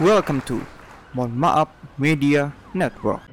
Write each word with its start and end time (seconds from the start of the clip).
Welcome 0.00 0.40
to 0.48 0.64
Mohon 1.12 1.36
Maaf 1.36 1.68
Media 2.00 2.56
Network. 2.72 3.29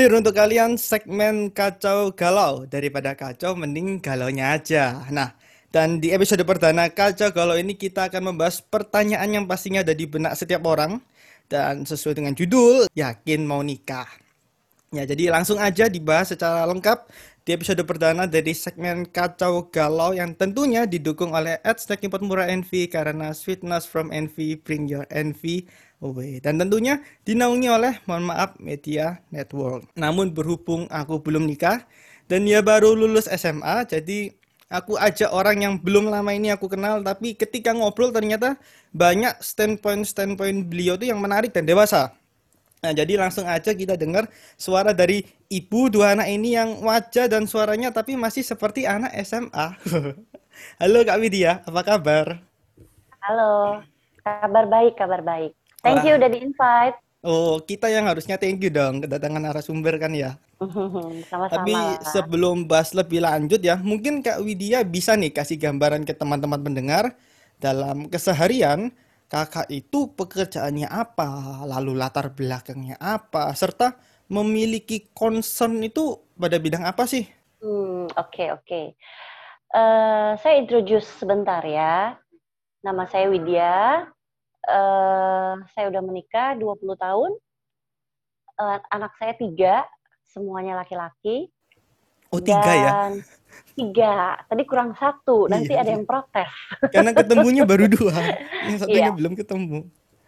Hadir 0.00 0.16
untuk 0.16 0.32
kalian 0.32 0.80
segmen 0.80 1.52
kacau 1.52 2.08
galau 2.16 2.64
daripada 2.64 3.12
kacau 3.12 3.52
mending 3.52 4.00
galaunya 4.00 4.56
aja. 4.56 5.04
Nah, 5.12 5.36
dan 5.68 6.00
di 6.00 6.08
episode 6.08 6.40
perdana 6.40 6.88
kacau 6.88 7.28
galau 7.28 7.52
ini 7.52 7.76
kita 7.76 8.08
akan 8.08 8.32
membahas 8.32 8.64
pertanyaan 8.64 9.28
yang 9.28 9.44
pastinya 9.44 9.84
ada 9.84 9.92
di 9.92 10.08
benak 10.08 10.40
setiap 10.40 10.64
orang 10.64 11.04
dan 11.52 11.84
sesuai 11.84 12.16
dengan 12.16 12.32
judul 12.32 12.88
yakin 12.96 13.44
mau 13.44 13.60
nikah. 13.60 14.08
Ya, 14.88 15.04
jadi 15.04 15.28
langsung 15.28 15.60
aja 15.60 15.84
dibahas 15.92 16.32
secara 16.32 16.64
lengkap 16.64 17.04
di 17.44 17.52
episode 17.52 17.84
perdana 17.84 18.24
dari 18.24 18.56
segmen 18.56 19.04
Kacau 19.04 19.68
Galau 19.68 20.16
yang 20.16 20.32
tentunya 20.32 20.88
didukung 20.88 21.36
oleh 21.36 21.60
Import 21.60 22.24
Murah 22.24 22.48
Envy 22.48 22.88
karena 22.88 23.36
sweetness 23.36 23.84
from 23.84 24.08
Envy 24.16 24.56
bring 24.56 24.88
your 24.88 25.04
envy 25.12 25.68
away. 26.00 26.40
Dan 26.40 26.60
tentunya 26.60 27.00
dinaungi 27.24 27.68
oleh 27.68 27.94
mohon 28.08 28.28
maaf 28.28 28.56
Media 28.60 29.20
Network. 29.32 29.88
Namun 29.96 30.32
berhubung 30.32 30.88
aku 30.88 31.20
belum 31.20 31.46
nikah 31.46 31.84
dan 32.30 32.46
dia 32.46 32.62
baru 32.62 32.94
lulus 32.94 33.26
SMA 33.26 33.82
jadi 33.90 34.30
aku 34.70 34.94
ajak 34.94 35.34
orang 35.34 35.66
yang 35.66 35.74
belum 35.82 36.06
lama 36.06 36.30
ini 36.30 36.54
aku 36.54 36.70
kenal 36.70 37.02
tapi 37.02 37.34
ketika 37.34 37.74
ngobrol 37.74 38.14
ternyata 38.14 38.54
banyak 38.94 39.34
standpoint-standpoint 39.42 40.70
beliau 40.70 40.94
tuh 40.94 41.10
yang 41.10 41.18
menarik 41.18 41.50
dan 41.50 41.66
dewasa. 41.66 42.14
Nah, 42.80 42.96
jadi 42.96 43.20
langsung 43.20 43.44
aja 43.44 43.76
kita 43.76 43.92
dengar 43.92 44.24
suara 44.56 44.96
dari 44.96 45.20
ibu 45.52 45.92
dua 45.92 46.16
anak 46.16 46.32
ini 46.32 46.56
yang 46.56 46.80
wajah 46.80 47.28
dan 47.28 47.44
suaranya 47.44 47.92
tapi 47.92 48.16
masih 48.16 48.40
seperti 48.40 48.88
anak 48.88 49.12
SMA. 49.20 49.76
Halo 50.80 51.04
Kak 51.04 51.20
Widya, 51.20 51.60
apa 51.60 51.80
kabar? 51.84 52.40
Halo, 53.20 53.84
kabar 54.24 54.64
baik, 54.64 54.96
kabar 54.96 55.20
baik. 55.20 55.59
Thank 55.80 56.04
you 56.04 56.14
udah 56.20 56.28
di-invite. 56.28 56.96
Oh, 57.20 57.60
kita 57.60 57.92
yang 57.92 58.08
harusnya 58.08 58.40
thank 58.40 58.64
you 58.64 58.72
dong 58.72 59.04
kedatangan 59.04 59.44
narasumber 59.44 60.00
kan 60.00 60.12
ya. 60.16 60.40
Sama-sama 61.30 61.48
Tapi 61.48 61.76
sebelum 62.00 62.64
bahas 62.64 62.96
lebih 62.96 63.20
lanjut 63.20 63.60
ya, 63.60 63.76
mungkin 63.80 64.24
Kak 64.24 64.40
Widya 64.40 64.84
bisa 64.84 65.16
nih 65.16 65.32
kasih 65.32 65.60
gambaran 65.60 66.08
ke 66.08 66.16
teman-teman 66.16 66.60
pendengar 66.60 67.12
dalam 67.60 68.08
keseharian 68.08 68.92
kakak 69.30 69.68
itu 69.68 70.10
pekerjaannya 70.16 70.88
apa, 70.90 71.62
lalu 71.68 71.94
latar 71.94 72.32
belakangnya 72.32 72.96
apa, 72.98 73.52
serta 73.54 73.94
memiliki 74.26 75.12
concern 75.12 75.78
itu 75.84 76.18
pada 76.34 76.56
bidang 76.56 76.88
apa 76.88 77.04
sih? 77.06 77.28
Hmm, 77.60 78.08
oke, 78.16 78.44
oke. 78.56 78.82
Eh, 79.70 80.30
saya 80.34 80.54
introduce 80.58 81.06
sebentar 81.20 81.62
ya. 81.62 82.18
Nama 82.82 83.04
saya 83.06 83.30
Widya. 83.30 84.08
Eh, 84.60 85.54
saya 85.72 85.84
udah 85.88 86.02
menikah 86.04 86.52
20 86.54 86.96
tahun. 86.96 87.32
Eh, 88.60 88.78
anak 88.92 89.12
saya 89.16 89.32
tiga, 89.34 89.88
semuanya 90.28 90.76
laki-laki. 90.76 91.48
Oh, 92.30 92.38
tiga 92.38 92.70
ya? 92.70 92.90
Dan 93.10 93.12
tiga. 93.74 94.38
Tadi 94.46 94.62
kurang 94.68 94.94
satu. 94.94 95.48
Nanti 95.50 95.72
Iya, 95.74 95.82
ada 95.82 95.90
iya. 95.90 95.96
yang 95.98 96.06
protes. 96.06 96.50
Karena 96.92 97.10
ketemunya 97.16 97.62
baru 97.66 97.88
dua, 97.90 98.14
yang 98.68 98.76
satunya 98.78 99.10
Iya. 99.10 99.16
belum 99.16 99.32
ketemu. 99.34 99.78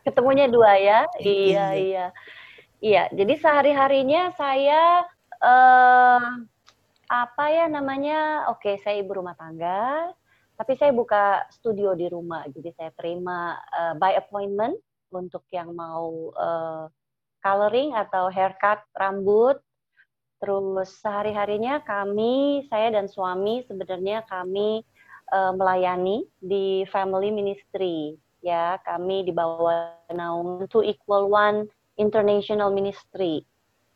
Ketemunya 0.02 0.46
dua 0.50 0.72
ya? 0.80 1.00
Iya, 1.20 1.26
Iya. 1.28 1.66
iya. 1.78 2.06
Iya, 2.82 3.02
jadi 3.14 3.34
sehari-harinya 3.38 4.34
saya 4.34 5.06
eh 5.38 6.22
apa 7.06 7.44
ya 7.46 7.70
namanya? 7.70 8.50
Oke, 8.50 8.74
saya 8.82 8.98
ibu 8.98 9.14
rumah 9.14 9.38
tangga, 9.38 10.10
tapi 10.56 10.72
saya 10.78 10.92
buka 10.94 11.46
studio 11.50 11.96
di 11.96 12.06
rumah. 12.08 12.46
Jadi 12.48 12.70
saya 12.76 12.90
terima 12.94 13.56
eh, 13.58 13.94
by 13.98 14.16
appointment 14.18 14.76
untuk 15.12 15.44
yang 15.52 15.72
mau 15.72 16.32
eh, 16.32 16.84
coloring 17.42 17.96
atau 17.96 18.28
haircut 18.32 18.80
rambut. 18.96 19.58
Terus 20.42 20.90
sehari-harinya 20.98 21.86
kami, 21.86 22.66
saya 22.66 22.90
dan 22.90 23.06
suami 23.06 23.62
sebenarnya 23.66 24.26
kami 24.26 24.82
eh, 25.32 25.52
melayani 25.54 26.26
di 26.38 26.82
family 26.90 27.30
ministry 27.30 28.18
ya 28.42 28.74
kami 28.82 29.22
di 29.22 29.30
bawah 29.30 29.94
naungan 30.10 30.66
Two 30.66 30.82
Equal 30.82 31.30
One 31.30 31.70
International 31.94 32.74
Ministry 32.74 33.46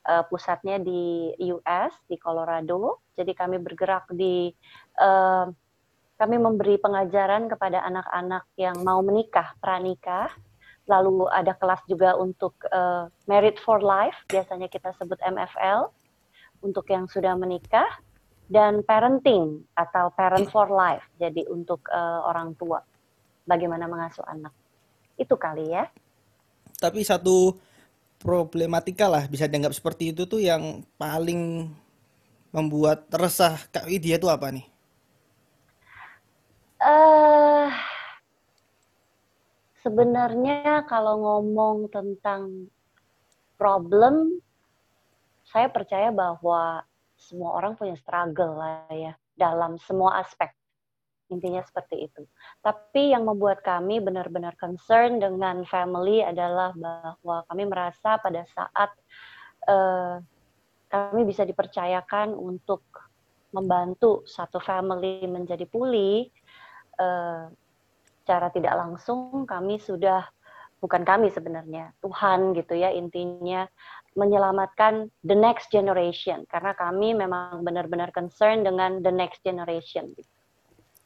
Eh, 0.06 0.22
pusatnya 0.30 0.78
di 0.78 1.34
US 1.50 1.90
di 2.06 2.14
Colorado 2.14 3.02
jadi 3.18 3.34
kami 3.34 3.58
bergerak 3.58 4.06
di 4.14 4.54
eh, 5.02 5.44
kami 6.16 6.40
memberi 6.40 6.80
pengajaran 6.80 7.48
kepada 7.52 7.84
anak-anak 7.84 8.44
yang 8.56 8.76
mau 8.80 9.04
menikah 9.04 9.52
pranikah 9.60 10.32
lalu 10.88 11.28
ada 11.28 11.52
kelas 11.52 11.82
juga 11.84 12.16
untuk 12.16 12.56
eh, 12.72 13.04
Married 13.28 13.60
for 13.60 13.84
Life 13.84 14.16
biasanya 14.32 14.72
kita 14.72 14.96
sebut 14.96 15.20
MFL 15.20 15.92
untuk 16.64 16.88
yang 16.88 17.04
sudah 17.04 17.36
menikah 17.36 17.86
dan 18.48 18.80
parenting 18.86 19.66
atau 19.74 20.14
parent 20.14 20.46
for 20.48 20.70
life 20.70 21.02
jadi 21.18 21.44
untuk 21.50 21.84
eh, 21.90 22.20
orang 22.24 22.56
tua 22.56 22.80
bagaimana 23.44 23.84
mengasuh 23.90 24.24
anak. 24.24 24.54
Itu 25.20 25.36
kali 25.36 25.74
ya. 25.74 25.90
Tapi 26.80 27.04
satu 27.04 27.58
problematika 28.16 29.10
lah 29.10 29.28
bisa 29.28 29.44
dianggap 29.50 29.74
seperti 29.76 30.16
itu 30.16 30.24
tuh 30.24 30.40
yang 30.40 30.80
paling 30.96 31.68
membuat 32.54 33.04
resah 33.12 33.58
Kak 33.68 33.84
Widya 33.84 34.16
itu 34.16 34.30
apa 34.30 34.48
nih? 34.48 34.64
eh 36.86 37.68
sebenarnya 39.86 40.82
kalau 40.90 41.22
ngomong 41.22 41.86
tentang 41.94 42.66
problem, 43.54 44.42
saya 45.46 45.70
percaya 45.70 46.10
bahwa 46.10 46.82
semua 47.14 47.54
orang 47.54 47.78
punya 47.78 47.94
struggle 47.94 48.58
lah 48.58 48.90
ya 48.90 49.14
dalam 49.38 49.78
semua 49.78 50.18
aspek. 50.18 50.50
Intinya 51.30 51.62
seperti 51.62 52.10
itu. 52.10 52.26
Tapi 52.66 53.14
yang 53.14 53.30
membuat 53.30 53.62
kami 53.62 54.02
benar-benar 54.02 54.58
concern 54.58 55.22
dengan 55.22 55.62
family 55.62 56.22
adalah 56.26 56.74
bahwa 56.74 57.46
kami 57.46 57.70
merasa 57.70 58.18
pada 58.18 58.42
saat 58.50 58.90
eh, 59.70 60.18
kami 60.90 61.22
bisa 61.26 61.46
dipercayakan 61.46 62.34
untuk 62.34 62.82
membantu 63.54 64.26
satu 64.26 64.58
family 64.58 65.22
menjadi 65.30 65.66
pulih, 65.66 66.26
eh, 66.98 67.46
secara 68.26 68.50
tidak 68.50 68.74
langsung 68.74 69.46
kami 69.46 69.78
sudah 69.78 70.26
bukan 70.82 71.06
kami 71.06 71.30
sebenarnya 71.30 71.94
Tuhan 72.02 72.58
gitu 72.58 72.74
ya 72.74 72.90
intinya 72.90 73.70
menyelamatkan 74.18 75.06
the 75.22 75.38
next 75.38 75.70
generation 75.70 76.42
karena 76.50 76.74
kami 76.74 77.14
memang 77.14 77.62
benar-benar 77.62 78.10
concern 78.10 78.66
dengan 78.66 78.98
the 78.98 79.14
next 79.14 79.46
generation. 79.46 80.10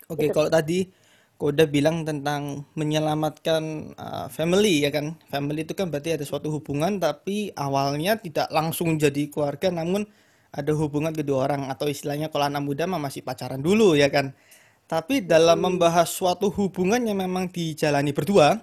Oke, 0.09 0.33
Itu 0.33 0.33
kalau 0.33 0.49
tadi 0.49 0.89
udah 1.41 1.67
bilang 1.69 2.09
tentang 2.09 2.65
menyelamatkan 2.73 3.93
uh, 4.01 4.27
family 4.33 4.87
ya 4.87 4.91
kan. 4.95 5.21
Family 5.29 5.69
itu 5.69 5.77
kan 5.77 5.93
berarti 5.93 6.17
ada 6.17 6.25
suatu 6.25 6.49
hubungan 6.49 6.97
tapi 6.97 7.51
awalnya 7.53 8.17
tidak 8.17 8.49
langsung 8.49 8.97
jadi 8.97 9.29
keluarga 9.29 9.69
namun 9.69 10.09
ada 10.51 10.73
hubungan 10.75 11.15
kedua 11.15 11.47
orang 11.47 11.71
atau 11.71 11.87
istilahnya 11.87 12.27
kalau 12.27 12.51
anak 12.51 12.63
muda 12.67 12.89
mah 12.89 12.99
masih 12.99 13.23
pacaran 13.23 13.63
dulu 13.63 13.93
ya 13.93 14.09
kan. 14.09 14.33
Tapi 14.91 15.23
dalam 15.23 15.63
membahas 15.63 16.11
suatu 16.11 16.51
hubungan 16.51 16.99
yang 16.99 17.23
memang 17.23 17.47
dijalani 17.47 18.11
berdua, 18.11 18.59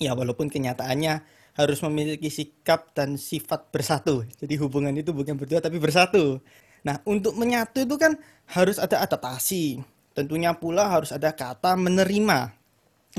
ya 0.00 0.16
walaupun 0.16 0.48
kenyataannya 0.48 1.20
harus 1.60 1.84
memiliki 1.84 2.32
sikap 2.32 2.96
dan 2.96 3.20
sifat 3.20 3.68
bersatu. 3.68 4.24
Jadi 4.40 4.56
hubungan 4.56 4.96
itu 4.96 5.12
bukan 5.12 5.36
berdua 5.36 5.60
tapi 5.60 5.76
bersatu. 5.76 6.40
Nah, 6.80 7.04
untuk 7.04 7.36
menyatu 7.36 7.84
itu 7.84 8.00
kan 8.00 8.16
harus 8.48 8.80
ada 8.80 9.04
adaptasi. 9.04 9.84
Tentunya 10.16 10.56
pula 10.56 10.88
harus 10.88 11.12
ada 11.12 11.28
kata 11.36 11.76
menerima. 11.76 12.56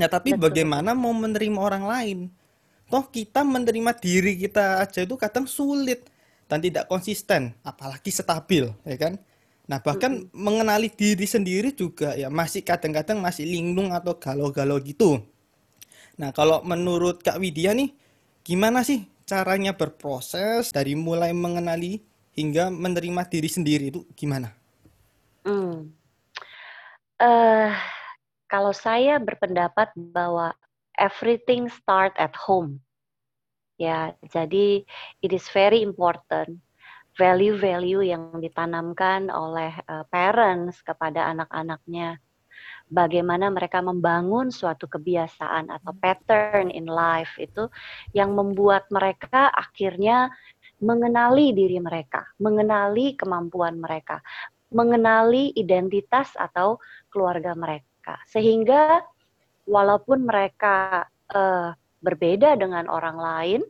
Nah, 0.02 0.08
tapi 0.10 0.34
Betul. 0.34 0.50
bagaimana 0.50 0.98
mau 0.98 1.14
menerima 1.14 1.58
orang 1.62 1.84
lain? 1.86 2.18
Toh 2.90 3.06
kita 3.14 3.46
menerima 3.46 3.94
diri 4.02 4.42
kita 4.42 4.82
aja 4.82 5.06
itu 5.06 5.14
kadang 5.14 5.46
sulit 5.46 6.10
dan 6.50 6.58
tidak 6.58 6.90
konsisten, 6.90 7.54
apalagi 7.62 8.10
stabil, 8.10 8.68
ya 8.82 8.96
kan? 8.98 9.22
Nah, 9.72 9.80
bahkan 9.80 10.28
mengenali 10.36 10.92
diri 10.92 11.24
sendiri 11.24 11.72
juga 11.72 12.12
ya 12.12 12.28
masih 12.28 12.60
kadang-kadang 12.60 13.24
masih 13.24 13.48
linglung 13.48 13.88
atau 13.88 14.12
galau-galau 14.20 14.76
gitu. 14.84 15.24
Nah, 16.20 16.28
kalau 16.28 16.60
menurut 16.60 17.24
Kak 17.24 17.40
Widya 17.40 17.72
nih, 17.72 17.88
gimana 18.44 18.84
sih 18.84 19.08
caranya 19.24 19.72
berproses 19.72 20.76
dari 20.76 20.92
mulai 20.92 21.32
mengenali 21.32 22.04
hingga 22.36 22.68
menerima 22.68 23.24
diri 23.32 23.48
sendiri 23.48 23.88
itu 23.88 24.04
gimana? 24.12 24.52
Hmm. 25.48 25.88
Eh, 27.16 27.72
kalau 28.52 28.76
saya 28.76 29.16
berpendapat 29.24 29.88
bahwa 29.96 30.52
everything 31.00 31.72
start 31.72 32.12
at 32.20 32.36
home. 32.36 32.76
Ya, 33.80 34.12
jadi 34.28 34.84
it 35.24 35.32
is 35.32 35.48
very 35.48 35.80
important 35.80 36.60
value-value 37.16 38.08
yang 38.08 38.40
ditanamkan 38.40 39.28
oleh 39.28 39.72
uh, 39.88 40.04
parents 40.08 40.80
kepada 40.80 41.28
anak-anaknya. 41.32 42.16
Bagaimana 42.92 43.48
mereka 43.48 43.80
membangun 43.80 44.52
suatu 44.52 44.84
kebiasaan 44.84 45.72
atau 45.72 45.92
pattern 45.96 46.68
in 46.68 46.84
life 46.84 47.40
itu 47.40 47.72
yang 48.12 48.36
membuat 48.36 48.88
mereka 48.92 49.48
akhirnya 49.48 50.28
mengenali 50.82 51.56
diri 51.56 51.80
mereka, 51.80 52.26
mengenali 52.36 53.16
kemampuan 53.16 53.80
mereka, 53.80 54.20
mengenali 54.74 55.56
identitas 55.56 56.36
atau 56.36 56.76
keluarga 57.08 57.56
mereka. 57.56 58.20
Sehingga 58.28 59.00
walaupun 59.64 60.26
mereka 60.26 61.06
uh, 61.32 61.72
berbeda 62.02 62.58
dengan 62.58 62.90
orang 62.90 63.16
lain, 63.16 63.62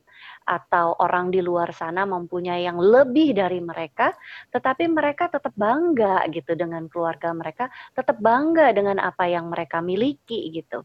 atau 0.52 0.92
orang 1.00 1.32
di 1.32 1.40
luar 1.40 1.72
sana 1.72 2.04
mempunyai 2.04 2.68
yang 2.68 2.76
lebih 2.76 3.32
dari 3.32 3.64
mereka, 3.64 4.12
tetapi 4.52 4.84
mereka 4.92 5.32
tetap 5.32 5.56
bangga 5.56 6.28
gitu 6.28 6.52
dengan 6.52 6.84
keluarga 6.92 7.32
mereka, 7.32 7.72
tetap 7.96 8.20
bangga 8.20 8.68
dengan 8.76 9.00
apa 9.00 9.24
yang 9.24 9.48
mereka 9.48 9.80
miliki 9.80 10.52
gitu. 10.52 10.84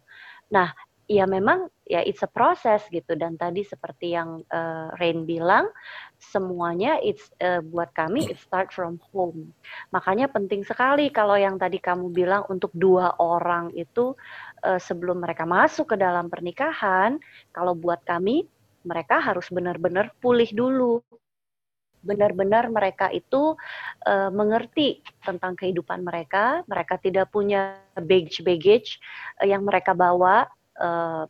Nah, 0.56 0.72
ya 1.08 1.24
memang 1.24 1.72
ya 1.88 2.04
it's 2.04 2.20
a 2.20 2.28
process 2.28 2.84
gitu 2.92 3.16
dan 3.16 3.40
tadi 3.40 3.64
seperti 3.64 4.12
yang 4.12 4.44
uh, 4.52 4.92
Rain 5.00 5.24
bilang 5.24 5.72
semuanya 6.20 7.00
it's 7.00 7.32
uh, 7.40 7.64
buat 7.64 7.96
kami 7.96 8.28
it 8.28 8.36
start 8.44 8.76
from 8.76 9.00
home 9.16 9.56
makanya 9.96 10.28
penting 10.28 10.68
sekali 10.68 11.08
kalau 11.08 11.40
yang 11.40 11.56
tadi 11.56 11.80
kamu 11.80 12.12
bilang 12.12 12.44
untuk 12.52 12.76
dua 12.76 13.16
orang 13.24 13.72
itu 13.72 14.20
uh, 14.68 14.80
sebelum 14.84 15.24
mereka 15.24 15.48
masuk 15.48 15.96
ke 15.96 15.98
dalam 15.98 16.28
pernikahan 16.28 17.16
kalau 17.56 17.72
buat 17.72 18.04
kami 18.04 18.44
mereka 18.88 19.20
harus 19.20 19.52
benar-benar 19.52 20.16
pulih 20.24 20.48
dulu. 20.56 21.04
Benar-benar 22.00 22.72
mereka 22.72 23.12
itu 23.12 23.60
uh, 24.08 24.32
mengerti 24.32 25.04
tentang 25.20 25.60
kehidupan 25.60 26.08
mereka, 26.08 26.64
mereka 26.72 26.96
tidak 26.96 27.28
punya 27.36 27.84
baggage-baggage 28.00 28.96
uh, 29.44 29.48
yang 29.48 29.68
mereka 29.68 29.92
bawa. 29.92 30.48
Uh, 30.78 31.28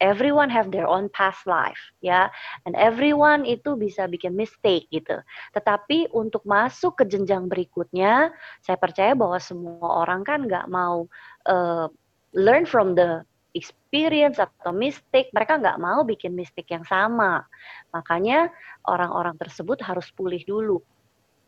everyone 0.00 0.50
have 0.50 0.70
their 0.70 0.86
own 0.86 1.10
past 1.10 1.42
life 1.46 1.78
ya 1.98 2.30
and 2.66 2.78
everyone 2.78 3.42
itu 3.42 3.74
bisa 3.74 4.06
bikin 4.06 4.34
mistake 4.34 4.86
gitu 4.94 5.18
tetapi 5.54 6.06
untuk 6.14 6.42
masuk 6.46 7.02
ke 7.02 7.04
jenjang 7.06 7.50
berikutnya 7.50 8.30
saya 8.62 8.78
percaya 8.78 9.14
bahwa 9.18 9.38
semua 9.42 10.06
orang 10.06 10.22
kan 10.22 10.46
nggak 10.46 10.66
mau 10.70 11.10
uh, 11.50 11.90
learn 12.34 12.62
from 12.62 12.94
the 12.94 13.22
experience 13.58 14.38
atau 14.38 14.70
mistik, 14.70 15.34
mereka 15.34 15.58
nggak 15.58 15.82
mau 15.82 16.06
bikin 16.06 16.38
mistik 16.38 16.70
yang 16.70 16.86
sama. 16.86 17.42
Makanya 17.90 18.54
orang-orang 18.86 19.34
tersebut 19.34 19.82
harus 19.82 20.06
pulih 20.14 20.40
dulu, 20.46 20.78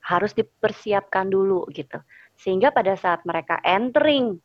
harus 0.03 0.35
dipersiapkan 0.35 1.31
dulu 1.31 1.63
gitu. 1.71 2.03
Sehingga 2.35 2.75
pada 2.75 2.99
saat 2.99 3.23
mereka 3.23 3.63
entering 3.63 4.43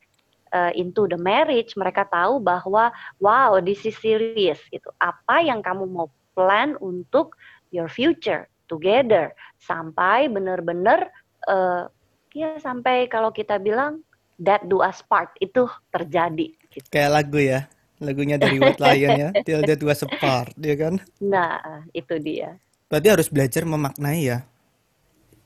uh, 0.54 0.70
into 0.78 1.10
the 1.10 1.18
marriage, 1.18 1.74
mereka 1.74 2.06
tahu 2.06 2.38
bahwa 2.38 2.94
wow, 3.18 3.58
this 3.58 3.82
is 3.84 3.98
serious 3.98 4.62
gitu. 4.70 4.94
Apa 5.02 5.42
yang 5.42 5.66
kamu 5.66 5.90
mau 5.90 6.08
plan 6.38 6.78
untuk 6.78 7.34
your 7.74 7.90
future 7.90 8.46
together 8.70 9.34
sampai 9.62 10.28
benar-benar 10.30 11.10
uh, 11.48 11.88
ya 12.36 12.60
sampai 12.60 13.08
kalau 13.08 13.32
kita 13.32 13.56
bilang 13.62 14.04
that 14.42 14.68
do 14.68 14.84
us 14.84 15.00
part 15.08 15.32
itu 15.40 15.70
terjadi 15.96 16.52
Gitu. 16.76 16.88
Kayak 16.92 17.12
lagu 17.16 17.40
ya, 17.40 17.72
lagunya 18.04 18.36
dari 18.36 18.60
White 18.60 18.82
Lion 18.84 19.12
ya, 19.16 19.30
Till 19.48 19.64
Death 19.64 19.84
Was 19.88 20.04
Apart, 20.04 20.60
ya 20.60 20.76
kan? 20.76 21.00
Nah, 21.24 21.88
itu 21.96 22.20
dia. 22.20 22.60
Berarti 22.92 23.08
harus 23.08 23.28
belajar 23.32 23.64
memaknai 23.64 24.22
ya. 24.28 24.44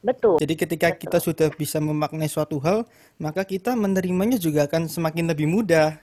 Betul. 0.01 0.39
Jadi 0.39 0.53
ketika 0.55 0.87
Betul. 0.89 0.99
kita 1.05 1.17
sudah 1.21 1.47
bisa 1.53 1.77
memaknai 1.77 2.31
suatu 2.31 2.57
hal, 2.63 2.87
maka 3.21 3.43
kita 3.43 3.75
menerimanya 3.75 4.39
juga 4.39 4.65
akan 4.65 4.89
semakin 4.89 5.29
lebih 5.29 5.45
mudah. 5.45 5.99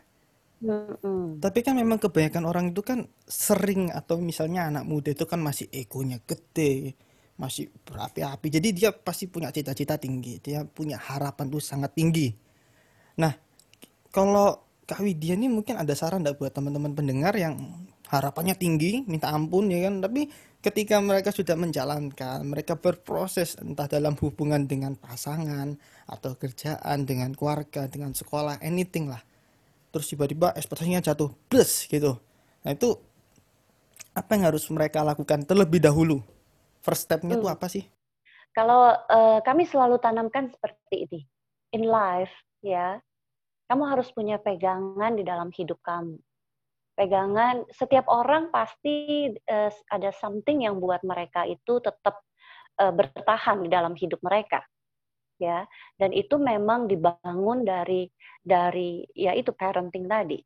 Mm-hmm. 0.63 1.43
Tapi 1.43 1.59
kan 1.61 1.77
memang 1.77 2.01
kebanyakan 2.01 2.45
orang 2.49 2.65
itu 2.73 2.81
kan 2.81 3.05
sering 3.29 3.93
atau 3.93 4.21
misalnya 4.21 4.69
anak 4.69 4.85
muda 4.89 5.13
itu 5.13 5.25
kan 5.29 5.41
masih 5.41 5.69
egonya 5.73 6.21
gede, 6.25 6.97
masih 7.41 7.73
berapi-api. 7.85 8.47
Jadi 8.49 8.69
dia 8.73 8.91
pasti 8.93 9.29
punya 9.29 9.53
cita-cita 9.53 10.01
tinggi, 10.01 10.41
dia 10.41 10.65
punya 10.65 10.97
harapan 11.01 11.49
tuh 11.49 11.61
sangat 11.61 11.93
tinggi. 11.93 12.33
Nah, 13.21 13.33
kalau 14.13 14.66
Kak 14.87 15.03
Widya 15.03 15.35
ini 15.35 15.51
mungkin 15.51 15.75
ada 15.75 15.91
saran 15.99 16.23
enggak 16.23 16.39
buat 16.39 16.55
teman-teman 16.55 16.95
pendengar 16.95 17.35
yang 17.35 17.59
harapannya 18.07 18.55
tinggi, 18.55 19.03
minta 19.11 19.35
ampun 19.35 19.67
ya 19.67 19.91
kan, 19.91 19.99
tapi 19.99 20.31
ketika 20.63 21.03
mereka 21.03 21.35
sudah 21.35 21.59
menjalankan, 21.59 22.47
mereka 22.47 22.79
berproses 22.79 23.59
entah 23.59 23.91
dalam 23.91 24.15
hubungan 24.23 24.63
dengan 24.71 24.95
pasangan 24.95 25.75
atau 26.07 26.39
kerjaan, 26.39 27.03
dengan 27.03 27.35
keluarga, 27.35 27.91
dengan 27.91 28.15
sekolah, 28.15 28.63
anything 28.63 29.11
lah. 29.11 29.19
Terus 29.91 30.07
tiba-tiba 30.07 30.55
ekspektasinya 30.55 31.03
jatuh, 31.03 31.35
plus 31.51 31.91
gitu. 31.91 32.15
Nah 32.63 32.71
itu 32.71 32.95
apa 34.15 34.31
yang 34.39 34.55
harus 34.55 34.71
mereka 34.71 35.03
lakukan 35.03 35.43
terlebih 35.43 35.83
dahulu? 35.83 36.23
First 36.87 37.11
step-nya 37.11 37.43
itu 37.43 37.51
hmm. 37.51 37.57
apa 37.59 37.67
sih? 37.67 37.85
Kalau 38.55 38.95
uh, 38.95 39.43
kami 39.43 39.67
selalu 39.67 39.99
tanamkan 39.99 40.49
seperti 40.49 41.11
ini. 41.11 41.21
In 41.75 41.91
life, 41.91 42.33
ya, 42.63 43.03
kamu 43.67 43.83
harus 43.87 44.09
punya 44.15 44.39
pegangan 44.39 45.19
di 45.19 45.27
dalam 45.27 45.51
hidup 45.51 45.79
kamu. 45.83 46.19
Pegangan, 46.97 47.69
setiap 47.69 48.09
orang 48.09 48.49
pasti 48.49 49.29
uh, 49.53 49.71
ada 49.93 50.11
something 50.17 50.65
yang 50.65 50.81
buat 50.81 51.05
mereka 51.05 51.45
itu 51.45 51.83
tetap 51.85 52.25
uh, 52.81 52.95
bertahan 52.95 53.67
di 53.67 53.69
dalam 53.69 53.93
hidup 53.93 54.23
mereka. 54.25 54.65
Ya, 55.37 55.69
dan 56.01 56.17
itu 56.17 56.41
memang 56.41 56.89
dibangun 56.89 57.69
dari 57.69 58.09
dari 58.41 59.05
ya 59.13 59.37
itu 59.37 59.53
parenting 59.53 60.09
tadi. 60.09 60.41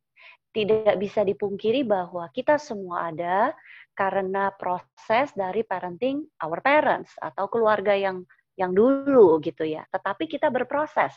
Tidak 0.50 0.98
bisa 0.98 1.22
dipungkiri 1.22 1.86
bahwa 1.86 2.26
kita 2.34 2.58
semua 2.58 3.14
ada 3.14 3.54
karena 3.94 4.50
proses 4.58 5.30
dari 5.38 5.62
parenting 5.62 6.26
our 6.42 6.58
parents 6.58 7.14
atau 7.22 7.46
keluarga 7.46 7.94
yang 7.94 8.26
yang 8.58 8.74
dulu 8.74 9.38
gitu 9.38 9.62
ya. 9.62 9.86
Tetapi 9.94 10.26
kita 10.26 10.50
berproses 10.50 11.14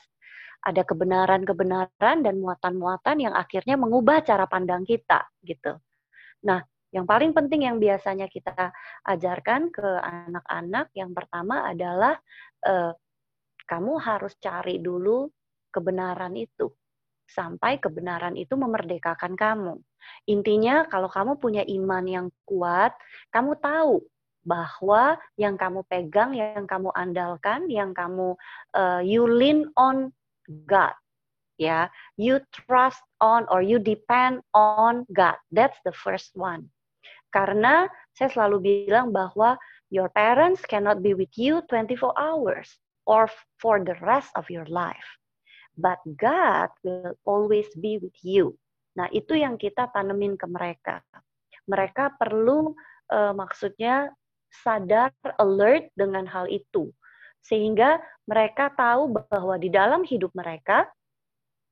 ada 0.64 0.82
kebenaran-kebenaran 0.88 2.24
dan 2.24 2.36
muatan-muatan 2.40 3.20
yang 3.20 3.34
akhirnya 3.36 3.76
mengubah 3.76 4.24
cara 4.24 4.48
pandang 4.48 4.88
kita 4.88 5.28
gitu. 5.44 5.76
Nah, 6.48 6.64
yang 6.96 7.04
paling 7.04 7.36
penting 7.36 7.68
yang 7.68 7.78
biasanya 7.82 8.32
kita 8.32 8.72
ajarkan 9.04 9.74
ke 9.74 9.88
anak-anak 10.00 10.88
yang 10.96 11.12
pertama 11.12 11.68
adalah 11.68 12.16
eh, 12.64 12.94
kamu 13.68 14.00
harus 14.00 14.38
cari 14.40 14.80
dulu 14.80 15.28
kebenaran 15.74 16.38
itu 16.38 16.70
sampai 17.28 17.82
kebenaran 17.82 18.38
itu 18.38 18.54
memerdekakan 18.54 19.34
kamu. 19.34 19.80
Intinya 20.30 20.86
kalau 20.86 21.10
kamu 21.10 21.40
punya 21.40 21.64
iman 21.66 22.06
yang 22.06 22.28
kuat, 22.46 22.94
kamu 23.34 23.58
tahu 23.58 24.04
bahwa 24.44 25.18
yang 25.40 25.56
kamu 25.56 25.88
pegang, 25.88 26.36
yang 26.36 26.68
kamu 26.68 26.92
andalkan, 26.94 27.72
yang 27.72 27.96
kamu 27.96 28.36
uh, 28.76 29.00
you 29.00 29.24
lean 29.24 29.72
on 29.80 30.12
God. 30.48 30.94
Ya, 31.62 31.94
you 32.18 32.42
trust 32.50 33.00
on 33.22 33.46
or 33.48 33.62
you 33.62 33.78
depend 33.78 34.42
on 34.58 35.06
God. 35.14 35.38
That's 35.54 35.78
the 35.86 35.94
first 35.94 36.34
one. 36.34 36.74
Karena 37.30 37.86
saya 38.18 38.30
selalu 38.34 38.58
bilang 38.90 39.14
bahwa 39.14 39.58
your 39.94 40.10
parents 40.10 40.66
cannot 40.66 41.06
be 41.06 41.14
with 41.14 41.34
you 41.38 41.62
24 41.70 42.14
hours 42.18 42.70
or 43.06 43.30
for 43.62 43.82
the 43.86 43.94
rest 44.02 44.34
of 44.34 44.50
your 44.50 44.66
life. 44.66 45.06
But 45.78 46.02
God 46.06 46.74
will 46.82 47.18
always 47.26 47.70
be 47.78 48.02
with 48.02 48.18
you. 48.22 48.58
Nah, 48.98 49.10
itu 49.10 49.38
yang 49.38 49.58
kita 49.58 49.90
tanemin 49.94 50.38
ke 50.38 50.46
mereka. 50.46 51.02
Mereka 51.66 52.18
perlu 52.18 52.74
uh, 53.10 53.34
maksudnya 53.34 54.14
sadar, 54.54 55.14
alert 55.42 55.90
dengan 55.98 56.30
hal 56.30 56.46
itu 56.50 56.94
sehingga 57.44 58.00
mereka 58.24 58.72
tahu 58.72 59.12
bahwa 59.12 59.60
di 59.60 59.68
dalam 59.68 60.08
hidup 60.08 60.32
mereka 60.32 60.88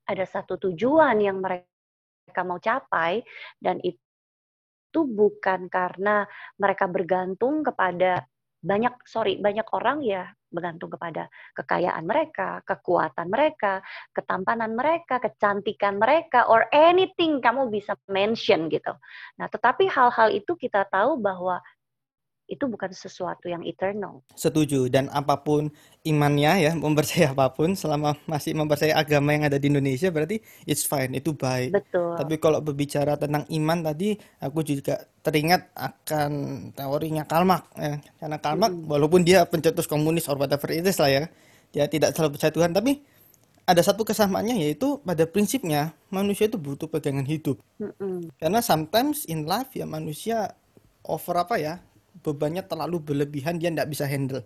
ada 0.04 0.26
satu 0.28 0.60
tujuan 0.60 1.16
yang 1.24 1.40
mereka 1.40 2.42
mau 2.44 2.60
capai 2.60 3.24
dan 3.58 3.80
itu 3.80 5.00
bukan 5.08 5.72
karena 5.72 6.28
mereka 6.60 6.92
bergantung 6.92 7.64
kepada 7.64 8.28
banyak 8.62 8.94
sorry 9.08 9.40
banyak 9.40 9.66
orang 9.72 10.04
ya 10.04 10.28
bergantung 10.52 10.92
kepada 10.92 11.32
kekayaan 11.56 12.04
mereka, 12.04 12.60
kekuatan 12.68 13.32
mereka, 13.32 13.80
ketampanan 14.12 14.76
mereka, 14.76 15.18
kecantikan 15.24 15.96
mereka, 15.96 16.46
or 16.52 16.68
anything 16.76 17.40
kamu 17.40 17.72
bisa 17.72 17.96
mention 18.12 18.68
gitu. 18.68 18.92
Nah, 19.40 19.48
tetapi 19.48 19.88
hal-hal 19.88 20.30
itu 20.36 20.54
kita 20.60 20.86
tahu 20.92 21.18
bahwa 21.18 21.64
itu 22.52 22.68
bukan 22.68 22.92
sesuatu 22.92 23.48
yang 23.48 23.64
eternal. 23.64 24.20
Setuju 24.36 24.92
dan 24.92 25.08
apa 25.16 25.40
pun 25.40 25.72
imannya 26.04 26.68
ya 26.68 26.72
mempercayai 26.76 27.32
apa 27.32 27.48
pun 27.56 27.72
selama 27.80 28.20
masih 28.28 28.52
mempercayai 28.60 28.92
agama 28.92 29.32
yang 29.32 29.48
ada 29.48 29.56
di 29.56 29.72
Indonesia 29.72 30.12
berarti 30.12 30.44
it's 30.68 30.84
fine 30.84 31.16
itu 31.16 31.32
baik. 31.32 31.72
Betul. 31.72 32.20
Tapi 32.20 32.36
kalau 32.44 32.60
berbicara 32.60 33.16
tentang 33.16 33.48
iman 33.48 33.80
tadi 33.80 34.20
aku 34.44 34.68
juga 34.68 35.08
teringat 35.24 35.72
akan 35.72 36.32
teorinya 36.76 37.24
Karl 37.24 37.48
Marx 37.48 37.72
ya. 37.80 38.04
Karena 38.20 38.38
Karl 38.44 38.60
Marx 38.60 38.74
Mm. 38.76 38.88
walaupun 38.92 39.22
dia 39.24 39.48
pencetus 39.48 39.88
komunis 39.88 40.28
or 40.28 40.36
whatever 40.36 40.68
it 40.76 40.84
is 40.84 41.00
lah 41.00 41.08
ya. 41.08 41.24
Dia 41.72 41.88
tidak 41.88 42.12
selalu 42.12 42.36
percaya 42.36 42.52
Tuhan 42.52 42.76
tapi 42.76 43.00
ada 43.64 43.80
satu 43.80 44.04
kesamaannya 44.04 44.60
yaitu 44.60 45.00
pada 45.08 45.24
prinsipnya 45.24 45.96
manusia 46.12 46.52
itu 46.52 46.60
butuh 46.60 46.92
pegangan 46.92 47.24
hidup. 47.24 47.64
Mm-mm. 47.80 48.28
Karena 48.36 48.60
sometimes 48.60 49.24
in 49.32 49.48
life 49.48 49.72
ya 49.72 49.88
manusia 49.88 50.52
over 51.08 51.48
apa 51.48 51.56
ya 51.56 51.80
bebannya 52.20 52.68
terlalu 52.68 53.00
berlebihan 53.00 53.58
dia 53.58 53.72
tidak 53.72 53.88
bisa 53.88 54.06
handle. 54.06 54.44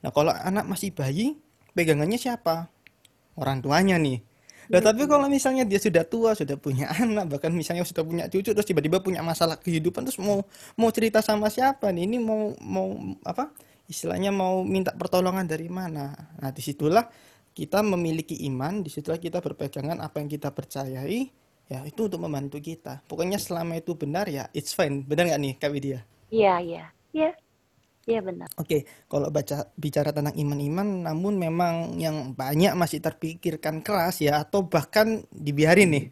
Nah 0.00 0.14
kalau 0.14 0.30
anak 0.30 0.70
masih 0.70 0.94
bayi 0.94 1.34
pegangannya 1.74 2.16
siapa? 2.16 2.70
Orang 3.34 3.62
tuanya 3.62 3.98
nih. 3.98 4.22
Nah 4.68 4.84
tapi 4.84 5.08
kalau 5.08 5.26
misalnya 5.32 5.64
dia 5.64 5.80
sudah 5.80 6.04
tua, 6.04 6.36
sudah 6.36 6.60
punya 6.60 6.92
anak, 7.02 7.26
bahkan 7.32 7.50
misalnya 7.50 7.82
sudah 7.88 8.04
punya 8.04 8.24
cucu, 8.28 8.52
terus 8.52 8.68
tiba-tiba 8.68 9.00
punya 9.00 9.24
masalah 9.24 9.56
kehidupan, 9.56 10.04
terus 10.04 10.20
mau 10.20 10.44
mau 10.76 10.90
cerita 10.92 11.24
sama 11.24 11.48
siapa 11.48 11.88
nih? 11.88 12.04
Ini 12.04 12.18
mau 12.20 12.52
mau 12.60 12.88
apa? 13.24 13.50
Istilahnya 13.88 14.28
mau 14.28 14.60
minta 14.68 14.92
pertolongan 14.92 15.48
dari 15.48 15.72
mana? 15.72 16.12
Nah 16.36 16.50
di 16.52 16.60
situlah 16.60 17.08
kita 17.56 17.80
memiliki 17.80 18.44
iman, 18.46 18.84
di 18.84 18.92
situlah 18.92 19.16
kita 19.16 19.40
berpegangan 19.40 19.98
apa 20.04 20.20
yang 20.20 20.28
kita 20.28 20.52
percayai, 20.52 21.32
ya 21.72 21.80
itu 21.88 22.04
untuk 22.04 22.20
membantu 22.20 22.60
kita. 22.60 23.00
Pokoknya 23.08 23.40
selama 23.40 23.80
itu 23.80 23.96
benar 23.96 24.28
ya, 24.28 24.52
it's 24.52 24.76
fine. 24.76 25.00
Benar 25.08 25.32
nggak 25.32 25.40
nih 25.40 25.54
Kak 25.56 25.70
Widya? 25.72 26.00
Iya, 26.28 26.54
iya. 26.60 26.84
Iya. 27.18 27.32
Iya 28.08 28.24
benar. 28.24 28.48
Oke, 28.56 28.88
kalau 29.04 29.28
baca 29.28 29.68
bicara 29.76 30.16
tentang 30.16 30.32
iman-iman, 30.32 31.04
namun 31.04 31.36
memang 31.36 32.00
yang 32.00 32.32
banyak 32.32 32.72
masih 32.72 33.04
terpikirkan 33.04 33.84
keras 33.84 34.24
ya, 34.24 34.40
atau 34.40 34.64
bahkan 34.64 35.28
dibiarin 35.28 35.92
nih. 35.92 36.06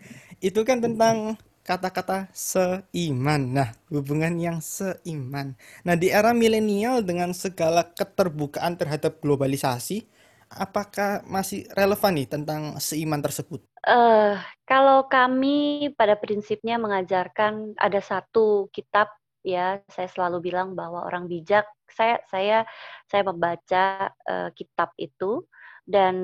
Itu 0.45 0.61
kan 0.69 0.85
tentang 0.85 1.41
kata-kata 1.65 2.29
seiman. 2.37 3.57
Nah, 3.57 3.73
hubungan 3.89 4.37
yang 4.37 4.61
seiman. 4.61 5.57
Nah, 5.89 5.97
di 5.97 6.13
era 6.13 6.37
milenial 6.37 7.01
dengan 7.01 7.33
segala 7.33 7.89
keterbukaan 7.89 8.77
terhadap 8.77 9.17
globalisasi, 9.25 10.05
apakah 10.53 11.25
masih 11.25 11.65
relevan 11.73 12.13
nih 12.13 12.29
tentang 12.29 12.77
seiman 12.77 13.25
tersebut? 13.25 13.65
Eh, 13.89 14.35
kalau 14.69 15.09
kami 15.09 15.91
pada 15.97 16.13
prinsipnya 16.19 16.77
mengajarkan 16.77 17.73
ada 17.81 18.05
satu 18.05 18.69
kitab 18.69 19.09
ya, 19.47 19.79
saya 19.87 20.09
selalu 20.11 20.51
bilang 20.51 20.75
bahwa 20.75 21.07
orang 21.07 21.31
bijak, 21.31 21.63
saya 21.87 22.19
saya 22.27 22.67
saya 23.07 23.23
membaca 23.23 24.11
eh, 24.11 24.51
kitab 24.59 24.91
itu 24.99 25.47
dan 25.87 26.15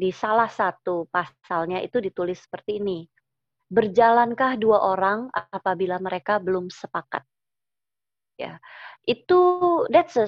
di 0.00 0.08
salah 0.16 0.48
satu 0.48 1.04
pasalnya 1.12 1.84
itu 1.84 2.00
ditulis 2.00 2.40
seperti 2.40 2.80
ini. 2.80 3.04
Berjalankah 3.70 4.56
dua 4.58 4.80
orang 4.96 5.28
apabila 5.30 6.00
mereka 6.00 6.40
belum 6.40 6.72
sepakat? 6.72 7.22
Ya. 8.40 8.56
Itu 9.04 9.84
that's 9.92 10.16
a 10.16 10.26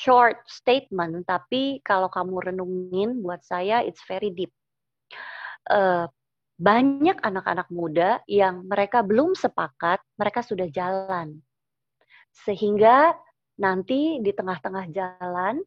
short 0.00 0.40
statement 0.48 1.28
tapi 1.28 1.84
kalau 1.84 2.08
kamu 2.08 2.50
renungin 2.52 3.20
buat 3.20 3.44
saya 3.44 3.84
it's 3.84 4.00
very 4.08 4.32
deep. 4.32 4.50
Eh, 5.68 6.08
banyak 6.60 7.16
anak-anak 7.24 7.68
muda 7.72 8.20
yang 8.28 8.68
mereka 8.68 9.00
belum 9.00 9.32
sepakat, 9.32 10.00
mereka 10.20 10.44
sudah 10.44 10.68
jalan. 10.68 11.40
Sehingga 12.32 13.14
nanti 13.60 14.18
di 14.22 14.32
tengah-tengah 14.32 14.88
jalan, 14.90 15.60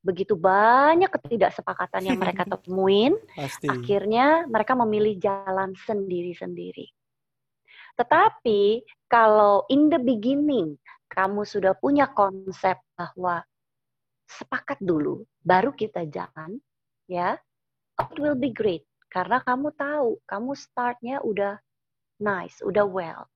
begitu 0.00 0.32
banyak 0.36 1.12
ketidaksepakatan 1.12 2.08
yang 2.08 2.18
mereka 2.20 2.44
temuin, 2.52 3.16
Pasti. 3.36 3.68
akhirnya 3.68 4.48
mereka 4.48 4.72
memilih 4.78 5.20
jalan 5.20 5.76
sendiri-sendiri. 5.76 6.88
Tetapi 7.98 8.86
kalau 9.10 9.68
in 9.68 9.92
the 9.92 10.00
beginning 10.00 10.80
kamu 11.10 11.42
sudah 11.42 11.74
punya 11.74 12.08
konsep 12.08 12.78
bahwa 12.94 13.42
sepakat 14.30 14.78
dulu, 14.78 15.26
baru 15.42 15.74
kita 15.74 16.06
jalan, 16.06 16.62
ya, 17.10 17.34
it 17.98 18.14
will 18.16 18.38
be 18.38 18.54
great. 18.54 18.86
Karena 19.10 19.42
kamu 19.42 19.74
tahu, 19.74 20.22
kamu 20.22 20.54
startnya 20.54 21.18
udah 21.26 21.58
nice, 22.22 22.62
udah 22.62 22.86
well. 22.86 23.26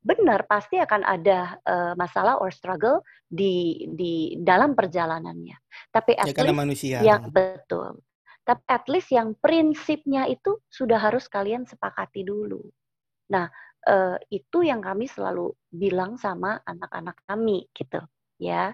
Benar, 0.00 0.46
pasti 0.46 0.78
akan 0.78 1.02
ada 1.02 1.58
uh, 1.66 1.92
masalah 1.98 2.38
or 2.38 2.54
struggle 2.54 3.02
di 3.26 3.86
di 3.90 4.38
dalam 4.38 4.78
perjalanannya. 4.78 5.56
Tapi 5.90 6.14
at 6.14 6.30
Ya 6.30 6.34
karena 6.34 6.54
least 6.54 6.62
manusia. 6.62 6.98
yang 7.02 7.28
betul. 7.34 7.98
Tapi 8.46 8.62
at 8.70 8.86
least 8.86 9.10
yang 9.10 9.34
prinsipnya 9.42 10.30
itu 10.30 10.62
sudah 10.70 11.02
harus 11.02 11.26
kalian 11.26 11.66
sepakati 11.66 12.22
dulu. 12.22 12.62
Nah, 13.34 13.50
uh, 13.90 14.14
itu 14.30 14.62
yang 14.62 14.78
kami 14.78 15.10
selalu 15.10 15.50
bilang 15.66 16.14
sama 16.14 16.62
anak-anak 16.62 17.26
kami 17.26 17.66
gitu, 17.74 17.98
ya. 18.38 18.70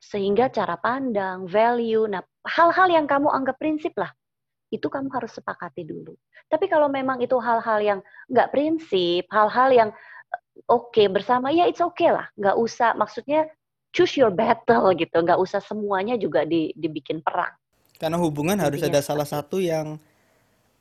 Sehingga 0.00 0.48
cara 0.48 0.80
pandang, 0.80 1.44
value, 1.44 2.08
nah 2.08 2.24
hal-hal 2.48 2.88
yang 2.88 3.04
kamu 3.04 3.28
anggap 3.28 3.60
prinsip 3.60 3.92
lah, 4.00 4.08
itu 4.70 4.86
kamu 4.90 5.08
harus 5.14 5.32
sepakati 5.34 5.86
dulu. 5.86 6.14
Tapi 6.46 6.66
kalau 6.66 6.90
memang 6.90 7.22
itu 7.22 7.34
hal-hal 7.38 7.78
yang 7.82 8.00
nggak 8.30 8.50
prinsip, 8.50 9.26
hal-hal 9.30 9.70
yang 9.70 9.90
oke 10.66 10.90
okay, 10.90 11.06
bersama, 11.06 11.54
ya 11.54 11.66
it's 11.70 11.82
okay 11.82 12.10
lah. 12.10 12.26
Nggak 12.34 12.56
usah, 12.58 12.94
maksudnya 12.98 13.46
choose 13.94 14.18
your 14.18 14.34
battle 14.34 14.90
gitu. 15.00 15.16
Nggak 15.22 15.38
usah 15.38 15.62
semuanya 15.62 16.18
juga 16.18 16.42
di, 16.42 16.74
dibikin 16.74 17.22
perang. 17.22 17.54
Karena 17.96 18.20
hubungan 18.20 18.60
harus 18.60 18.82
Intinya 18.82 19.00
ada 19.00 19.02
salah 19.02 19.24
satu 19.24 19.56
yang 19.56 19.96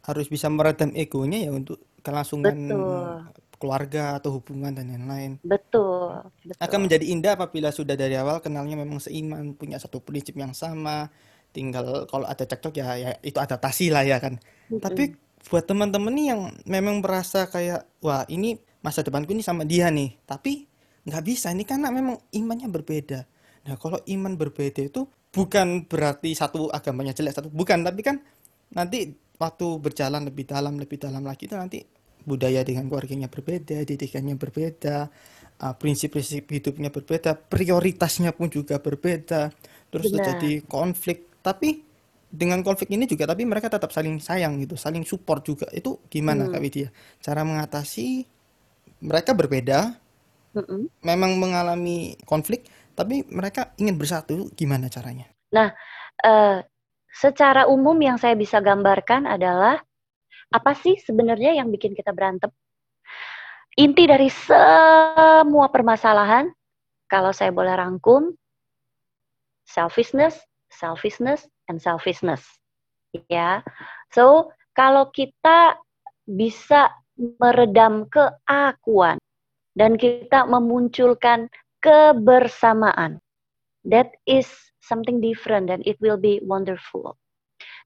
harus 0.05 0.27
bisa 0.29 0.51
meredam 0.51 0.93
egonya 0.93 1.49
ya 1.49 1.51
untuk 1.55 1.81
kelangsungan 2.05 2.53
Betul, 2.53 3.07
keluarga 3.57 4.21
atau 4.21 4.37
hubungan 4.37 4.69
dan 4.75 4.93
lain-lain. 4.93 5.41
betul, 5.41 6.21
Akan 6.61 6.77
betul. 6.77 6.79
menjadi 6.85 7.05
indah 7.09 7.33
apabila 7.33 7.73
sudah 7.73 7.97
dari 7.97 8.13
awal 8.13 8.37
kenalnya 8.43 8.77
memang 8.77 9.01
seiman, 9.01 9.57
punya 9.57 9.81
satu 9.81 10.03
prinsip 10.03 10.37
yang 10.37 10.53
sama. 10.53 11.09
Tinggal 11.55 12.03
kalau 12.11 12.27
ada 12.27 12.43
cekcok 12.43 12.75
ya, 12.75 12.99
ya 12.99 13.11
itu 13.23 13.39
adaptasi 13.39 13.87
lah 13.95 14.03
ya 14.03 14.19
kan. 14.19 14.35
Tapi 14.83 15.15
Mm-mm. 15.15 15.47
buat 15.47 15.63
teman-teman 15.63 16.11
nih 16.11 16.25
yang 16.35 16.41
memang 16.67 16.99
merasa 16.99 17.47
kayak 17.47 17.87
wah 18.03 18.27
ini 18.27 18.59
masa 18.83 19.07
depanku 19.07 19.31
ini 19.31 19.39
sama 19.39 19.63
dia 19.63 19.87
nih, 19.87 20.19
tapi 20.27 20.67
nggak 21.07 21.23
bisa 21.23 21.55
ini 21.55 21.63
karena 21.63 21.87
memang 21.95 22.19
imannya 22.35 22.67
berbeda. 22.67 23.23
Nah 23.65 23.79
kalau 23.79 23.97
iman 24.03 24.35
berbeda 24.35 24.83
itu 24.83 25.07
bukan 25.31 25.87
berarti 25.87 26.35
satu 26.35 26.67
agamanya 26.69 27.15
jelek 27.15 27.33
satu 27.39 27.47
bukan, 27.47 27.87
tapi 27.87 28.01
kan 28.03 28.19
nanti 28.75 29.15
waktu 29.39 29.67
berjalan 29.79 30.27
lebih 30.27 30.43
dalam 30.49 30.75
lebih 30.75 30.97
dalam 30.99 31.23
lagi 31.23 31.47
itu 31.47 31.55
nanti 31.55 31.79
budaya 32.25 32.65
dengan 32.65 32.89
keluarganya 32.89 33.29
berbeda, 33.29 33.85
didikannya 33.85 34.33
berbeda, 34.33 34.97
uh, 35.61 35.73
prinsip-prinsip 35.77 36.49
hidupnya 36.49 36.89
berbeda, 36.89 37.37
prioritasnya 37.37 38.33
pun 38.33 38.49
juga 38.49 38.81
berbeda, 38.81 39.53
terus 39.93 40.09
Benar. 40.09 40.35
terjadi 40.35 40.65
konflik. 40.65 41.29
Tapi 41.45 41.85
dengan 42.25 42.65
konflik 42.65 42.89
ini 42.89 43.05
juga 43.05 43.29
tapi 43.29 43.45
mereka 43.45 43.69
tetap 43.69 43.93
saling 43.93 44.17
sayang 44.17 44.57
gitu, 44.65 44.73
saling 44.73 45.05
support 45.05 45.45
juga. 45.45 45.69
Itu 45.69 46.01
gimana 46.09 46.49
Kak 46.49 46.57
Hmm. 46.57 46.65
Widya? 46.65 46.89
Cara 47.21 47.45
mengatasi 47.45 48.25
mereka 49.05 49.37
berbeda, 49.37 49.93
Mm-mm. 50.57 50.89
memang 51.05 51.37
mengalami 51.37 52.17
konflik, 52.25 52.65
tapi 52.97 53.21
mereka 53.29 53.75
ingin 53.77 53.95
bersatu, 53.99 54.49
gimana 54.57 54.89
caranya? 54.89 55.29
Nah, 55.53 55.69
eh, 56.25 56.65
secara 57.13 57.69
umum 57.69 57.95
yang 58.01 58.17
saya 58.17 58.33
bisa 58.33 58.57
gambarkan 58.63 59.29
adalah 59.29 59.77
apa 60.49 60.71
sih 60.79 60.97
sebenarnya 60.97 61.59
yang 61.59 61.69
bikin 61.69 61.93
kita 61.93 62.15
berantem? 62.15 62.49
Inti 63.75 64.07
dari 64.07 64.31
semua 64.31 65.67
permasalahan, 65.67 66.47
kalau 67.11 67.35
saya 67.35 67.51
boleh 67.51 67.75
rangkum, 67.75 68.31
selfishness, 69.67 70.39
selfishness, 70.71 71.47
and 71.67 71.81
selfishness. 71.81 72.43
Ya, 73.31 73.63
so 74.11 74.51
kalau 74.75 75.07
kita 75.15 75.79
bisa 76.27 76.91
meredam 77.15 78.11
keakuan 78.11 79.15
dan 79.79 79.95
kita 79.95 80.43
memunculkan 80.43 81.47
kebersamaan, 81.79 83.23
that 83.87 84.11
is 84.27 84.49
something 84.83 85.23
different 85.23 85.71
and 85.71 85.81
it 85.87 85.95
will 86.03 86.19
be 86.19 86.43
wonderful. 86.43 87.15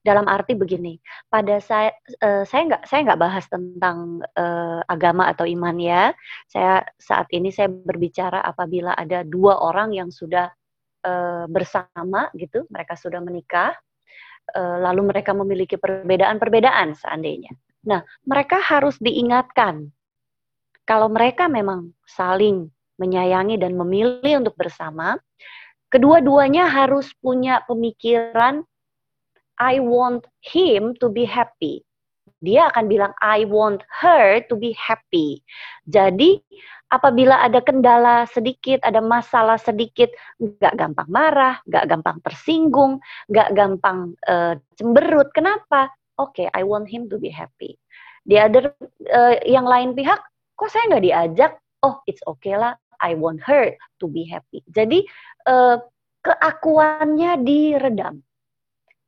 Dalam 0.00 0.26
arti 0.26 0.56
begini, 0.56 0.96
pada 1.28 1.60
saya 1.60 1.92
uh, 2.24 2.42
saya 2.48 2.72
nggak 2.72 2.82
saya 2.88 3.00
nggak 3.04 3.20
bahas 3.20 3.44
tentang 3.52 4.24
uh, 4.32 4.80
agama 4.88 5.28
atau 5.28 5.44
iman 5.44 5.76
ya. 5.76 6.16
Saya 6.48 6.80
saat 6.96 7.28
ini 7.36 7.52
saya 7.52 7.68
berbicara 7.68 8.40
apabila 8.40 8.96
ada 8.96 9.20
dua 9.28 9.60
orang 9.60 9.92
yang 9.92 10.08
sudah 10.08 10.48
uh, 11.04 11.44
bersama 11.50 12.28
gitu, 12.36 12.64
mereka 12.68 12.96
sudah 12.96 13.20
menikah, 13.20 13.74
uh, 14.56 14.76
lalu 14.80 15.10
mereka 15.10 15.36
memiliki 15.36 15.76
perbedaan-perbedaan 15.76 16.96
seandainya. 16.96 17.52
Nah, 17.86 18.04
mereka 18.28 18.60
harus 18.60 19.00
diingatkan 19.00 19.88
kalau 20.84 21.06
mereka 21.06 21.46
memang 21.46 21.94
saling 22.02 22.66
menyayangi 22.98 23.56
dan 23.56 23.78
memilih 23.78 24.42
untuk 24.44 24.58
bersama, 24.58 25.16
kedua-duanya 25.88 26.68
harus 26.68 27.14
punya 27.22 27.62
pemikiran 27.64 28.66
I 29.60 29.78
want 29.78 30.24
him 30.40 30.96
to 30.98 31.12
be 31.12 31.28
happy. 31.28 31.84
Dia 32.40 32.72
akan 32.72 32.88
bilang 32.88 33.12
I 33.20 33.44
want 33.44 33.84
her 34.00 34.40
to 34.48 34.54
be 34.56 34.72
happy. 34.72 35.44
Jadi 35.84 36.40
apabila 36.90 37.38
ada 37.40 37.62
kendala 37.62 38.26
sedikit, 38.28 38.82
ada 38.82 38.98
masalah 38.98 39.56
sedikit, 39.56 40.10
nggak 40.42 40.74
gampang 40.74 41.08
marah, 41.08 41.62
nggak 41.64 41.86
gampang 41.86 42.18
tersinggung, 42.26 42.98
nggak 43.30 43.54
gampang 43.54 44.14
uh, 44.26 44.58
cemberut. 44.74 45.30
Kenapa? 45.30 45.88
Oke, 46.18 46.44
okay, 46.44 46.46
I 46.52 46.66
want 46.66 46.90
him 46.90 47.06
to 47.08 47.16
be 47.16 47.30
happy. 47.30 47.78
Di 48.26 48.36
other 48.36 48.74
uh, 49.08 49.38
yang 49.46 49.64
lain 49.64 49.96
pihak, 49.96 50.20
kok 50.58 50.68
saya 50.68 50.90
nggak 50.92 51.04
diajak? 51.06 51.52
Oh, 51.80 52.02
it's 52.04 52.20
okay 52.28 52.58
lah. 52.58 52.76
I 53.00 53.16
want 53.16 53.40
her 53.48 53.72
to 54.02 54.06
be 54.10 54.28
happy. 54.28 54.60
Jadi 54.68 55.08
uh, 55.48 55.80
keakuannya 56.20 57.40
diredam, 57.40 58.20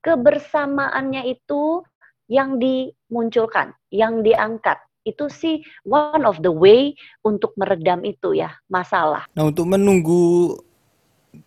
kebersamaannya 0.01 1.29
itu 1.29 1.85
yang 2.33 2.57
dimunculkan, 2.57 3.77
yang 3.93 4.25
diangkat. 4.25 4.81
Itu 5.02 5.26
sih 5.26 5.62
one 5.82 6.23
of 6.23 6.38
the 6.40 6.50
way 6.52 6.94
untuk 7.26 7.54
meredam 7.59 8.06
itu 8.06 8.38
ya, 8.38 8.54
masalah. 8.71 9.26
Nah, 9.35 9.50
untuk 9.50 9.66
menunggu 9.66 10.56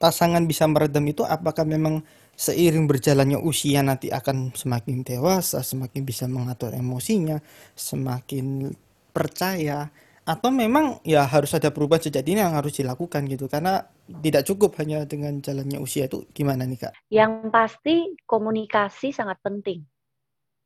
pasangan 0.01 0.43
bisa 0.49 0.65
meredam 0.65 1.05
itu 1.05 1.21
apakah 1.21 1.63
memang 1.63 2.01
seiring 2.35 2.89
berjalannya 2.89 3.39
usia 3.39 3.79
nanti 3.79 4.11
akan 4.11 4.51
semakin 4.51 5.07
dewasa, 5.07 5.63
semakin 5.63 6.03
bisa 6.03 6.27
mengatur 6.27 6.75
emosinya, 6.75 7.39
semakin 7.77 8.75
percaya 9.15 9.87
atau 10.25 10.49
memang 10.49 11.05
ya 11.05 11.21
harus 11.29 11.53
ada 11.53 11.69
perubahan 11.69 12.01
sejak 12.09 12.25
ini 12.25 12.41
yang 12.41 12.57
harus 12.57 12.73
dilakukan 12.81 13.29
gitu 13.29 13.45
karena 13.45 13.85
tidak 14.25 14.43
cukup 14.49 14.73
hanya 14.81 15.05
dengan 15.05 15.37
jalannya 15.37 15.77
usia 15.77 16.09
itu 16.09 16.25
gimana 16.33 16.65
nih 16.65 16.89
kak? 16.89 16.93
Yang 17.13 17.31
pasti 17.53 17.95
komunikasi 18.25 19.13
sangat 19.13 19.37
penting. 19.45 19.85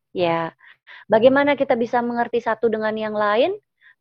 Ya, 0.10 0.54
bagaimana 1.06 1.54
kita 1.54 1.78
bisa 1.78 2.02
mengerti 2.02 2.42
satu 2.42 2.66
dengan 2.70 2.94
yang 2.98 3.14
lain? 3.14 3.54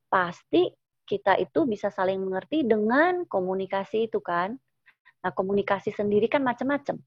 Pasti 0.09 0.73
kita 1.05 1.37
itu 1.41 1.65
bisa 1.65 1.88
saling 1.88 2.21
mengerti 2.21 2.65
dengan 2.65 3.25
komunikasi 3.29 4.09
itu 4.09 4.21
kan. 4.21 4.57
Nah, 5.25 5.33
komunikasi 5.33 5.93
sendiri 5.93 6.29
kan 6.29 6.45
macam-macam. 6.45 7.00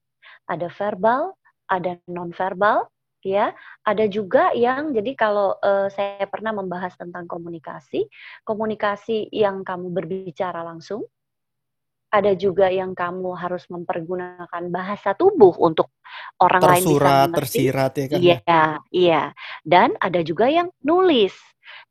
Ada 0.50 0.68
verbal, 0.74 1.34
ada 1.70 1.98
non-verbal, 2.06 2.90
ya. 3.26 3.54
Ada 3.86 4.10
juga 4.10 4.54
yang 4.58 4.94
jadi 4.94 5.14
kalau 5.14 5.58
uh, 5.62 5.88
saya 5.90 6.26
pernah 6.30 6.54
membahas 6.54 6.98
tentang 6.98 7.30
komunikasi, 7.30 8.10
komunikasi 8.46 9.30
yang 9.34 9.62
kamu 9.62 9.94
berbicara 9.94 10.66
langsung, 10.66 11.06
ada 12.12 12.36
juga 12.36 12.68
yang 12.68 12.92
kamu 12.92 13.40
harus 13.40 13.64
mempergunakan 13.72 14.64
bahasa 14.68 15.16
tubuh 15.16 15.56
untuk 15.56 15.88
orang 16.44 16.60
tersurat, 16.60 16.76
lain 16.76 16.84
bisa 16.84 17.08
mengerti. 17.08 17.38
tersirat 17.40 17.92
ya 17.96 18.06
kan? 18.06 18.20
Iya, 18.20 18.62
iya. 18.92 19.24
Dan 19.64 19.90
ada 19.96 20.20
juga 20.20 20.52
yang 20.52 20.68
nulis. 20.84 21.32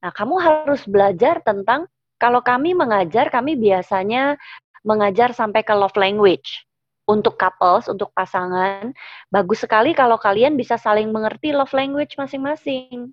Nah, 0.04 0.12
kamu 0.12 0.34
harus 0.36 0.84
belajar 0.84 1.40
tentang 1.40 1.88
kalau 2.20 2.44
kami 2.44 2.76
mengajar, 2.76 3.32
kami 3.32 3.56
biasanya 3.56 4.36
mengajar 4.84 5.32
sampai 5.32 5.64
ke 5.64 5.72
love 5.72 5.96
language. 5.96 6.68
Untuk 7.08 7.40
couples, 7.40 7.88
untuk 7.88 8.12
pasangan, 8.12 8.92
bagus 9.32 9.64
sekali 9.64 9.96
kalau 9.96 10.20
kalian 10.20 10.54
bisa 10.54 10.76
saling 10.76 11.10
mengerti 11.10 11.50
love 11.50 11.72
language 11.72 12.14
masing-masing. 12.20 13.10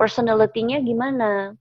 Personality-nya 0.00 0.80
gimana? 0.80 1.54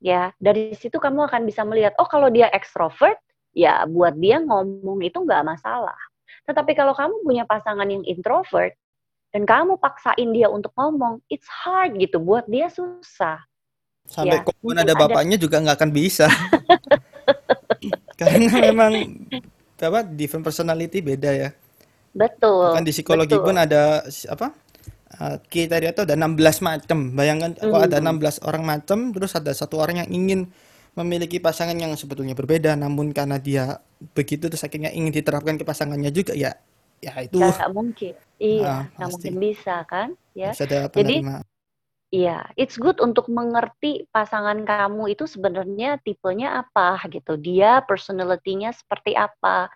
Ya, 0.00 0.32
dari 0.40 0.72
situ 0.78 0.96
kamu 0.96 1.28
akan 1.28 1.44
bisa 1.44 1.66
melihat, 1.66 1.92
oh 2.00 2.08
kalau 2.08 2.32
dia 2.32 2.48
extrovert, 2.54 3.20
ya 3.54 3.84
buat 3.86 4.14
dia 4.16 4.38
ngomong 4.42 5.02
itu 5.02 5.18
nggak 5.20 5.46
masalah. 5.46 5.98
Tetapi 6.46 6.72
kalau 6.74 6.94
kamu 6.94 7.22
punya 7.22 7.44
pasangan 7.46 7.86
yang 7.86 8.02
introvert 8.06 8.74
dan 9.30 9.46
kamu 9.46 9.78
paksain 9.78 10.30
dia 10.34 10.50
untuk 10.50 10.74
ngomong, 10.74 11.22
it's 11.30 11.46
hard 11.46 11.94
gitu 11.98 12.18
buat 12.18 12.46
dia 12.50 12.66
susah. 12.70 13.38
Sampai 14.10 14.42
ya, 14.42 14.46
pun 14.58 14.74
ada 14.74 14.90
bapaknya 14.96 15.38
ada... 15.38 15.44
juga 15.46 15.56
nggak 15.62 15.76
akan 15.78 15.90
bisa. 15.94 16.26
Karena 18.20 18.50
memang 18.58 18.92
apa 19.80 20.00
different 20.04 20.42
personality 20.42 20.98
beda 20.98 21.30
ya. 21.30 21.50
Betul. 22.10 22.74
Kan 22.74 22.82
di 22.82 22.90
psikologi 22.90 23.38
betul. 23.38 23.46
pun 23.46 23.56
ada 23.56 24.02
apa? 24.26 24.50
Kita 25.46 25.78
tadi 25.78 25.86
itu 25.90 26.02
ada 26.02 26.14
16 26.18 26.66
macam. 26.66 26.98
Bayangkan 27.14 27.50
mm. 27.54 27.60
kalau 27.70 27.82
ada 27.86 27.96
16 28.02 28.10
hmm. 28.10 28.48
orang 28.50 28.62
macam 28.66 28.98
terus 29.14 29.32
ada 29.36 29.50
satu 29.54 29.78
orang 29.78 30.02
yang 30.06 30.10
ingin 30.10 30.40
memiliki 31.00 31.40
pasangan 31.40 31.76
yang 31.76 31.92
sebetulnya 31.96 32.36
berbeda 32.36 32.76
namun 32.76 33.10
karena 33.10 33.40
dia 33.40 33.80
begitu 34.12 34.48
terus 34.48 34.64
akhirnya 34.64 34.92
ingin 34.92 35.12
diterapkan 35.12 35.56
ke 35.56 35.64
pasangannya 35.64 36.12
juga 36.12 36.36
ya 36.36 36.56
ya 37.00 37.12
itu. 37.24 37.40
Nggak 37.40 37.72
mungkin. 37.72 38.14
Iya 38.40 38.88
nggak 38.96 39.08
mungkin 39.08 39.34
bisa 39.40 39.74
kan? 39.88 40.14
Ya. 40.36 40.52
Jadi 40.92 41.24
Iya, 42.10 42.42
it's 42.58 42.74
good 42.74 42.98
untuk 42.98 43.30
mengerti 43.30 44.02
pasangan 44.10 44.66
kamu 44.66 45.14
itu 45.14 45.30
sebenarnya 45.30 46.02
tipenya 46.02 46.66
apa 46.66 46.98
gitu. 47.06 47.38
Dia 47.38 47.86
personality-nya 47.86 48.74
seperti 48.74 49.14
apa. 49.14 49.70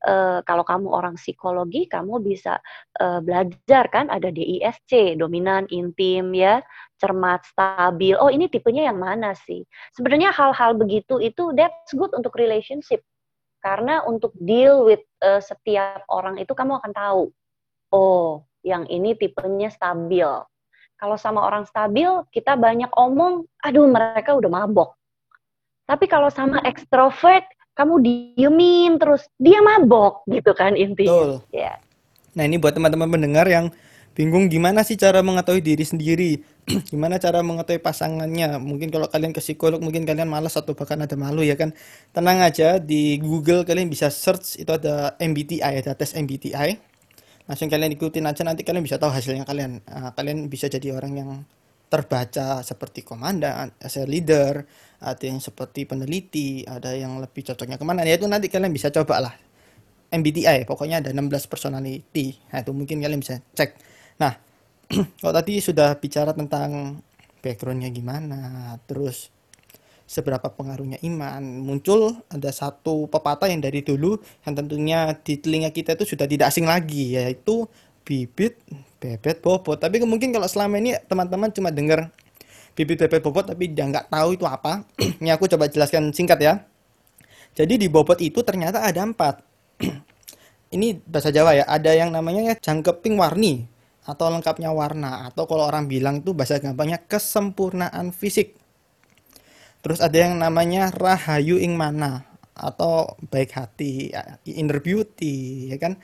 Uh, 0.00 0.40
kalau 0.48 0.64
kamu 0.64 0.88
orang 0.88 1.14
psikologi, 1.20 1.84
kamu 1.84 2.24
bisa 2.24 2.56
uh, 3.00 3.20
belajar 3.20 3.84
kan 3.92 4.08
ada 4.08 4.32
DISC, 4.32 5.20
dominan, 5.20 5.68
intim 5.68 6.32
ya, 6.32 6.64
cermat, 6.96 7.44
stabil. 7.44 8.16
Oh, 8.16 8.32
ini 8.32 8.48
tipenya 8.48 8.88
yang 8.88 8.96
mana 8.96 9.36
sih? 9.36 9.60
Sebenarnya 9.92 10.32
hal-hal 10.32 10.76
begitu 10.76 11.20
itu 11.20 11.52
that's 11.52 11.92
good 11.92 12.12
untuk 12.16 12.32
relationship. 12.40 13.04
Karena 13.60 14.00
untuk 14.08 14.32
deal 14.40 14.88
with 14.88 15.04
uh, 15.20 15.40
setiap 15.44 16.08
orang 16.08 16.40
itu 16.40 16.56
kamu 16.56 16.80
akan 16.80 16.92
tahu. 16.96 17.22
Oh, 17.92 18.48
yang 18.64 18.88
ini 18.88 19.12
tipenya 19.12 19.68
stabil 19.68 20.28
kalau 21.00 21.16
sama 21.16 21.40
orang 21.40 21.64
stabil, 21.64 22.12
kita 22.28 22.60
banyak 22.60 22.92
omong, 22.92 23.48
aduh 23.64 23.88
mereka 23.88 24.36
udah 24.36 24.52
mabok. 24.52 24.92
Tapi 25.88 26.04
kalau 26.04 26.28
sama 26.28 26.60
ekstrovert, 26.68 27.48
kamu 27.80 27.94
diemin 28.04 29.00
terus, 29.00 29.24
dia 29.40 29.64
mabok 29.64 30.28
gitu 30.28 30.52
kan 30.52 30.76
intinya. 30.76 31.40
Betul. 31.40 31.56
Ya. 31.56 31.80
Nah 32.36 32.44
ini 32.44 32.60
buat 32.60 32.76
teman-teman 32.76 33.08
pendengar 33.08 33.48
yang 33.48 33.72
bingung 34.12 34.52
gimana 34.52 34.84
sih 34.84 35.00
cara 35.00 35.24
mengetahui 35.24 35.64
diri 35.64 35.80
sendiri, 35.80 36.44
gimana 36.92 37.16
cara 37.16 37.40
mengetahui 37.40 37.80
pasangannya. 37.80 38.60
Mungkin 38.60 38.92
kalau 38.92 39.08
kalian 39.08 39.32
ke 39.32 39.40
psikolog, 39.40 39.80
mungkin 39.80 40.04
kalian 40.04 40.28
malas 40.28 40.60
atau 40.60 40.76
bahkan 40.76 41.00
ada 41.00 41.16
malu 41.16 41.40
ya 41.40 41.56
kan. 41.56 41.72
Tenang 42.12 42.44
aja 42.44 42.76
di 42.76 43.16
Google 43.16 43.64
kalian 43.64 43.88
bisa 43.88 44.12
search 44.12 44.60
itu 44.60 44.68
ada 44.68 45.16
MBTI, 45.16 45.80
ada 45.80 45.96
tes 45.96 46.12
MBTI 46.12 46.92
langsung 47.50 47.66
kalian 47.66 47.90
ikutin 47.98 48.22
aja 48.30 48.46
nanti 48.46 48.62
kalian 48.62 48.86
bisa 48.86 48.94
tahu 48.94 49.10
hasilnya 49.10 49.42
kalian 49.42 49.82
uh, 49.90 50.14
kalian 50.14 50.46
bisa 50.46 50.70
jadi 50.70 50.94
orang 50.94 51.12
yang 51.18 51.30
terbaca 51.90 52.62
seperti 52.62 53.02
komandan, 53.02 53.74
as 53.82 53.98
a 53.98 54.06
leader, 54.06 54.62
ada 55.00 55.24
yang 55.24 55.40
seperti 55.40 55.88
peneliti, 55.88 56.62
ada 56.68 56.92
yang 56.92 57.16
lebih 57.18 57.40
cocoknya 57.40 57.80
ke 57.80 57.84
mana 57.88 58.04
ya 58.04 58.20
itu 58.20 58.28
nanti 58.28 58.52
kalian 58.52 58.72
bisa 58.72 58.92
coba 58.92 59.28
lah 59.28 59.34
MBTI 60.12 60.68
pokoknya 60.68 61.00
ada 61.00 61.10
16 61.14 61.48
personality 61.48 62.36
nah 62.52 62.60
itu 62.60 62.70
mungkin 62.76 63.00
kalian 63.00 63.20
bisa 63.22 63.40
cek 63.56 63.70
nah 64.20 64.36
kalau 65.22 65.32
tadi 65.32 65.62
sudah 65.62 65.96
bicara 65.96 66.36
tentang 66.36 67.00
backgroundnya 67.40 67.88
gimana 67.88 68.76
terus 68.84 69.32
seberapa 70.10 70.50
pengaruhnya 70.50 70.98
iman. 71.06 71.38
Muncul 71.62 72.18
ada 72.26 72.50
satu 72.50 73.06
pepatah 73.06 73.46
yang 73.46 73.62
dari 73.62 73.86
dulu 73.86 74.18
yang 74.42 74.58
tentunya 74.58 74.98
di 75.22 75.38
telinga 75.38 75.70
kita 75.70 75.94
itu 75.94 76.02
sudah 76.02 76.26
tidak 76.26 76.50
asing 76.50 76.66
lagi 76.66 77.14
yaitu 77.14 77.70
bibit 78.02 78.58
bebet 78.98 79.38
bobot. 79.38 79.78
Tapi 79.78 80.02
mungkin 80.02 80.34
kalau 80.34 80.50
selama 80.50 80.82
ini 80.82 80.98
teman-teman 81.06 81.54
cuma 81.54 81.70
dengar 81.70 82.10
bibit 82.74 83.00
bebet 83.06 83.20
bobot 83.20 83.46
tapi 83.48 83.70
dia 83.70 83.86
nggak 83.86 84.10
tahu 84.10 84.36
itu 84.36 84.44
apa. 84.46 84.86
ini 85.20 85.30
aku 85.30 85.46
coba 85.50 85.66
jelaskan 85.70 86.10
singkat 86.14 86.38
ya. 86.40 86.54
Jadi 87.54 87.80
di 87.80 87.86
bobot 87.90 88.18
itu 88.22 88.40
ternyata 88.46 88.82
ada 88.84 89.02
empat. 89.02 89.42
ini 90.76 90.98
bahasa 91.02 91.34
Jawa 91.34 91.56
ya. 91.56 91.64
Ada 91.66 91.94
yang 91.94 92.10
namanya 92.14 92.54
jangkeping 92.58 93.18
warni 93.18 93.66
atau 94.06 94.32
lengkapnya 94.32 94.72
warna 94.72 95.28
atau 95.28 95.44
kalau 95.44 95.68
orang 95.68 95.86
bilang 95.86 96.24
itu 96.24 96.32
bahasa 96.32 96.56
gampangnya 96.58 96.98
kesempurnaan 97.04 98.10
fisik 98.10 98.60
Terus 99.80 99.98
ada 100.04 100.16
yang 100.16 100.36
namanya 100.36 100.92
rahayu 100.92 101.56
ing 101.56 101.72
mana 101.72 102.28
atau 102.52 103.16
baik 103.32 103.56
hati, 103.56 104.12
inner 104.44 104.84
beauty, 104.84 105.72
ya 105.72 105.80
kan? 105.80 105.96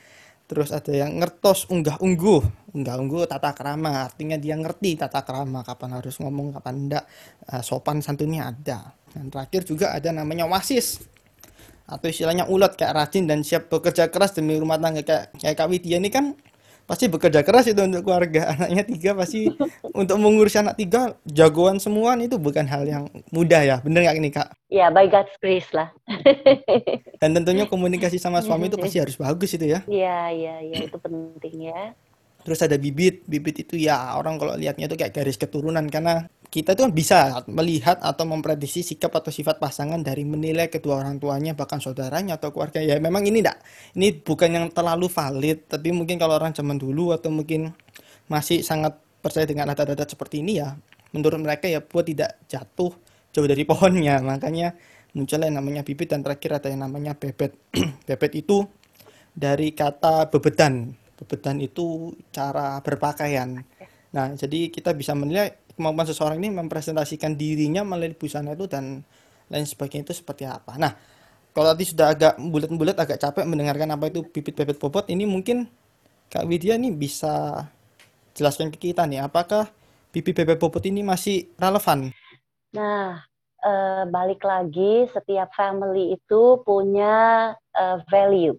Terus 0.47 0.71
ada 0.71 0.95
yang 0.95 1.19
ngertos 1.19 1.67
unggah 1.75 1.99
ungguh, 1.99 2.71
unggah 2.71 2.97
ungguh 3.03 3.27
tata 3.27 3.51
krama, 3.51 4.07
artinya 4.07 4.39
dia 4.39 4.55
ngerti 4.55 4.95
tata 4.95 5.27
krama, 5.27 5.67
kapan 5.67 5.99
harus 5.99 6.23
ngomong, 6.23 6.55
kapan 6.55 6.75
enggak, 6.87 7.05
uh, 7.51 7.63
sopan 7.67 7.99
santunnya 7.99 8.55
ada. 8.55 8.95
Dan 9.11 9.27
terakhir 9.27 9.67
juga 9.67 9.91
ada 9.91 10.15
namanya 10.15 10.47
wasis. 10.47 11.03
atau 11.87 12.11
istilahnya 12.11 12.51
ulet 12.51 12.75
kayak 12.75 12.99
rajin 12.99 13.31
dan 13.31 13.47
siap 13.47 13.71
bekerja 13.71 14.11
keras 14.11 14.35
demi 14.35 14.59
rumah 14.59 14.75
tangga 14.75 15.07
kayak 15.07 15.39
kayak 15.39 15.55
Kak 15.55 15.71
Widya 15.71 16.03
ini 16.03 16.11
kan 16.11 16.35
pasti 16.87 17.11
bekerja 17.11 17.43
keras 17.43 17.67
itu 17.67 17.83
untuk 17.83 18.07
keluarga. 18.07 18.49
Anaknya 18.55 18.87
tiga 18.87 19.11
pasti 19.19 19.51
untuk 19.93 20.17
mengurus 20.23 20.55
anak 20.57 20.79
tiga 20.79 21.19
jagoan 21.27 21.83
semua 21.83 22.15
itu 22.17 22.39
bukan 22.39 22.65
hal 22.65 22.87
yang 22.87 23.05
mudah 23.35 23.61
ya. 23.67 23.77
Bener 23.83 24.07
nggak 24.07 24.17
ini 24.17 24.31
kak? 24.31 24.49
Ya, 24.71 24.89
by 24.89 25.11
God's 25.11 25.35
grace 25.43 25.69
lah. 25.75 25.91
dan 27.21 27.35
tentunya 27.35 27.67
komunikasi 27.67 28.17
sama 28.17 28.41
suami 28.41 28.71
itu 28.71 28.79
pasti 28.79 29.03
harus 29.03 29.19
bagus 29.19 29.51
itu 29.55 29.67
ya. 29.67 29.83
Iya, 29.87 30.19
iya, 30.33 30.55
iya, 30.63 30.77
itu 30.87 30.97
penting 30.97 31.75
ya. 31.75 31.93
terus 32.47 32.63
ada 32.63 32.79
bibit. 32.79 33.27
Bibit 33.27 33.67
itu 33.67 33.75
ya 33.75 34.15
orang 34.15 34.39
kalau 34.39 34.55
lihatnya 34.55 34.87
itu 34.87 34.95
kayak 34.95 35.19
garis 35.19 35.35
keturunan 35.35 35.83
karena 35.91 36.31
kita 36.47 36.79
tuh 36.79 36.89
bisa 36.95 37.43
melihat 37.51 37.99
atau 37.99 38.25
memprediksi 38.25 38.87
sikap 38.87 39.13
atau 39.13 39.35
sifat 39.35 39.59
pasangan 39.59 40.01
dari 40.01 40.23
menilai 40.23 40.71
kedua 40.71 41.03
orang 41.03 41.19
tuanya 41.19 41.53
bahkan 41.59 41.83
saudaranya 41.83 42.39
atau 42.39 42.55
keluarga. 42.55 42.79
Ya 42.81 42.97
memang 43.03 43.27
ini 43.27 43.43
enggak. 43.43 43.59
Ini 43.99 44.23
bukan 44.23 44.49
yang 44.55 44.67
terlalu 44.71 45.11
valid 45.11 45.67
tapi 45.67 45.91
mungkin 45.91 46.17
kalau 46.17 46.39
orang 46.39 46.55
zaman 46.55 46.79
dulu 46.79 47.13
atau 47.13 47.29
mungkin 47.29 47.75
masih 48.31 48.63
sangat 48.63 48.97
percaya 49.23 49.47
dengan 49.47 49.71
data-data 49.75 50.07
seperti 50.07 50.43
ini 50.43 50.63
ya 50.63 50.75
menurut 51.11 51.39
mereka 51.43 51.67
ya 51.67 51.83
buat 51.83 52.07
tidak 52.07 52.47
jatuh 52.47 52.95
jauh 53.35 53.49
dari 53.49 53.65
pohonnya. 53.69 54.23
Makanya 54.23 54.73
munculnya 55.13 55.53
yang 55.53 55.59
namanya 55.61 55.83
bibit 55.83 56.13
dan 56.13 56.25
terakhir 56.25 56.63
ada 56.63 56.69
yang 56.73 56.85
namanya 56.87 57.13
bebet. 57.13 57.53
Bebet 58.09 58.33
itu 58.39 58.65
dari 59.37 59.77
kata 59.77 60.33
bebedan. 60.33 60.95
Bebedan 61.17 61.61
itu 61.61 62.17
cara 62.33 62.81
berpakaian. 62.81 63.61
Nah 64.13 64.27
jadi 64.33 64.73
kita 64.73 64.97
bisa 64.97 65.13
menilai 65.13 65.66
kemampuan 65.77 66.09
seseorang 66.09 66.41
ini 66.41 66.51
mempresentasikan 66.57 67.37
dirinya 67.37 67.85
melalui 67.85 68.17
busana 68.17 68.57
itu 68.57 68.67
dan 68.67 69.05
lain 69.53 69.67
sebagainya 69.69 70.11
itu 70.11 70.17
seperti 70.17 70.49
apa 70.49 70.75
nah 70.81 70.97
kalau 71.53 71.73
tadi 71.73 71.85
sudah 71.89 72.13
agak 72.13 72.35
bulat-bulat 72.41 72.97
agak 72.99 73.21
capek 73.21 73.45
mendengarkan 73.45 73.93
apa 73.95 74.11
itu 74.11 74.25
bibit 74.27 74.57
bebet 74.57 74.77
bobot 74.81 75.07
ini 75.13 75.25
mungkin 75.29 75.69
Kak 76.27 76.43
Widya 76.49 76.75
nih 76.75 76.91
bisa 76.91 77.65
jelaskan 78.35 78.75
ke 78.75 78.91
kita 78.91 79.07
nih 79.07 79.23
apakah 79.23 79.71
bibit 80.11 80.35
bebet 80.37 80.59
bobot 80.59 80.83
ini 80.85 81.07
masih 81.07 81.49
relevan 81.57 82.11
Nah, 82.77 83.25
eh, 83.65 84.05
balik 84.13 84.45
lagi, 84.45 85.09
setiap 85.09 85.49
family 85.57 86.13
itu 86.13 86.61
punya 86.61 87.55
eh, 87.73 87.99
value, 88.13 88.57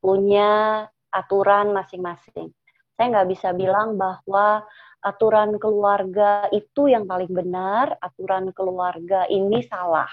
punya 0.00 0.84
aturan 1.12 1.76
masing-masing. 1.76 2.48
Saya 2.96 3.06
nggak 3.12 3.28
bisa 3.32 3.52
bilang 3.52 4.00
bahwa 4.00 4.64
aturan 5.06 5.54
keluarga 5.62 6.50
itu 6.50 6.90
yang 6.90 7.06
paling 7.06 7.30
benar, 7.30 7.94
aturan 8.02 8.50
keluarga 8.50 9.30
ini 9.30 9.62
salah. 9.62 10.10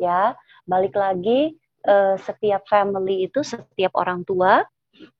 Ya, 0.00 0.32
balik 0.64 0.96
lagi, 0.96 1.52
eh, 1.84 2.16
setiap 2.16 2.64
family 2.64 3.28
itu, 3.28 3.44
setiap 3.44 3.92
orang 4.00 4.24
tua, 4.24 4.64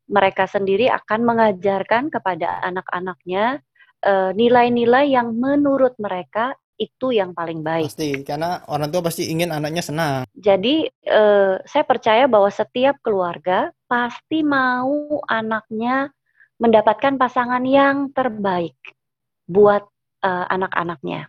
mereka 0.08 0.48
sendiri 0.48 0.88
akan 0.88 1.20
mengajarkan 1.28 2.08
kepada 2.08 2.64
anak-anaknya 2.64 3.60
eh, 4.06 4.30
nilai-nilai 4.32 5.12
yang 5.12 5.36
menurut 5.36 5.92
mereka 6.00 6.56
itu 6.76 7.08
yang 7.08 7.32
paling 7.32 7.64
baik. 7.64 7.88
pasti 7.88 8.20
karena 8.20 8.60
orang 8.68 8.92
tua 8.92 9.00
pasti 9.00 9.32
ingin 9.32 9.48
anaknya 9.48 9.80
senang 9.80 10.20
Jadi 10.36 10.84
eh, 11.08 11.54
saya 11.64 11.84
percaya 11.88 12.28
bahwa 12.28 12.52
setiap 12.52 13.00
keluarga 13.00 13.72
pasti 13.88 14.44
mau 14.44 15.24
anaknya 15.24 16.12
mendapatkan 16.56 17.20
pasangan 17.20 17.62
yang 17.64 18.10
terbaik 18.12 18.76
buat 19.46 19.84
eh, 20.24 20.46
anak-anaknya. 20.50 21.28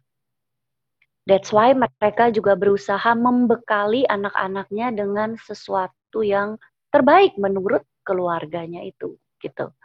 That's 1.27 1.51
why 1.51 1.75
mereka 1.75 2.31
juga 2.31 2.55
berusaha 2.55 3.11
membekali 3.11 4.07
anak-anaknya 4.07 4.95
dengan 4.95 5.35
sesuatu 5.35 6.23
yang 6.23 6.55
terbaik 6.87 7.35
menurut 7.35 7.83
keluarganya 8.07 8.87
itu, 8.87 9.19
gitu. 9.43 9.75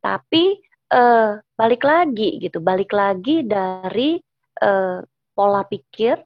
Tapi 0.00 0.56
eh, 0.88 1.32
balik 1.36 1.82
lagi 1.84 2.40
gitu, 2.40 2.64
balik 2.64 2.96
lagi 2.96 3.44
dari 3.44 4.16
eh, 4.60 4.98
pola 5.36 5.62
pikir, 5.68 6.16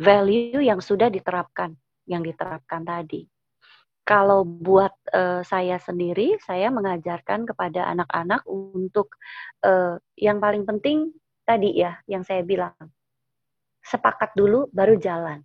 value 0.00 0.58
yang 0.58 0.82
sudah 0.82 1.06
diterapkan, 1.06 1.70
yang 2.10 2.26
diterapkan 2.26 2.82
tadi. 2.82 3.22
Kalau 4.04 4.42
buat 4.42 4.90
eh, 5.14 5.42
saya 5.46 5.78
sendiri, 5.78 6.34
saya 6.42 6.72
mengajarkan 6.72 7.46
kepada 7.46 7.86
anak-anak 7.94 8.42
untuk 8.48 9.14
eh, 9.62 10.00
yang 10.18 10.42
paling 10.42 10.66
penting 10.66 11.14
tadi 11.46 11.78
ya, 11.78 11.98
yang 12.10 12.26
saya 12.26 12.42
bilang, 12.42 12.74
sepakat 13.84 14.34
dulu 14.34 14.66
baru 14.70 14.98
jalan. 14.98 15.42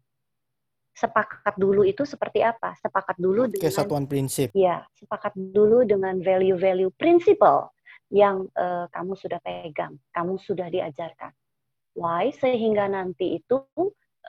Sepakat 0.95 1.59
dulu 1.59 1.83
itu 1.83 2.07
seperti 2.07 2.39
apa? 2.39 2.71
Sepakat 2.79 3.19
dulu 3.19 3.51
dengan 3.51 3.67
kesatuan 3.67 4.07
prinsip 4.07 4.55
Ya, 4.55 4.87
sepakat 4.95 5.35
dulu 5.35 5.83
dengan 5.83 6.23
value-value 6.23 6.95
prinsipal 6.95 7.75
yang 8.13 8.47
eh, 8.55 8.85
kamu 8.89 9.13
sudah 9.19 9.43
pegang, 9.43 9.99
kamu 10.15 10.39
sudah 10.39 10.71
diajarkan. 10.71 11.35
Why? 11.95 12.31
Sehingga 12.31 12.87
nanti 12.87 13.43
itu 13.43 13.67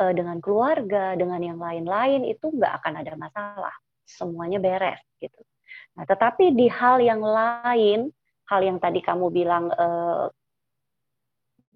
eh, 0.03 0.13
dengan 0.13 0.43
keluarga, 0.43 1.15
dengan 1.15 1.39
yang 1.39 1.59
lain-lain 1.63 2.27
itu 2.27 2.51
nggak 2.51 2.83
akan 2.83 2.95
ada 2.99 3.13
masalah. 3.15 3.77
Semuanya 4.07 4.63
beres 4.63 5.03
gitu. 5.19 5.43
Nah, 5.99 6.07
tetapi 6.07 6.55
di 6.55 6.71
hal 6.71 7.03
yang 7.03 7.21
lain, 7.21 8.09
hal 8.47 8.61
yang 8.63 8.79
tadi 8.79 9.03
kamu 9.03 9.29
bilang 9.35 9.69
eh, 9.75 10.27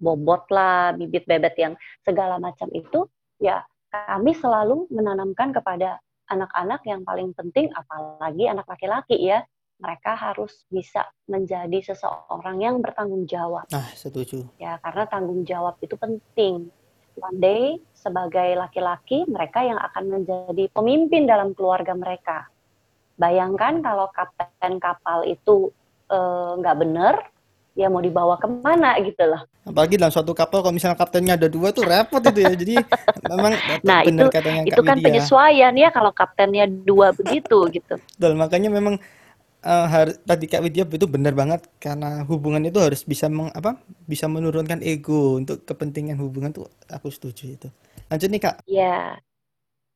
bobot 0.01 0.49
lah, 0.49 0.97
bibit 0.97 1.29
bebet 1.29 1.53
yang 1.59 1.73
segala 2.01 2.41
macam 2.41 2.71
itu, 2.73 3.05
ya 3.37 3.61
kami 3.91 4.33
selalu 4.33 4.87
menanamkan 4.89 5.51
kepada 5.51 5.99
anak-anak 6.31 6.81
yang 6.87 7.03
paling 7.03 7.35
penting, 7.35 7.67
apalagi 7.75 8.47
anak 8.47 8.65
laki-laki 8.65 9.19
ya, 9.19 9.43
mereka 9.81 10.15
harus 10.15 10.63
bisa 10.71 11.03
menjadi 11.27 11.91
seseorang 11.91 12.61
yang 12.63 12.79
bertanggung 12.79 13.27
jawab. 13.27 13.67
nah 13.73 13.89
setuju 13.97 14.47
Ya, 14.61 14.79
karena 14.79 15.03
tanggung 15.09 15.43
jawab 15.43 15.75
itu 15.83 15.97
penting. 15.99 16.71
One 17.19 17.39
day, 17.43 17.63
sebagai 17.91 18.55
laki-laki, 18.55 19.27
mereka 19.27 19.61
yang 19.65 19.77
akan 19.77 20.03
menjadi 20.21 20.71
pemimpin 20.71 21.27
dalam 21.27 21.51
keluarga 21.51 21.91
mereka. 21.91 22.47
Bayangkan 23.19 23.83
kalau 23.83 24.07
kapten 24.15 24.79
kapal 24.79 25.27
itu 25.27 25.69
eh, 26.07 26.51
nggak 26.57 26.77
bener, 26.79 27.15
ya 27.71 27.87
mau 27.87 28.03
dibawa 28.03 28.35
ke 28.35 28.47
mana 28.51 28.99
gitu 28.99 29.23
loh. 29.23 29.47
apalagi 29.61 29.95
dalam 29.95 30.11
suatu 30.11 30.33
kapal 30.35 30.65
kalau 30.65 30.73
misalnya 30.75 30.97
kaptennya 30.97 31.37
ada 31.39 31.47
dua 31.47 31.71
tuh 31.71 31.85
repot 31.85 32.19
itu 32.19 32.39
ya 32.43 32.53
jadi 32.57 32.75
memang 33.31 33.53
Nah, 33.85 34.01
benar 34.03 34.27
itu 34.27 34.33
katanya 34.33 34.61
itu 34.67 34.81
Kak 34.81 34.87
kan 34.89 34.97
Widya 34.97 35.05
penyesuaian 35.07 35.73
ya 35.77 35.89
kalau 35.93 36.11
kaptennya 36.11 36.65
dua 36.67 37.15
begitu 37.15 37.57
gitu. 37.71 37.95
Betul, 37.95 38.33
makanya 38.35 38.69
memang 38.73 38.99
har- 39.65 40.17
tadi 40.25 40.45
Kak 40.51 40.61
Widya 40.65 40.83
itu 40.89 41.07
benar 41.09 41.33
banget. 41.37 41.61
Karena 41.83 42.25
hubungan 42.29 42.63
itu 42.65 42.79
harus 42.81 43.01
bisa 43.05 43.25
meng, 43.29 43.49
apa 43.53 43.77
bisa 44.09 44.25
menurunkan 44.29 44.81
ego 44.81 45.37
untuk 45.39 45.63
kepentingan 45.69 46.17
hubungan 46.21 46.51
tuh 46.53 46.65
aku 46.89 47.07
setuju 47.13 47.43
itu. 47.57 47.67
Lanjut 48.09 48.29
nih 48.33 48.41
Kak. 48.41 48.55
Ya, 48.65 49.19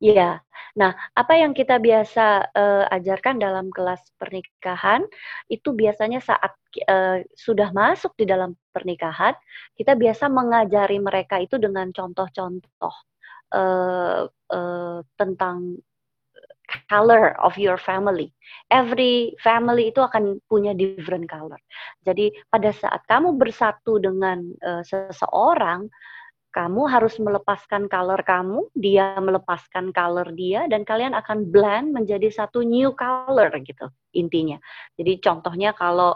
ya. 0.01 0.41
Nah, 0.79 0.91
apa 1.15 1.33
yang 1.41 1.53
kita 1.55 1.79
biasa 1.79 2.21
eh, 2.51 2.85
ajarkan 2.97 3.35
dalam 3.39 3.67
kelas 3.71 4.01
pernikahan 4.19 5.01
itu 5.51 5.69
biasanya 5.75 6.19
saat 6.23 6.51
eh, 6.83 7.23
sudah 7.35 7.69
masuk 7.71 8.13
di 8.19 8.25
dalam 8.27 8.55
pernikahan, 8.75 9.33
kita 9.79 9.95
biasa 9.95 10.27
mengajari 10.31 10.99
mereka 10.99 11.39
itu 11.43 11.55
dengan 11.61 11.89
contoh-contoh 11.95 12.95
eh, 13.55 14.21
eh, 14.53 14.99
tentang 15.19 15.57
color 16.89 17.37
of 17.41 17.57
your 17.57 17.77
family. 17.77 18.33
Every 18.69 19.33
family 19.41 19.93
itu 19.93 20.01
akan 20.01 20.41
punya 20.49 20.73
different 20.73 21.29
color. 21.29 21.59
Jadi 22.05 22.33
pada 22.49 22.73
saat 22.73 23.05
kamu 23.05 23.37
bersatu 23.37 24.01
dengan 24.01 24.41
eh, 24.61 24.83
seseorang, 24.85 25.89
kamu 26.55 26.87
harus 26.87 27.19
melepaskan 27.19 27.91
color 27.91 28.23
kamu, 28.23 28.71
dia 28.79 29.19
melepaskan 29.19 29.91
color 29.91 30.31
dia, 30.31 30.63
dan 30.71 30.87
kalian 30.87 31.11
akan 31.11 31.51
blend 31.51 31.91
menjadi 31.91 32.31
satu 32.31 32.63
new 32.63 32.95
color 32.95 33.51
gitu 33.59 33.91
intinya. 34.15 34.55
Jadi 34.95 35.19
contohnya 35.19 35.75
kalau 35.75 36.15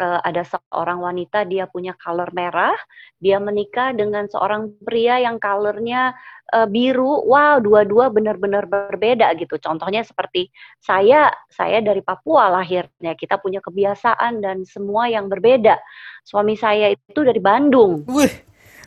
eh, 0.00 0.20
ada 0.24 0.42
seorang 0.42 1.04
wanita 1.04 1.44
dia 1.44 1.68
punya 1.68 1.92
color 2.00 2.32
merah, 2.32 2.74
dia 3.20 3.36
menikah 3.36 3.92
dengan 3.92 4.24
seorang 4.26 4.72
pria 4.80 5.20
yang 5.20 5.36
colornya 5.36 6.16
eh, 6.50 6.66
biru, 6.66 7.22
wow 7.28 7.60
dua-dua 7.60 8.08
benar-benar 8.08 8.64
berbeda 8.66 9.36
gitu. 9.36 9.60
Contohnya 9.60 10.00
seperti 10.02 10.48
saya, 10.80 11.28
saya 11.52 11.84
dari 11.84 12.00
Papua 12.00 12.48
lahirnya, 12.50 13.12
kita 13.14 13.36
punya 13.38 13.60
kebiasaan 13.60 14.40
dan 14.40 14.64
semua 14.64 15.06
yang 15.12 15.28
berbeda. 15.28 15.76
Suami 16.24 16.56
saya 16.56 16.90
itu 16.90 17.20
dari 17.20 17.38
Bandung. 17.38 18.08
Wih, 18.08 18.32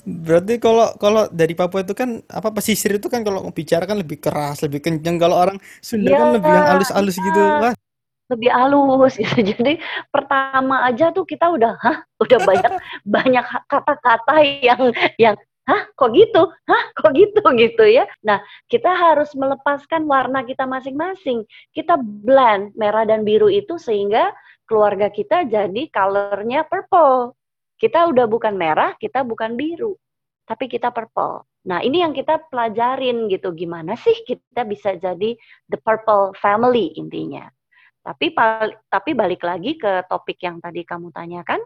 berarti 0.04 0.60
kalau 0.60 0.92
kalau 1.00 1.32
dari 1.32 1.56
Papua 1.56 1.82
itu 1.86 1.96
kan 1.96 2.20
apa 2.28 2.52
pesisir 2.52 3.00
itu 3.00 3.08
kan 3.08 3.24
kalau 3.24 3.48
bicara 3.56 3.88
kan 3.88 3.96
lebih 4.02 4.20
keras, 4.20 4.60
lebih 4.66 4.84
kencang. 4.84 5.16
Kalau 5.22 5.36
orang 5.40 5.58
Sunda 5.80 6.12
Iya, 6.12 6.20
kan 6.20 6.28
lebih 6.36 6.52
yang 6.52 6.68
halus-halus 6.68 7.16
gitu. 7.16 7.40
iya. 7.40 7.62
Wah, 7.72 7.74
lebih 8.32 8.50
halus 8.52 9.20
gitu. 9.20 9.40
Jadi 9.56 9.80
pertama 10.14 10.88
aja 10.88 11.12
tuh 11.12 11.28
kita 11.28 11.52
udah 11.52 11.76
hah, 11.80 11.98
udah 12.22 12.40
banyak 12.44 12.74
banyak 13.16 13.46
kata-kata 13.68 14.36
yang 14.64 14.82
yang 15.20 15.36
hah 15.64 15.88
kok 15.96 16.12
gitu, 16.12 16.52
hah 16.68 16.84
kok 16.96 17.12
gitu 17.16 17.44
gitu 17.64 17.84
ya. 17.88 18.08
Nah 18.24 18.40
kita 18.72 18.92
harus 18.92 19.32
melepaskan 19.36 20.08
warna 20.08 20.44
kita 20.44 20.64
masing-masing. 20.64 21.44
Kita 21.76 22.00
blend 22.00 22.76
merah 22.80 23.04
dan 23.04 23.28
biru 23.28 23.52
itu 23.52 23.76
sehingga 23.80 24.32
keluarga 24.68 25.12
kita 25.12 25.48
jadi 25.48 25.90
colornya 25.92 26.64
purple. 26.68 27.36
Kita 27.80 28.08
udah 28.08 28.26
bukan 28.32 28.56
merah, 28.56 28.96
kita 28.96 29.28
bukan 29.28 29.60
biru, 29.60 29.92
tapi 30.48 30.72
kita 30.72 30.88
purple. 30.88 31.44
Nah, 31.64 31.80
ini 31.80 32.04
yang 32.04 32.12
kita 32.12 32.48
pelajarin 32.48 33.28
gitu, 33.32 33.52
gimana 33.56 33.96
sih 33.96 34.24
kita 34.28 34.68
bisa 34.68 34.96
jadi 35.00 35.36
the 35.68 35.80
purple 35.80 36.32
family 36.36 36.92
intinya. 36.96 37.48
Tapi 38.04 38.36
tapi 38.92 39.12
balik 39.16 39.42
lagi 39.48 39.80
ke 39.80 40.04
topik 40.12 40.44
yang 40.44 40.60
tadi 40.60 40.84
kamu 40.84 41.10
tanyakan, 41.16 41.64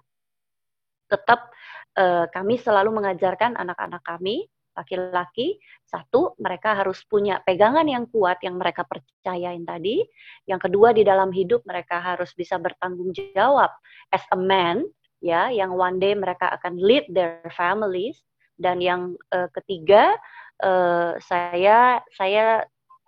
tetap 1.09 1.49
eh, 1.97 2.29
kami 2.29 2.61
selalu 2.61 2.93
mengajarkan 2.93 3.57
anak-anak 3.57 4.05
kami 4.05 4.45
laki-laki 4.77 5.57
satu 5.89 6.37
mereka 6.37 6.77
harus 6.77 7.01
punya 7.09 7.41
pegangan 7.41 7.89
yang 7.89 8.05
kuat 8.13 8.37
yang 8.45 8.61
mereka 8.61 8.85
percayain 8.85 9.65
tadi. 9.65 10.05
Yang 10.45 10.69
kedua 10.69 10.93
di 10.93 11.01
dalam 11.01 11.33
hidup 11.33 11.65
mereka 11.65 11.97
harus 11.97 12.37
bisa 12.37 12.61
bertanggung 12.61 13.09
jawab 13.33 13.73
as 14.13 14.21
a 14.29 14.37
man 14.37 14.85
ya 15.17 15.49
yang 15.49 15.73
one 15.73 15.97
day 15.97 16.13
mereka 16.13 16.53
akan 16.53 16.77
lead 16.77 17.09
their 17.09 17.41
families. 17.57 18.21
Dan 18.57 18.81
yang 18.81 19.17
uh, 19.33 19.49
ketiga 19.53 20.17
uh, 20.61 21.17
saya 21.21 22.01
saya 22.13 22.65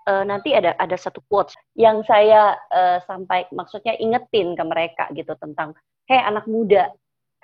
uh, 0.10 0.24
nanti 0.26 0.58
ada 0.58 0.74
ada 0.82 0.98
satu 0.98 1.22
quotes 1.30 1.54
yang 1.78 2.02
saya 2.10 2.58
uh, 2.74 2.98
sampai 3.06 3.45
maksudnya 3.54 3.93
ingetin 4.02 4.58
ke 4.58 4.63
mereka 4.65 5.06
gitu 5.13 5.38
tentang 5.38 5.78
hey 6.10 6.17
anak 6.17 6.50
muda 6.50 6.89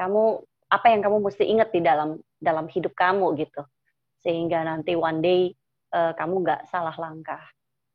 kamu 0.01 0.41
apa 0.69 0.87
yang 0.89 1.01
kamu 1.05 1.17
mesti 1.21 1.43
inget 1.45 1.69
di 1.69 1.81
dalam 1.85 2.17
dalam 2.41 2.65
hidup 2.67 2.93
kamu 2.97 3.37
gitu. 3.39 3.61
Sehingga 4.25 4.65
nanti 4.65 4.97
one 4.97 5.19
day 5.21 5.41
uh, 5.93 6.11
kamu 6.17 6.43
nggak 6.43 6.61
salah 6.67 6.95
langkah. 6.97 7.41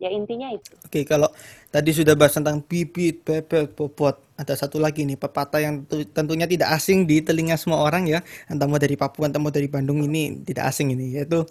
Ya 0.01 0.09
intinya 0.09 0.49
itu. 0.49 0.73
Oke, 0.81 1.05
kalau 1.05 1.29
tadi 1.69 1.93
sudah 1.93 2.17
bahas 2.17 2.33
tentang 2.33 2.65
bibit, 2.65 3.21
bebek, 3.21 3.77
bobot, 3.77 4.17
ada 4.33 4.57
satu 4.57 4.81
lagi 4.81 5.05
nih 5.05 5.21
pepatah 5.21 5.61
yang 5.61 5.85
tentunya 6.17 6.49
tidak 6.49 6.73
asing 6.73 7.05
di 7.05 7.21
telinga 7.21 7.61
semua 7.61 7.85
orang 7.85 8.09
ya, 8.09 8.25
entah 8.49 8.65
mau 8.65 8.81
dari 8.81 8.97
Papua, 8.97 9.29
entah 9.29 9.37
mau 9.37 9.53
dari 9.53 9.69
Bandung 9.69 10.01
ini 10.01 10.41
tidak 10.41 10.73
asing 10.73 10.97
ini, 10.97 11.21
yaitu 11.21 11.45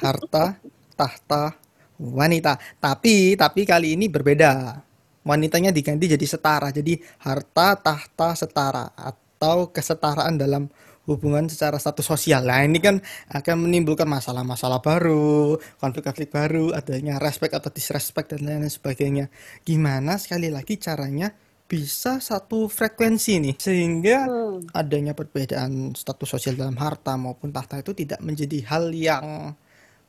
harta, 0.00 0.56
tahta, 0.96 1.60
wanita. 2.00 2.56
Tapi, 2.80 3.36
tapi 3.36 3.68
kali 3.68 3.94
ini 4.00 4.08
berbeda. 4.08 4.80
Wanitanya 5.20 5.68
diganti 5.68 6.08
jadi 6.08 6.26
setara, 6.26 6.72
jadi 6.72 6.96
harta, 7.20 7.76
tahta, 7.76 8.32
setara 8.32 8.88
atau 8.96 9.68
kesetaraan 9.68 10.40
dalam 10.40 10.72
hubungan 11.04 11.44
secara 11.50 11.76
status 11.76 12.08
sosial. 12.08 12.48
Nah, 12.48 12.64
ini 12.64 12.80
kan 12.80 13.04
akan 13.28 13.68
menimbulkan 13.68 14.08
masalah-masalah 14.08 14.80
baru, 14.80 15.60
konflik-konflik 15.76 16.32
baru, 16.32 16.72
adanya 16.72 17.20
respect 17.20 17.52
atau 17.52 17.68
disrespect 17.68 18.32
dan 18.32 18.48
lain-lain 18.48 18.72
sebagainya. 18.72 19.26
Gimana 19.66 20.16
sekali 20.16 20.48
lagi 20.48 20.80
caranya 20.80 21.34
bisa 21.70 22.18
satu 22.18 22.66
frekuensi 22.66 23.38
nih 23.38 23.54
sehingga 23.54 24.26
hmm. 24.26 24.74
adanya 24.74 25.14
perbedaan 25.14 25.94
status 25.94 26.26
sosial 26.26 26.58
dalam 26.58 26.74
harta 26.74 27.14
maupun 27.14 27.54
tahta 27.54 27.78
itu 27.78 27.94
tidak 27.94 28.18
menjadi 28.18 28.58
hal 28.66 28.90
yang 28.90 29.54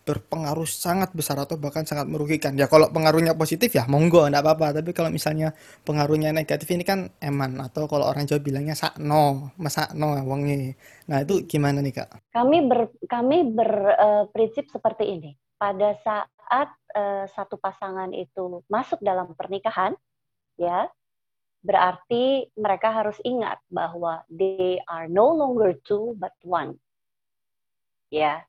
berpengaruh 0.02 0.66
sangat 0.66 1.14
besar 1.14 1.38
atau 1.38 1.56
bahkan 1.62 1.86
sangat 1.86 2.10
merugikan. 2.10 2.58
Ya 2.58 2.66
kalau 2.66 2.90
pengaruhnya 2.90 3.38
positif 3.38 3.70
ya 3.78 3.86
monggo 3.86 4.26
enggak 4.26 4.42
apa-apa, 4.42 4.82
tapi 4.82 4.92
kalau 4.98 5.14
misalnya 5.14 5.54
pengaruhnya 5.86 6.34
negatif 6.34 6.66
ini 6.74 6.82
kan 6.82 7.14
eman 7.22 7.62
atau 7.62 7.86
kalau 7.86 8.10
orang 8.10 8.26
Jawa 8.26 8.42
bilangnya 8.42 8.74
sakno, 8.74 9.54
mesakno 9.62 10.18
wonge. 10.26 10.74
Nah, 11.06 11.22
itu 11.22 11.46
gimana 11.46 11.80
nih, 11.86 12.02
Kak? 12.02 12.34
Kami 12.34 12.58
ber 12.66 12.90
kami 13.06 13.46
berprinsip 13.54 14.66
uh, 14.70 14.72
seperti 14.74 15.06
ini. 15.06 15.32
Pada 15.62 15.94
saat 16.02 16.70
uh, 16.98 17.26
satu 17.30 17.62
pasangan 17.62 18.10
itu 18.18 18.66
masuk 18.66 18.98
dalam 19.06 19.38
pernikahan, 19.38 19.94
ya, 20.58 20.90
berarti 21.62 22.50
mereka 22.58 22.90
harus 22.90 23.22
ingat 23.22 23.62
bahwa 23.70 24.26
they 24.34 24.82
are 24.90 25.06
no 25.06 25.30
longer 25.30 25.78
two 25.86 26.18
but 26.18 26.34
one. 26.42 26.82
Ya, 28.10 28.44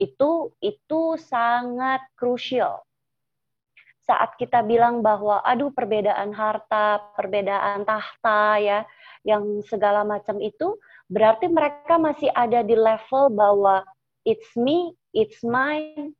itu 0.00 0.50
itu 0.64 1.14
sangat 1.20 2.00
krusial. 2.16 2.80
Saat 4.00 4.34
kita 4.40 4.64
bilang 4.64 5.04
bahwa 5.04 5.44
aduh 5.44 5.70
perbedaan 5.70 6.32
harta, 6.32 6.98
perbedaan 7.14 7.84
tahta 7.84 8.58
ya, 8.58 8.80
yang 9.22 9.60
segala 9.68 10.02
macam 10.02 10.40
itu 10.40 10.80
berarti 11.06 11.46
mereka 11.52 12.00
masih 12.00 12.32
ada 12.32 12.64
di 12.64 12.74
level 12.74 13.28
bahwa 13.30 13.84
it's 14.24 14.50
me, 14.56 14.96
it's 15.12 15.44
mine 15.44 16.16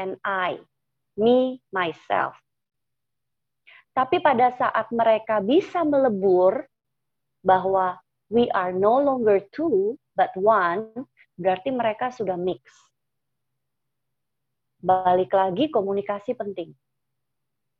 and 0.00 0.16
I, 0.24 0.58
me 1.14 1.60
myself. 1.70 2.40
Tapi 3.92 4.24
pada 4.24 4.48
saat 4.56 4.88
mereka 4.88 5.44
bisa 5.44 5.84
melebur 5.84 6.64
bahwa 7.44 8.00
we 8.32 8.48
are 8.56 8.72
no 8.72 8.96
longer 8.96 9.44
two 9.52 10.00
but 10.16 10.32
one, 10.40 10.88
berarti 11.42 11.74
mereka 11.74 12.14
sudah 12.14 12.38
mix. 12.38 12.62
Balik 14.78 15.34
lagi 15.34 15.66
komunikasi 15.74 16.38
penting. 16.38 16.70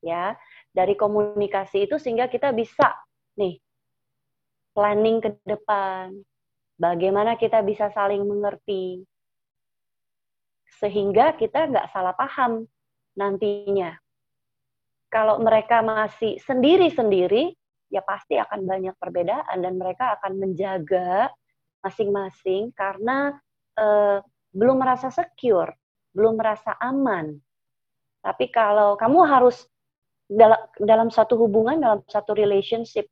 Ya, 0.03 0.35
dari 0.75 0.99
komunikasi 0.99 1.87
itu 1.87 1.95
sehingga 2.03 2.27
kita 2.27 2.51
bisa 2.51 2.91
nih 3.39 3.63
planning 4.75 5.23
ke 5.23 5.31
depan. 5.47 6.11
Bagaimana 6.75 7.39
kita 7.39 7.63
bisa 7.63 7.95
saling 7.95 8.27
mengerti 8.27 9.07
sehingga 10.83 11.39
kita 11.39 11.71
nggak 11.71 11.95
salah 11.95 12.11
paham 12.19 12.67
nantinya. 13.15 13.95
Kalau 15.07 15.39
mereka 15.39 15.85
masih 15.85 16.41
sendiri-sendiri, 16.43 17.55
ya 17.93 18.01
pasti 18.03 18.41
akan 18.41 18.65
banyak 18.65 18.97
perbedaan 18.97 19.61
dan 19.61 19.77
mereka 19.77 20.17
akan 20.19 20.41
menjaga 20.41 21.29
masing-masing 21.85 22.73
karena 22.73 23.37
uh, 23.79 24.19
belum 24.53 24.81
merasa 24.81 25.09
secure, 25.09 25.73
belum 26.13 26.37
merasa 26.37 26.77
aman. 26.81 27.37
Tapi 28.23 28.53
kalau 28.53 28.95
kamu 28.95 29.19
harus 29.27 29.67
dalam 30.29 30.61
dalam 30.81 31.09
satu 31.13 31.37
hubungan, 31.37 31.81
dalam 31.81 32.01
satu 32.09 32.33
relationship, 32.37 33.09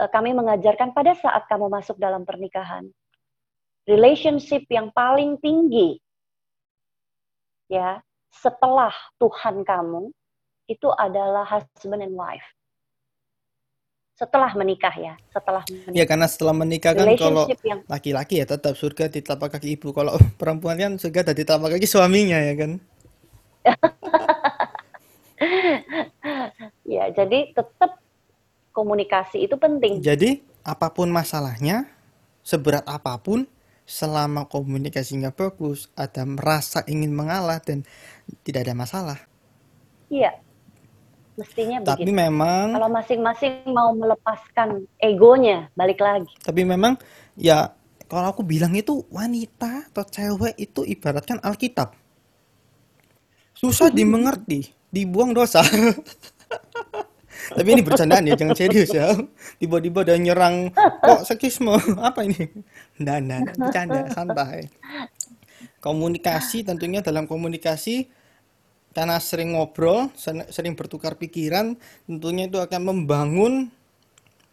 uh, 0.00 0.08
kami 0.10 0.32
mengajarkan 0.36 0.92
pada 0.92 1.16
saat 1.16 1.44
kamu 1.48 1.68
masuk 1.68 1.96
dalam 1.96 2.24
pernikahan, 2.24 2.88
relationship 3.88 4.64
yang 4.68 4.92
paling 4.92 5.40
tinggi, 5.40 5.98
ya 7.68 8.00
setelah 8.28 8.92
Tuhan 9.16 9.64
kamu 9.64 10.12
itu 10.68 10.88
adalah 11.00 11.48
husband 11.48 12.04
and 12.04 12.12
wife 12.12 12.44
setelah 14.18 14.50
menikah 14.58 14.90
ya, 14.98 15.14
setelah 15.30 15.62
menikah. 15.62 15.94
Ya 15.94 16.04
karena 16.10 16.26
setelah 16.26 16.50
menikah 16.50 16.90
kan 16.90 17.06
kalau 17.14 17.46
laki-laki 17.86 18.42
ya 18.42 18.46
tetap 18.50 18.74
surga 18.74 19.06
di 19.06 19.22
telapak 19.22 19.54
kaki 19.54 19.78
ibu. 19.78 19.94
Kalau 19.94 20.18
perempuan 20.40 20.74
kan 20.74 20.98
surga 20.98 21.30
di 21.30 21.46
telapak 21.46 21.78
kaki 21.78 21.86
suaminya 21.86 22.42
ya 22.42 22.54
kan. 22.58 22.82
ya, 26.98 27.14
jadi 27.14 27.54
tetap 27.54 28.02
komunikasi 28.74 29.46
itu 29.46 29.54
penting. 29.54 30.02
Jadi 30.02 30.42
apa 30.66 30.90
pun 30.90 31.14
masalahnya, 31.14 31.86
seberat 32.42 32.82
apa 32.90 33.14
pun, 33.22 33.46
selama 33.86 34.50
komunikasinya 34.50 35.30
bagus, 35.30 35.94
ada 35.94 36.26
merasa 36.26 36.82
ingin 36.90 37.14
mengalah 37.14 37.62
dan 37.62 37.86
tidak 38.42 38.66
ada 38.66 38.74
masalah. 38.74 39.18
Iya, 40.10 40.34
Mestinya 41.38 41.78
Tapi 41.94 42.02
begitu. 42.02 42.18
memang 42.18 42.74
kalau 42.74 42.90
masing-masing 42.90 43.62
mau 43.70 43.94
melepaskan 43.94 44.90
egonya, 44.98 45.70
balik 45.78 46.02
lagi. 46.02 46.34
Tapi 46.42 46.66
memang 46.66 46.98
ya 47.38 47.78
kalau 48.10 48.34
aku 48.34 48.42
bilang 48.42 48.74
itu 48.74 49.06
wanita 49.06 49.86
atau 49.94 50.02
cewek 50.02 50.58
itu 50.58 50.82
ibaratkan 50.82 51.38
Alkitab. 51.38 51.94
Susah 53.54 53.86
dimengerti, 53.98 54.66
dibuang 54.90 55.30
dosa. 55.30 55.62
Tapi 57.48 57.68
ini 57.70 57.86
bercandaan 57.86 58.28
ya, 58.28 58.34
jangan 58.34 58.58
serius 58.58 58.90
ya. 58.92 59.14
Tiba-tiba 59.62 60.02
ada 60.04 60.18
nyerang 60.18 60.74
kok 60.74 61.22
sekisme 61.24 61.78
apa 61.96 62.26
ini? 62.26 62.44
Nah, 63.00 63.22
nah, 63.22 63.40
bercanda, 63.56 64.10
santai. 64.12 64.68
Komunikasi 65.80 66.66
tentunya 66.66 67.00
dalam 67.00 67.24
komunikasi 67.24 68.10
karena 68.92 69.20
sering 69.22 69.54
ngobrol, 69.54 70.10
sering 70.50 70.74
bertukar 70.74 71.14
pikiran, 71.14 71.78
tentunya 72.08 72.50
itu 72.50 72.58
akan 72.58 72.80
membangun 72.82 73.70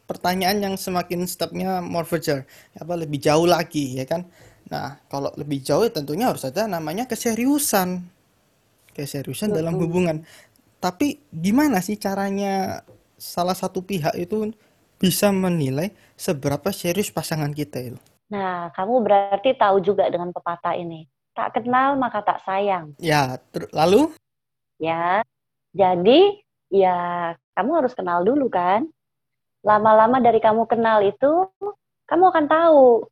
pertanyaan 0.06 0.62
yang 0.62 0.76
semakin 0.78 1.26
stepnya 1.26 1.82
more 1.82 2.06
further, 2.06 2.45
apa 2.78 2.93
lebih 2.93 3.17
jauh 3.17 3.50
lagi 3.50 3.98
ya 3.98 4.06
kan. 4.06 4.26
Nah, 4.69 4.98
kalau 5.10 5.30
lebih 5.38 5.62
jauh 5.62 5.86
tentunya 5.89 6.30
harus 6.30 6.45
ada 6.45 6.65
namanya 6.65 7.06
keseriusan. 7.06 8.02
Keseriusan 8.93 9.52
Betul. 9.52 9.58
dalam 9.62 9.76
hubungan. 9.78 10.17
Tapi 10.82 11.19
gimana 11.34 11.82
sih 11.82 11.98
caranya 11.98 12.86
salah 13.17 13.58
satu 13.58 13.82
pihak 13.82 14.13
itu 14.17 14.54
bisa 15.02 15.30
menilai 15.34 15.91
seberapa 16.15 16.71
serius 16.71 17.12
pasangan 17.12 17.52
kita 17.52 17.93
itu? 17.93 18.00
Nah, 18.32 18.74
kamu 18.74 19.06
berarti 19.06 19.54
tahu 19.54 19.82
juga 19.82 20.10
dengan 20.10 20.34
pepatah 20.34 20.74
ini. 20.74 21.06
Tak 21.36 21.62
kenal 21.62 22.00
maka 22.00 22.24
tak 22.24 22.41
sayang. 22.48 22.95
Ya, 22.98 23.38
lalu? 23.76 24.15
Ya, 24.81 25.23
jadi 25.71 26.39
ya 26.71 26.97
kamu 27.55 27.71
harus 27.83 27.93
kenal 27.95 28.23
dulu 28.27 28.51
kan. 28.51 28.88
Lama-lama 29.65 30.21
dari 30.21 30.38
kamu 30.38 30.69
kenal 30.69 31.01
itu, 31.01 31.49
kamu 32.05 32.23
akan 32.29 32.45
tahu 32.45 33.09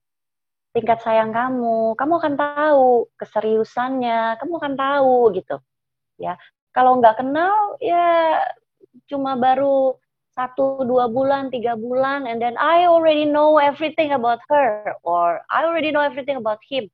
tingkat 0.73 1.02
sayang 1.02 1.34
kamu, 1.34 1.97
kamu 1.97 2.13
akan 2.21 2.34
tahu 2.38 2.88
keseriusannya, 3.17 4.38
kamu 4.38 4.54
akan 4.62 4.73
tahu 4.78 5.17
gitu. 5.38 5.58
Ya, 6.21 6.38
kalau 6.73 6.97
nggak 6.99 7.21
kenal 7.21 7.78
ya 7.82 8.41
cuma 9.06 9.38
baru 9.38 9.97
satu 10.34 10.82
dua 10.89 11.06
bulan 11.06 11.54
tiga 11.54 11.78
bulan 11.78 12.26
and 12.26 12.41
then 12.41 12.58
I 12.58 12.89
already 12.89 13.30
know 13.30 13.62
everything 13.62 14.10
about 14.10 14.41
her 14.49 14.97
or 15.06 15.45
I 15.54 15.62
already 15.62 15.93
know 15.93 16.02
everything 16.02 16.41
about 16.41 16.62
him 16.65 16.89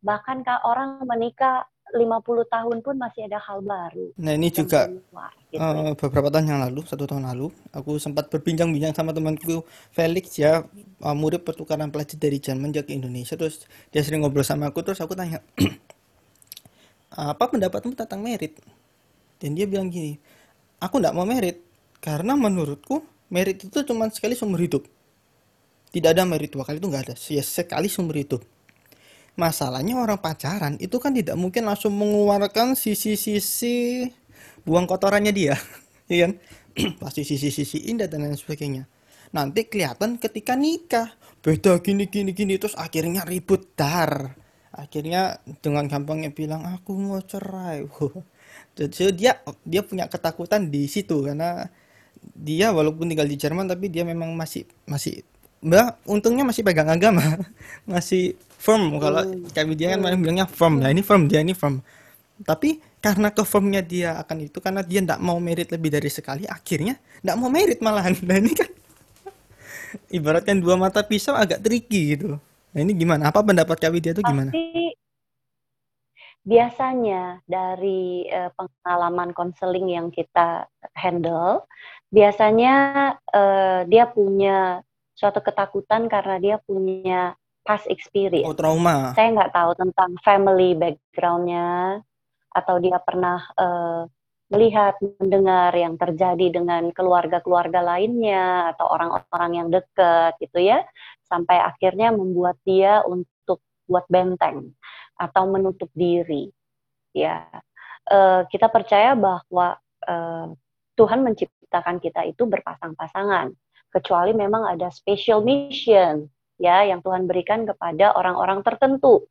bahkan 0.00 0.40
orang 0.64 1.04
menikah 1.04 1.68
50 1.92 2.46
tahun 2.46 2.76
pun 2.82 2.94
masih 2.98 3.26
ada 3.26 3.38
hal 3.42 3.60
baru 3.62 4.08
Nah, 4.20 4.32
ini 4.36 4.48
juga 4.52 4.86
keluar 4.86 5.32
gitu 5.50 5.58
eh, 5.58 5.92
beberapa 5.98 6.28
tahun 6.30 6.46
yang 6.46 6.60
lalu, 6.70 6.80
satu 6.86 7.04
tahun 7.10 7.26
lalu, 7.26 7.50
aku 7.74 7.98
sempat 7.98 8.30
berbincang-bincang 8.30 8.94
sama 8.94 9.10
temanku 9.10 9.66
Felix 9.90 10.38
ya, 10.38 10.62
eh, 10.78 11.16
murid 11.16 11.42
pertukaran 11.42 11.90
pelajar 11.90 12.16
dari 12.16 12.38
Jerman 12.38 12.70
ke 12.70 12.94
Indonesia, 12.94 13.34
terus 13.34 13.66
dia 13.90 14.00
sering 14.06 14.22
ngobrol 14.22 14.46
sama 14.46 14.70
aku, 14.70 14.82
terus 14.86 15.02
aku 15.02 15.18
tanya, 15.18 15.42
apa 17.34 17.44
pendapatmu 17.50 17.98
tentang 17.98 18.22
merit? 18.22 18.58
Dan 19.42 19.56
dia 19.58 19.66
bilang 19.66 19.90
gini, 19.90 20.20
aku 20.78 21.00
nggak 21.02 21.14
mau 21.16 21.26
merit, 21.26 21.58
karena 21.98 22.38
menurutku 22.38 23.02
merit 23.32 23.58
itu 23.62 23.82
cuma 23.82 24.06
sekali 24.12 24.38
seumur 24.38 24.60
hidup. 24.62 24.86
Tidak 25.90 26.10
ada 26.14 26.22
merit 26.22 26.54
dua 26.54 26.62
kali 26.62 26.78
itu 26.78 26.86
nggak 26.86 27.04
ada, 27.10 27.14
ya 27.18 27.42
sekali 27.42 27.90
seumur 27.90 28.14
hidup. 28.14 28.42
Masalahnya 29.40 29.96
orang 29.96 30.20
pacaran 30.20 30.76
itu 30.76 31.00
kan 31.00 31.16
tidak 31.16 31.32
mungkin 31.40 31.64
langsung 31.64 31.96
mengeluarkan 31.96 32.76
sisi-sisi 32.76 34.04
buang 34.68 34.84
kotorannya 34.84 35.32
dia, 35.32 35.56
iya 36.12 36.28
kan? 36.28 36.32
Pasti 37.00 37.24
sisi-sisi 37.24 37.88
indah 37.88 38.04
dan 38.04 38.28
lain 38.28 38.36
sebagainya. 38.36 38.84
Nanti 39.32 39.64
kelihatan 39.64 40.20
ketika 40.20 40.52
nikah, 40.60 41.16
beda 41.40 41.80
gini 41.80 42.04
gini 42.12 42.36
gini 42.36 42.60
terus 42.60 42.76
akhirnya 42.76 43.24
ribut 43.24 43.72
dar. 43.72 44.36
Akhirnya 44.76 45.40
dengan 45.64 45.88
gampangnya 45.88 46.36
bilang 46.36 46.68
aku 46.68 47.00
mau 47.00 47.24
cerai. 47.24 47.88
Jadi 48.76 49.16
dia 49.16 49.40
dia 49.64 49.80
punya 49.80 50.04
ketakutan 50.04 50.68
di 50.68 50.84
situ 50.84 51.24
karena 51.24 51.64
dia 52.20 52.76
walaupun 52.76 53.08
tinggal 53.08 53.24
di 53.24 53.40
Jerman 53.40 53.72
tapi 53.72 53.88
dia 53.88 54.04
memang 54.04 54.36
masih 54.36 54.68
masih 54.84 55.24
Mbak, 55.60 56.08
untungnya 56.08 56.40
masih 56.48 56.64
pegang 56.64 56.88
agama, 56.88 57.20
masih 57.92 58.32
firm. 58.64 58.82
Kalau 59.02 59.22
Hmm, 59.22 59.48
kami 59.56 59.72
dia 59.78 59.96
kan 59.96 60.00
hmm, 60.00 60.20
bilangnya 60.22 60.46
firm, 60.50 60.74
nah 60.82 60.90
ini 60.92 61.02
firm 61.08 61.22
dia 61.30 61.40
ini 61.40 61.54
firm. 61.56 61.80
Tapi 62.44 62.80
karena 63.04 63.28
ke 63.36 63.42
firmnya 63.44 63.82
dia 63.84 64.10
akan 64.22 64.38
itu 64.48 64.58
karena 64.64 64.82
dia 64.84 65.00
tidak 65.04 65.20
mau 65.24 65.38
merit 65.40 65.68
lebih 65.74 65.90
dari 65.96 66.10
sekali, 66.12 66.44
akhirnya 66.48 66.94
tidak 67.22 67.36
mau 67.40 67.50
merit 67.52 67.80
malahan. 67.84 68.14
Nah 68.28 68.38
ini 68.42 68.52
kan 68.56 68.70
ibaratkan 70.16 70.56
dua 70.62 70.76
mata 70.80 71.00
pisau 71.04 71.34
agak 71.36 71.60
tricky 71.64 72.16
gitu. 72.16 72.26
Nah 72.72 72.80
ini 72.84 72.92
gimana? 72.96 73.30
Apa 73.32 73.42
pendapat 73.42 73.76
Kak 73.80 73.90
Widya 73.94 74.12
itu 74.14 74.22
gimana? 74.22 74.52
pasti 74.52 74.94
biasanya 76.40 77.44
dari 77.44 78.24
eh, 78.26 78.50
pengalaman 78.56 79.30
konseling 79.36 79.92
yang 79.92 80.08
kita 80.08 80.64
handle 80.96 81.68
biasanya 82.08 82.72
eh, 83.30 83.80
dia 83.92 84.04
punya 84.08 84.80
suatu 85.12 85.44
ketakutan 85.44 86.08
karena 86.08 86.36
dia 86.40 86.56
punya 86.64 87.36
past 87.64 87.86
Oh 87.86 87.92
experience 87.92 88.56
trauma. 88.56 89.12
saya 89.14 89.28
nggak 89.36 89.52
tahu 89.52 89.70
tentang 89.76 90.10
family 90.24 90.74
backgroundnya 90.74 92.00
atau 92.50 92.76
dia 92.82 92.98
pernah 93.02 93.38
eh, 93.54 94.02
melihat, 94.50 94.98
mendengar 95.22 95.70
yang 95.78 95.94
terjadi 95.94 96.50
dengan 96.50 96.90
keluarga-keluarga 96.90 97.86
lainnya 97.86 98.74
atau 98.74 98.90
orang-orang 98.90 99.52
yang 99.54 99.68
dekat 99.70 100.34
gitu 100.42 100.58
ya, 100.58 100.82
sampai 101.30 101.62
akhirnya 101.62 102.10
membuat 102.10 102.58
dia 102.66 103.06
untuk 103.06 103.62
buat 103.86 104.02
benteng 104.10 104.74
atau 105.14 105.46
menutup 105.46 105.86
diri. 105.94 106.50
Ya, 107.14 107.46
Eh, 108.10 108.42
kita 108.50 108.66
percaya 108.66 109.14
bahwa 109.14 109.78
eh, 110.02 110.46
Tuhan 110.98 111.20
menciptakan 111.22 112.02
kita 112.02 112.26
itu 112.26 112.42
berpasang-pasangan, 112.42 113.54
kecuali 113.94 114.34
memang 114.34 114.66
ada 114.66 114.90
special 114.90 115.46
mission 115.46 116.26
ya 116.60 116.84
yang 116.84 117.00
Tuhan 117.00 117.24
berikan 117.24 117.64
kepada 117.64 118.12
orang-orang 118.12 118.60
tertentu 118.60 119.24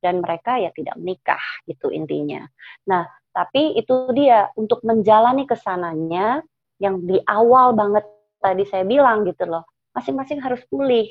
dan 0.00 0.24
mereka 0.24 0.56
ya 0.56 0.72
tidak 0.72 0.96
menikah 0.96 1.44
gitu 1.68 1.92
intinya. 1.92 2.48
Nah, 2.88 3.04
tapi 3.30 3.76
itu 3.76 4.10
dia 4.16 4.48
untuk 4.56 4.80
menjalani 4.82 5.44
ke 5.44 5.54
sananya 5.54 6.40
yang 6.80 7.04
di 7.04 7.20
awal 7.28 7.76
banget 7.76 8.08
tadi 8.40 8.64
saya 8.64 8.88
bilang 8.88 9.28
gitu 9.28 9.44
loh. 9.44 9.68
Masing-masing 9.92 10.40
harus 10.40 10.64
pulih, 10.72 11.06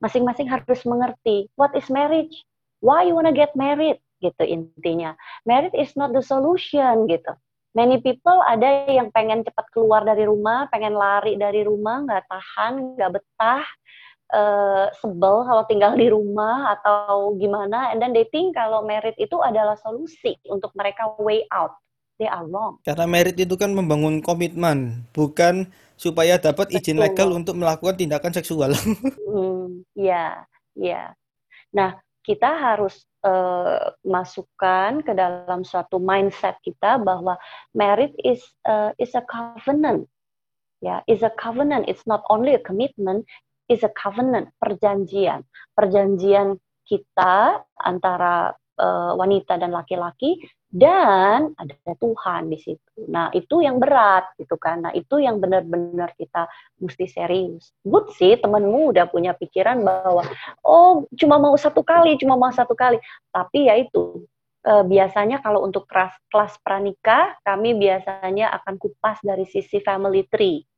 masing-masing 0.00 0.48
harus 0.48 0.80
mengerti 0.88 1.52
what 1.60 1.70
is 1.76 1.86
marriage, 1.92 2.32
why 2.80 3.04
you 3.04 3.12
wanna 3.12 3.30
get 3.30 3.52
married 3.52 4.00
gitu 4.24 4.42
intinya. 4.42 5.12
Marriage 5.44 5.76
is 5.76 5.92
not 5.94 6.16
the 6.16 6.24
solution 6.24 7.04
gitu. 7.06 7.36
Many 7.70 8.02
people 8.02 8.42
ada 8.50 8.90
yang 8.90 9.14
pengen 9.14 9.46
cepat 9.46 9.70
keluar 9.70 10.02
dari 10.02 10.26
rumah, 10.26 10.66
pengen 10.74 10.98
lari 10.98 11.38
dari 11.38 11.62
rumah, 11.62 12.02
nggak 12.02 12.26
tahan, 12.26 12.98
nggak 12.98 13.10
betah, 13.14 13.62
eh, 14.30 14.86
sebel 14.98 15.44
kalau 15.44 15.62
tinggal 15.66 15.92
di 15.98 16.08
rumah 16.10 16.78
atau 16.78 17.34
gimana, 17.36 17.90
and 17.90 17.98
then 18.02 18.14
they 18.14 18.26
think 18.30 18.54
kalau 18.54 18.82
merit 18.82 19.14
itu 19.18 19.38
adalah 19.42 19.74
solusi 19.78 20.38
untuk 20.48 20.70
mereka 20.78 21.14
way 21.18 21.46
out. 21.50 21.74
They 22.20 22.28
are 22.28 22.44
wrong. 22.44 22.84
Karena 22.84 23.08
merit 23.08 23.36
itu 23.40 23.56
kan 23.56 23.72
membangun 23.72 24.20
komitmen, 24.20 25.08
bukan 25.16 25.72
supaya 25.96 26.36
dapat 26.36 26.72
izin 26.72 27.00
legal 27.00 27.32
Betul. 27.32 27.40
untuk 27.44 27.54
melakukan 27.60 27.96
tindakan 27.96 28.32
seksual. 28.32 28.72
Hmm, 29.30 29.86
ya, 29.94 30.42
ya. 30.74 31.14
Nah, 31.70 31.94
kita 32.26 32.50
harus 32.50 33.06
eh, 33.22 33.94
masukkan 34.02 35.00
ke 35.06 35.12
dalam 35.14 35.62
suatu 35.62 36.02
mindset 36.02 36.58
kita 36.66 36.98
bahwa 36.98 37.38
merit 37.72 38.10
is 38.20 38.42
eh, 38.66 38.90
is 38.98 39.14
a 39.14 39.22
covenant, 39.22 40.10
ya, 40.82 41.00
is 41.06 41.22
a 41.22 41.32
covenant. 41.38 41.86
It's 41.86 42.04
not 42.10 42.26
only 42.26 42.58
a 42.58 42.62
commitment, 42.62 43.24
is 43.70 43.86
a 43.86 43.92
covenant, 43.94 44.50
perjanjian, 44.58 45.46
perjanjian 45.78 46.58
kita 46.82 47.62
antara 47.78 48.50
eh, 48.74 49.12
wanita 49.14 49.54
dan 49.62 49.70
laki-laki 49.70 50.42
dan 50.70 51.50
ada 51.58 51.74
Tuhan 51.98 52.46
di 52.46 52.58
situ. 52.58 53.10
Nah, 53.10 53.34
itu 53.34 53.58
yang 53.58 53.82
berat 53.82 54.30
gitu 54.38 54.54
kan. 54.54 54.86
Nah, 54.86 54.94
itu 54.94 55.18
yang 55.18 55.42
benar-benar 55.42 56.14
kita 56.14 56.46
mesti 56.78 57.10
serius. 57.10 57.74
Good 57.82 58.14
sih 58.14 58.38
temenmu 58.38 58.94
udah 58.94 59.10
punya 59.10 59.34
pikiran 59.34 59.82
bahwa 59.82 60.22
oh 60.62 61.06
cuma 61.18 61.42
mau 61.42 61.54
satu 61.58 61.82
kali, 61.82 62.18
cuma 62.22 62.38
mau 62.38 62.54
satu 62.54 62.78
kali. 62.78 63.02
Tapi 63.34 63.66
ya 63.66 63.74
itu 63.78 64.26
eh, 64.66 64.84
biasanya 64.86 65.42
kalau 65.42 65.66
untuk 65.66 65.90
kelas 65.90 66.14
kelas 66.30 66.54
pranikah 66.62 67.34
kami 67.42 67.74
biasanya 67.74 68.54
akan 68.62 68.78
kupas 68.78 69.18
dari 69.26 69.46
sisi 69.50 69.82
family 69.82 70.26
tree 70.30 70.69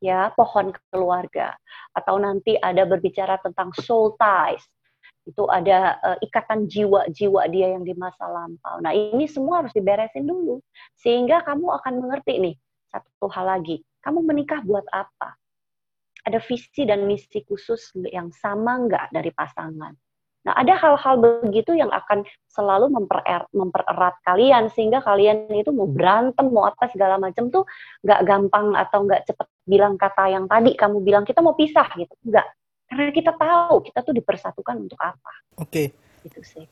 ya 0.00 0.32
pohon 0.32 0.72
keluarga 0.88 1.54
atau 1.92 2.16
nanti 2.16 2.56
ada 2.56 2.88
berbicara 2.88 3.36
tentang 3.44 3.70
soul 3.76 4.16
ties 4.16 4.64
itu 5.28 5.44
ada 5.52 6.00
uh, 6.00 6.18
ikatan 6.24 6.64
jiwa-jiwa 6.64 7.44
dia 7.52 7.76
yang 7.76 7.84
di 7.84 7.92
masa 7.92 8.24
lampau. 8.24 8.80
Nah, 8.80 8.96
ini 8.96 9.28
semua 9.28 9.62
harus 9.62 9.70
diberesin 9.76 10.24
dulu 10.24 10.64
sehingga 10.96 11.44
kamu 11.44 11.70
akan 11.80 11.94
mengerti 12.00 12.40
nih 12.40 12.54
satu 12.88 13.28
hal 13.28 13.46
lagi. 13.46 13.84
Kamu 14.00 14.24
menikah 14.24 14.64
buat 14.64 14.88
apa? 14.90 15.36
Ada 16.24 16.40
visi 16.40 16.88
dan 16.88 17.04
misi 17.04 17.44
khusus 17.44 17.92
yang 18.08 18.32
sama 18.32 18.80
nggak 18.88 19.12
dari 19.12 19.30
pasangan? 19.32 19.92
Nah, 20.40 20.56
ada 20.56 20.72
hal-hal 20.72 21.20
begitu 21.20 21.76
yang 21.76 21.92
akan 21.92 22.24
selalu 22.48 22.88
memperer, 22.88 23.44
mempererat 23.52 24.16
kalian 24.24 24.72
sehingga 24.72 25.04
kalian 25.04 25.52
itu 25.52 25.68
mau 25.68 25.84
berantem, 25.84 26.48
mau 26.48 26.64
apa 26.64 26.88
segala 26.88 27.20
macam 27.20 27.52
tuh 27.52 27.68
nggak 28.00 28.20
gampang 28.24 28.72
atau 28.72 29.04
nggak 29.04 29.28
cepet 29.28 29.46
bilang 29.68 30.00
kata 30.00 30.32
yang 30.32 30.48
tadi 30.48 30.72
kamu 30.72 31.04
bilang 31.04 31.28
kita 31.28 31.44
mau 31.44 31.52
pisah 31.52 31.92
gitu. 31.92 32.16
Nggak. 32.24 32.46
Karena 32.88 33.12
kita 33.12 33.32
tahu 33.36 33.74
kita 33.84 33.98
tuh 34.00 34.14
dipersatukan 34.16 34.76
untuk 34.80 34.98
apa. 34.98 35.32
Oke, 35.60 35.92
Gitu 36.20 36.40
sih. 36.44 36.64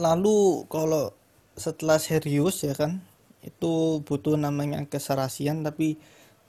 lalu 0.00 0.64
kalau 0.72 1.12
setelah 1.54 1.96
serius 2.02 2.64
ya 2.66 2.74
kan, 2.74 3.00
itu 3.44 4.00
butuh 4.02 4.34
namanya 4.40 4.82
keserasian, 4.88 5.62
tapi 5.62 6.00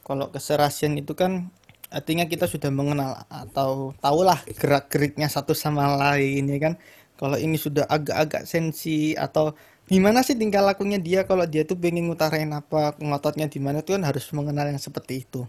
kalau 0.05 0.31
keserasian 0.31 0.95
itu 0.95 1.13
kan 1.17 1.51
artinya 1.95 2.27
kita 2.27 2.43
sudah 2.43 2.67
mengenal 2.75 3.23
atau 3.31 3.95
tahulah 4.03 4.43
gerak-geriknya 4.59 5.31
satu 5.31 5.55
sama 5.55 5.95
lain 5.95 6.43
ya 6.51 6.59
kan. 6.59 6.73
Kalau 7.15 7.39
ini 7.39 7.55
sudah 7.55 7.87
agak-agak 7.87 8.43
sensi 8.43 9.15
atau 9.15 9.55
gimana 9.87 10.19
sih 10.19 10.35
tingkah 10.35 10.59
lakunya 10.59 10.99
dia 10.99 11.23
kalau 11.23 11.47
dia 11.47 11.63
tuh 11.63 11.79
pengen 11.79 12.11
ngutarain 12.11 12.51
apa, 12.51 12.99
ngototnya 12.99 13.47
di 13.47 13.63
mana 13.63 13.79
itu 13.79 13.95
kan 13.95 14.03
harus 14.03 14.27
mengenal 14.35 14.67
yang 14.67 14.81
seperti 14.83 15.23
itu. 15.23 15.47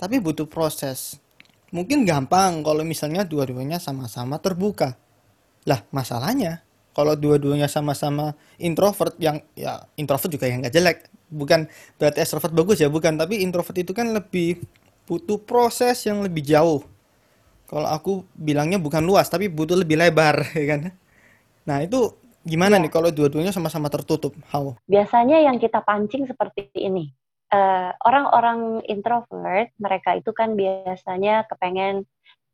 Tapi 0.00 0.16
butuh 0.24 0.48
proses. 0.48 1.20
mungkin 1.68 2.08
gampang 2.08 2.64
kalau 2.64 2.80
misalnya 2.80 3.28
dua-duanya 3.28 3.76
sama-sama 3.76 4.40
terbuka. 4.40 4.96
Lah, 5.68 5.84
masalahnya 5.92 6.64
kalau 6.96 7.12
dua-duanya 7.12 7.68
sama-sama 7.68 8.32
introvert 8.56 9.12
yang 9.20 9.44
ya 9.52 9.84
introvert 10.00 10.32
juga 10.32 10.48
yang 10.48 10.64
nggak 10.64 10.72
jelek. 10.72 10.98
Bukan 11.28 11.68
berarti 12.00 12.24
extrovert 12.24 12.56
bagus 12.56 12.80
ya, 12.80 12.88
bukan. 12.88 13.20
Tapi 13.20 13.44
introvert 13.44 13.76
itu 13.76 13.92
kan 13.92 14.16
lebih 14.16 14.64
butuh 15.08 15.40
proses 15.40 16.04
yang 16.04 16.20
lebih 16.20 16.44
jauh. 16.44 16.84
Kalau 17.68 17.88
aku 17.88 18.24
bilangnya 18.32 18.76
bukan 18.80 19.04
luas, 19.04 19.28
tapi 19.28 19.48
butuh 19.48 19.76
lebih 19.76 19.96
lebar, 20.00 20.40
ya 20.58 20.66
kan? 20.76 20.80
Nah, 21.68 21.78
itu 21.84 22.12
gimana 22.44 22.76
Ya. 22.76 22.82
nih 22.84 22.92
kalau 22.92 23.08
dua-duanya 23.12 23.52
sama-sama 23.52 23.88
tertutup? 23.92 24.32
How? 24.48 24.76
Biasanya 24.88 25.44
yang 25.44 25.56
kita 25.60 25.80
pancing 25.84 26.24
seperti 26.28 26.72
ini. 26.76 27.12
Eh, 27.48 27.90
orang-orang 28.04 28.84
introvert, 28.84 29.72
mereka 29.80 30.16
itu 30.16 30.32
kan 30.36 30.52
biasanya 30.52 31.48
kepengen 31.48 32.04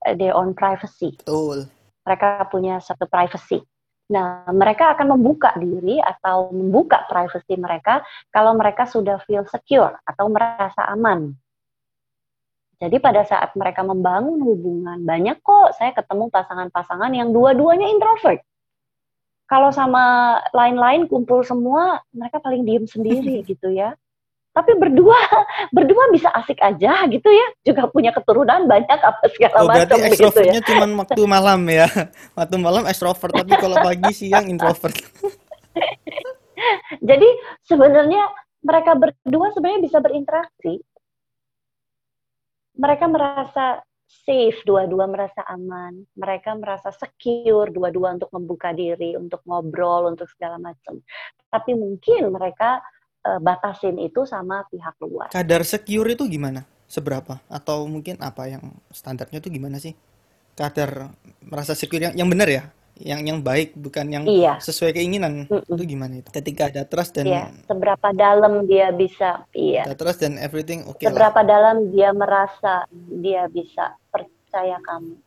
eh, 0.06 0.14
their 0.14 0.34
own 0.34 0.54
privacy. 0.54 1.14
Betul. 1.18 1.66
Mereka 2.06 2.46
punya 2.50 2.78
satu 2.78 3.06
privacy. 3.10 3.62
Nah, 4.12 4.44
mereka 4.52 4.92
akan 4.94 5.16
membuka 5.16 5.56
diri 5.56 5.96
atau 5.98 6.52
membuka 6.52 7.08
privacy 7.08 7.56
mereka 7.56 8.04
kalau 8.30 8.52
mereka 8.52 8.84
sudah 8.84 9.16
feel 9.24 9.46
secure 9.48 9.96
atau 10.04 10.28
merasa 10.28 10.84
aman. 10.92 11.32
Jadi 12.82 12.96
pada 12.98 13.22
saat 13.22 13.54
mereka 13.54 13.86
membangun 13.86 14.42
hubungan, 14.42 14.98
banyak 15.06 15.38
kok 15.40 15.78
saya 15.78 15.94
ketemu 15.94 16.26
pasangan-pasangan 16.30 17.12
yang 17.14 17.30
dua-duanya 17.30 17.86
introvert. 17.86 18.42
Kalau 19.44 19.70
sama 19.70 20.36
lain-lain 20.56 21.06
kumpul 21.06 21.44
semua, 21.44 22.00
mereka 22.10 22.40
paling 22.40 22.64
diem 22.64 22.86
sendiri 22.88 23.40
gitu 23.50 23.70
ya. 23.70 23.94
Tapi 24.54 24.78
berdua, 24.78 25.18
berdua 25.76 26.14
bisa 26.14 26.30
asik 26.34 26.58
aja 26.62 27.06
gitu 27.10 27.26
ya. 27.30 27.46
Juga 27.66 27.90
punya 27.90 28.10
keturunan 28.14 28.66
banyak 28.66 29.00
apa 29.02 29.22
segala 29.30 29.54
Oh, 29.62 29.66
macam 29.66 29.98
gitu 30.10 30.40
ya. 30.42 30.62
cuma 30.62 30.86
waktu 31.02 31.22
malam 31.26 31.60
ya. 31.70 31.86
Waktu 32.38 32.56
malam 32.58 32.86
ekstrovert, 32.86 33.34
tapi 33.34 33.54
kalau 33.58 33.78
pagi 33.82 34.10
siang 34.14 34.46
introvert. 34.50 34.94
Jadi 37.02 37.28
sebenarnya 37.66 38.30
mereka 38.64 38.96
berdua 38.96 39.52
sebenarnya 39.52 39.80
bisa 39.84 39.98
berinteraksi. 40.00 40.80
Mereka 42.74 43.06
merasa 43.06 43.82
safe, 44.04 44.58
dua-dua 44.66 45.06
merasa 45.06 45.42
aman. 45.46 46.06
Mereka 46.14 46.54
merasa 46.58 46.90
secure, 46.94 47.70
dua-dua 47.70 48.18
untuk 48.18 48.30
membuka 48.34 48.70
diri, 48.74 49.14
untuk 49.18 49.42
ngobrol, 49.46 50.10
untuk 50.10 50.26
segala 50.30 50.60
macam. 50.60 51.00
Tapi 51.50 51.72
mungkin 51.74 52.30
mereka 52.34 52.82
eh, 53.26 53.40
batasin 53.40 53.98
itu 53.98 54.26
sama 54.26 54.66
pihak 54.70 54.94
luar. 55.02 55.30
Kadar 55.34 55.62
secure 55.66 56.14
itu 56.14 56.26
gimana? 56.26 56.66
Seberapa? 56.84 57.40
Atau 57.48 57.88
mungkin 57.90 58.20
apa 58.20 58.46
yang 58.46 58.62
standarnya 58.92 59.40
itu 59.42 59.50
gimana 59.50 59.80
sih? 59.82 59.96
Kadar 60.54 61.10
merasa 61.42 61.74
secure 61.74 62.10
yang 62.10 62.14
yang 62.14 62.28
benar 62.30 62.46
ya, 62.46 62.70
yang 62.94 63.26
yang 63.26 63.38
baik 63.42 63.74
bukan 63.74 64.06
yang 64.06 64.24
Iya, 64.24 64.62
sesuai 64.62 64.94
keinginan. 64.94 65.50
mm-mm. 65.50 65.66
Itu 65.66 65.82
gimana 65.82 66.22
itu? 66.22 66.30
Ketika 66.30 66.70
ada 66.70 66.86
trust 66.86 67.18
dan 67.18 67.26
Iya. 67.26 67.44
Seberapa 67.66 68.08
dalam 68.14 68.70
dia 68.70 68.94
bisa, 68.94 69.42
iya. 69.50 69.82
ada 69.82 69.98
trust 69.98 70.22
dan 70.22 70.38
everything 70.38 70.86
oke 70.86 71.02
lah. 71.02 71.10
Seberapa 71.10 71.40
dalam 71.42 71.90
dia 71.90 72.14
merasa 72.14 72.86
dia 73.18 73.50
bisa 73.50 73.98
percaya 74.14 74.78
kamu. 74.86 75.18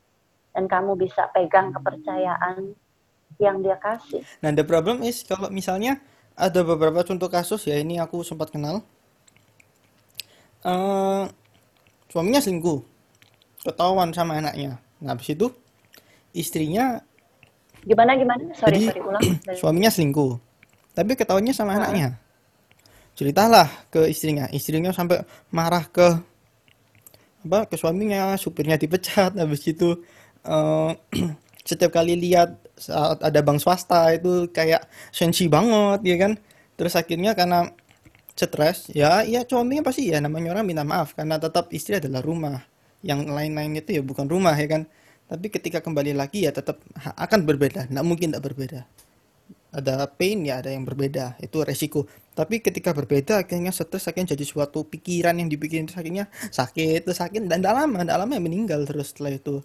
Dan 0.55 0.63
kamu 0.65 0.95
bisa 0.95 1.27
pegang 1.35 1.69
kepercayaan 1.75 2.71
yang 3.37 3.61
dia 3.61 3.77
kasih. 3.77 4.23
Nah, 4.41 4.49
the 4.55 4.63
problem 4.65 5.03
is 5.05 5.21
kalau 5.27 5.51
misalnya 5.51 5.99
ada 6.33 6.63
beberapa 6.65 7.03
contoh 7.05 7.27
kasus 7.29 7.67
ya 7.67 7.77
ini 7.77 7.99
aku 8.01 8.23
sempat 8.25 8.49
kenal 8.49 8.81
eh 10.65 11.23
suaminya 12.09 12.41
selingkuh, 12.41 12.81
ketahuan 13.67 14.09
sama 14.15 14.39
anaknya. 14.41 14.79
Nah, 15.03 15.13
habis 15.13 15.29
itu 15.29 15.51
istrinya 16.33 17.05
Gimana 17.87 18.11
gimana? 18.19 18.43
Sorry 18.51 18.83
jadi 18.83 18.87
sorry 18.91 19.01
ulang. 19.07 19.21
Suaminya 19.59 19.87
selingkuh, 19.87 20.35
tapi 20.91 21.15
ketahuannya 21.15 21.55
sama 21.55 21.71
Heeh. 21.71 21.79
anaknya. 21.79 22.07
Ceritalah 23.15 23.87
ke 23.89 24.11
istrinya, 24.11 24.45
istrinya 24.51 24.91
sampai 24.91 25.23
marah 25.49 25.87
ke 25.87 26.19
apa 27.47 27.63
ke 27.71 27.79
suaminya, 27.79 28.35
supirnya 28.35 28.75
dipecat, 28.75 29.39
habis 29.39 29.63
itu 29.63 30.03
eh, 30.43 30.91
setiap 31.69 31.95
kali 31.95 32.19
lihat 32.19 32.59
saat 32.75 33.23
ada 33.23 33.39
bank 33.41 33.63
swasta 33.63 34.11
itu 34.13 34.51
kayak 34.51 34.83
sensi 35.15 35.47
banget 35.47 36.03
ya 36.03 36.15
kan. 36.19 36.31
Terus 36.77 36.93
akhirnya 36.93 37.33
karena 37.33 37.71
stres, 38.37 38.93
ya 38.93 39.25
ya 39.25 39.41
suaminya 39.47 39.81
pasti 39.81 40.13
ya 40.13 40.21
namanya 40.21 40.53
orang 40.53 40.67
minta 40.69 40.85
maaf 40.85 41.17
karena 41.17 41.41
tetap 41.41 41.71
istri 41.73 41.97
adalah 41.97 42.21
rumah. 42.21 42.61
Yang 43.01 43.31
lain-lain 43.31 43.79
itu 43.79 43.97
ya 43.97 44.03
bukan 44.03 44.27
rumah 44.29 44.53
ya 44.53 44.67
kan. 44.69 44.83
Tapi 45.27 45.51
ketika 45.51 45.83
kembali 45.83 46.15
lagi 46.15 46.47
ya 46.47 46.55
tetap 46.55 46.79
akan 46.95 47.43
berbeda, 47.43 47.91
nggak 47.91 48.05
mungkin 48.07 48.31
tidak 48.31 48.43
berbeda. 48.47 48.81
Ada 49.75 50.07
pain 50.07 50.39
ya 50.47 50.63
ada 50.63 50.71
yang 50.71 50.87
berbeda. 50.87 51.35
Itu 51.43 51.67
resiko. 51.67 52.07
Tapi 52.31 52.63
ketika 52.63 52.95
berbeda 52.95 53.43
akhirnya 53.43 53.75
stres 53.75 54.07
akhirnya 54.07 54.37
jadi 54.37 54.45
suatu 54.47 54.87
pikiran 54.87 55.35
yang 55.35 55.51
dibikin 55.51 55.89
terus 55.89 55.99
akhirnya 55.99 56.31
sakit 56.31 57.03
terus 57.03 57.19
sakit 57.19 57.43
dan 57.49 57.59
tidak 57.59 57.75
lama 57.75 58.07
tidak 58.07 58.17
lama 58.23 58.31
ya 58.37 58.41
meninggal 58.41 58.79
terus 58.87 59.11
setelah 59.11 59.35
itu. 59.35 59.59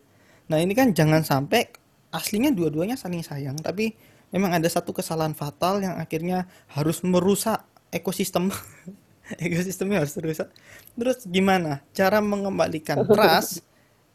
Nah 0.51 0.59
ini 0.59 0.75
kan 0.75 0.91
jangan 0.91 1.23
sampai 1.23 1.71
aslinya 2.11 2.51
dua-duanya 2.51 2.99
saling 2.99 3.23
sayang 3.23 3.55
tapi 3.63 3.95
memang 4.35 4.59
ada 4.59 4.67
satu 4.67 4.91
kesalahan 4.91 5.37
fatal 5.37 5.79
yang 5.79 5.95
akhirnya 6.01 6.51
harus 6.75 7.05
merusak 7.07 7.63
ekosistem. 7.95 8.51
Ekosistemnya 9.39 10.03
harus 10.03 10.19
rusak. 10.19 10.51
Terus 10.99 11.25
gimana 11.31 11.81
cara 11.95 12.19
mengembalikan 12.19 13.07
trust 13.15 13.63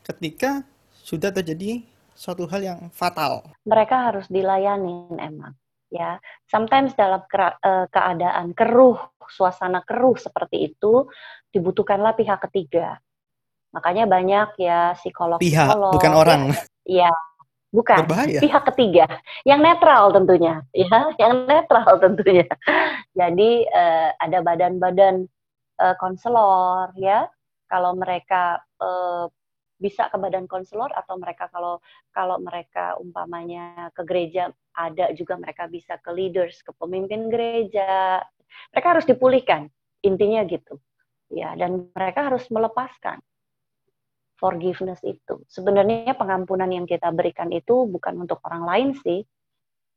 ketika 0.04 0.68
sudah 1.08 1.32
terjadi 1.32 1.88
suatu 2.12 2.44
hal 2.52 2.60
yang 2.60 2.80
fatal. 2.92 3.48
Mereka 3.64 4.12
harus 4.12 4.28
dilayanin 4.28 5.16
emang. 5.16 5.56
Ya, 5.88 6.20
sometimes 6.52 6.92
dalam 7.00 7.24
eh, 7.32 7.88
keadaan 7.88 8.52
keruh, 8.52 9.00
suasana 9.32 9.80
keruh 9.88 10.20
seperti 10.20 10.76
itu 10.76 11.08
dibutuhkanlah 11.56 12.12
pihak 12.20 12.44
ketiga. 12.52 13.00
Makanya 13.72 14.04
banyak 14.04 14.60
ya 14.60 14.92
pihak 14.92 15.00
psikolog-psikolog 15.00 15.96
bukan 15.96 16.12
ya, 16.12 16.18
orang. 16.20 16.42
Ya 16.84 17.12
bukan. 17.72 18.04
Berbahaya. 18.04 18.40
Pihak 18.44 18.64
ketiga. 18.76 19.08
Yang 19.48 19.60
netral 19.64 20.04
tentunya 20.12 20.60
ya. 20.76 21.16
Yang 21.16 21.34
netral 21.48 21.90
tentunya. 22.04 22.48
Jadi 23.16 23.64
eh, 23.64 24.10
ada 24.20 24.44
badan-badan 24.44 25.24
eh, 25.80 25.96
konselor 26.04 26.92
ya. 27.00 27.32
Kalau 27.72 27.96
mereka 27.96 28.60
eh, 28.84 29.32
bisa 29.78 30.10
ke 30.10 30.18
badan 30.18 30.50
konselor 30.50 30.90
atau 30.94 31.22
mereka 31.22 31.50
kalau 31.54 31.78
kalau 32.10 32.42
mereka 32.42 32.98
umpamanya 32.98 33.94
ke 33.94 34.02
gereja 34.04 34.50
ada 34.74 35.14
juga 35.14 35.38
mereka 35.38 35.70
bisa 35.70 36.02
ke 36.02 36.10
leaders 36.10 36.66
ke 36.66 36.74
pemimpin 36.74 37.30
gereja 37.30 38.22
mereka 38.74 38.88
harus 38.98 39.06
dipulihkan 39.06 39.70
intinya 40.02 40.42
gitu 40.50 40.82
ya 41.30 41.54
dan 41.54 41.94
mereka 41.94 42.34
harus 42.34 42.50
melepaskan 42.50 43.22
forgiveness 44.38 45.02
itu. 45.02 45.42
Sebenarnya 45.50 46.14
pengampunan 46.14 46.70
yang 46.70 46.86
kita 46.86 47.10
berikan 47.10 47.50
itu 47.50 47.90
bukan 47.90 48.24
untuk 48.24 48.40
orang 48.46 48.64
lain 48.64 48.90
sih. 49.02 49.26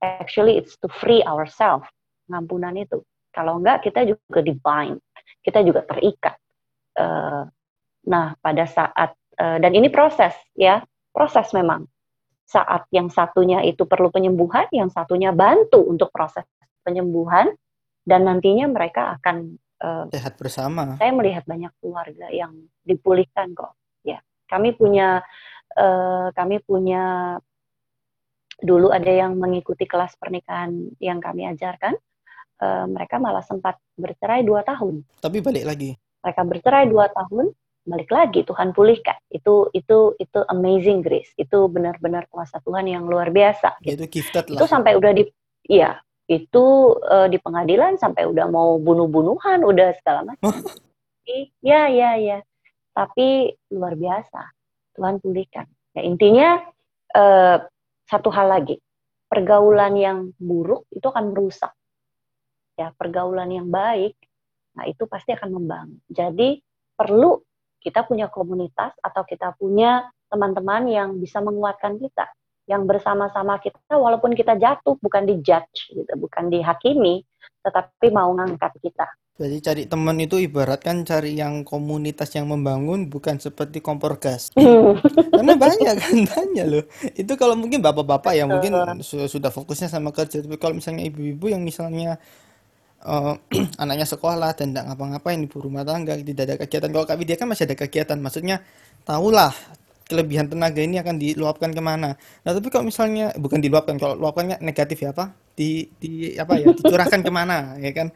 Actually 0.00 0.56
it's 0.56 0.80
to 0.80 0.88
free 0.88 1.20
ourselves. 1.28 1.86
Pengampunan 2.26 2.72
itu. 2.80 3.04
Kalau 3.30 3.60
enggak 3.60 3.84
kita 3.84 4.08
juga 4.08 4.40
dibind. 4.40 4.98
Kita 5.44 5.60
juga 5.60 5.84
terikat. 5.84 6.36
Eh, 6.96 7.42
nah, 8.08 8.26
pada 8.40 8.64
saat 8.64 9.14
dan 9.40 9.72
ini 9.72 9.88
proses 9.88 10.36
ya, 10.52 10.84
proses 11.16 11.48
memang. 11.56 11.88
Saat 12.50 12.90
yang 12.90 13.08
satunya 13.08 13.62
itu 13.62 13.86
perlu 13.86 14.10
penyembuhan, 14.10 14.66
yang 14.74 14.90
satunya 14.90 15.30
bantu 15.30 15.80
untuk 15.86 16.10
proses 16.10 16.44
penyembuhan 16.82 17.54
dan 18.04 18.26
nantinya 18.26 18.66
mereka 18.66 19.14
akan 19.20 19.54
eh, 19.78 20.04
sehat 20.10 20.34
bersama. 20.40 20.96
saya 20.96 21.12
melihat 21.12 21.44
banyak 21.44 21.72
keluarga 21.78 22.26
yang 22.32 22.52
dipulihkan 22.82 23.52
kok 23.52 23.76
ya. 24.02 24.18
Kami 24.48 24.74
punya 24.74 25.22
eh, 25.76 26.28
kami 26.34 26.58
punya 26.64 27.36
dulu 28.60 28.92
ada 28.92 29.08
yang 29.08 29.38
mengikuti 29.40 29.88
kelas 29.88 30.18
pernikahan 30.20 30.92
yang 31.00 31.22
kami 31.22 31.48
ajarkan 31.48 31.94
eh, 32.60 32.86
mereka 32.88 33.20
malah 33.20 33.44
sempat 33.44 33.78
bercerai 33.94 34.42
dua 34.42 34.64
tahun. 34.64 35.04
Tapi 35.20 35.38
balik 35.44 35.64
lagi. 35.68 35.90
Mereka 36.20 36.42
bercerai 36.44 36.84
dua 36.90 37.08
tahun 37.08 37.52
balik 37.84 38.10
lagi 38.12 38.44
Tuhan 38.44 38.76
pulihkan. 38.76 39.16
Itu 39.32 39.72
itu 39.72 40.14
itu 40.20 40.38
amazing 40.48 41.00
grace. 41.00 41.32
Itu 41.36 41.66
benar-benar 41.72 42.28
kuasa 42.28 42.60
Tuhan 42.60 42.86
yang 42.88 43.08
luar 43.08 43.32
biasa 43.32 43.80
ya 43.84 43.96
itu 43.96 44.20
gifted 44.20 44.52
itu 44.52 44.60
lah 44.60 44.70
sampai 44.70 44.94
udah 44.96 45.12
di 45.16 45.24
iya 45.66 45.98
itu 46.30 46.64
eh, 47.02 47.26
di 47.26 47.38
pengadilan 47.42 47.98
sampai 47.98 48.28
udah 48.28 48.46
mau 48.46 48.78
bunuh-bunuhan 48.78 49.66
udah 49.66 49.88
segala 49.98 50.34
macam. 50.34 50.54
Ya 51.62 51.86
ya 51.86 52.18
ya. 52.18 52.42
Tapi 52.90 53.54
luar 53.70 53.94
biasa. 53.94 54.50
Tuhan 54.98 55.22
pulihkan. 55.22 55.62
Ya 55.94 56.02
intinya 56.02 56.58
eh, 57.14 57.56
satu 58.10 58.34
hal 58.34 58.50
lagi. 58.50 58.82
Pergaulan 59.30 59.94
yang 59.94 60.34
buruk 60.42 60.90
itu 60.90 61.06
akan 61.06 61.30
merusak. 61.30 61.70
Ya 62.74 62.90
pergaulan 62.98 63.54
yang 63.54 63.70
baik 63.70 64.18
nah 64.74 64.86
itu 64.90 65.06
pasti 65.06 65.34
akan 65.34 65.50
membangun. 65.54 66.02
Jadi 66.10 66.58
perlu 66.98 67.38
kita 67.80 68.04
punya 68.04 68.28
komunitas 68.28 68.92
atau 69.00 69.24
kita 69.24 69.56
punya 69.56 70.06
teman-teman 70.30 70.86
yang 70.86 71.08
bisa 71.18 71.42
menguatkan 71.42 71.98
kita, 71.98 72.28
yang 72.70 72.86
bersama-sama 72.86 73.58
kita 73.58 73.96
walaupun 73.96 74.36
kita 74.36 74.54
jatuh 74.54 74.94
bukan 75.00 75.26
dijudge 75.26 75.90
gitu, 75.90 76.12
bukan 76.20 76.52
dihakimi, 76.52 77.26
tetapi 77.66 78.12
mau 78.14 78.30
ngangkat 78.36 78.78
kita. 78.78 79.08
Jadi 79.40 79.56
cari 79.64 79.82
teman 79.88 80.20
itu 80.20 80.36
ibaratkan 80.36 81.00
cari 81.00 81.32
yang 81.32 81.64
komunitas 81.64 82.28
yang 82.36 82.52
membangun 82.52 83.08
bukan 83.08 83.40
seperti 83.40 83.80
kompor 83.80 84.20
gas. 84.20 84.52
Karena 85.32 85.56
banyak 85.56 85.94
kan 85.96 86.16
banyak 86.36 86.66
loh. 86.68 86.84
Itu 87.16 87.40
kalau 87.40 87.56
mungkin 87.56 87.80
bapak-bapak 87.80 88.36
ya 88.36 88.44
mungkin 88.44 89.00
su- 89.00 89.24
sudah 89.24 89.48
fokusnya 89.48 89.88
sama 89.88 90.12
kerja. 90.12 90.44
Tapi 90.44 90.60
kalau 90.60 90.76
misalnya 90.76 91.08
ibu-ibu 91.08 91.48
yang 91.48 91.64
misalnya 91.64 92.20
eh, 93.04 93.34
anaknya 93.82 94.06
sekolah 94.08 94.56
dan 94.56 94.72
tidak 94.72 94.84
ngapa-ngapain 94.92 95.40
ibu 95.40 95.56
rumah 95.60 95.84
tangga 95.84 96.16
tidak 96.20 96.44
ada 96.46 96.56
kegiatan. 96.60 96.90
Kalau 96.92 97.06
Kak 97.08 97.16
Widya 97.20 97.36
kan 97.40 97.48
masih 97.48 97.64
ada 97.68 97.76
kegiatan. 97.76 98.18
Maksudnya 98.20 98.62
tahulah 99.04 99.52
kelebihan 100.10 100.50
tenaga 100.50 100.82
ini 100.82 100.98
akan 100.98 101.16
diluapkan 101.22 101.70
ke 101.70 101.78
mana. 101.78 102.18
Nah 102.42 102.50
tapi 102.50 102.66
kalau 102.68 102.88
misalnya 102.88 103.30
bukan 103.38 103.62
diluapkan, 103.62 103.94
kalau 103.96 104.18
luapkannya 104.18 104.58
negatif 104.58 105.06
ya 105.06 105.14
apa? 105.14 105.32
Di 105.54 105.86
di 106.02 106.34
apa 106.34 106.58
ya? 106.58 106.74
Dicurahkan 106.74 107.22
ke 107.22 107.30
mana 107.30 107.74
ya 107.84 107.92
kan? 107.94 108.10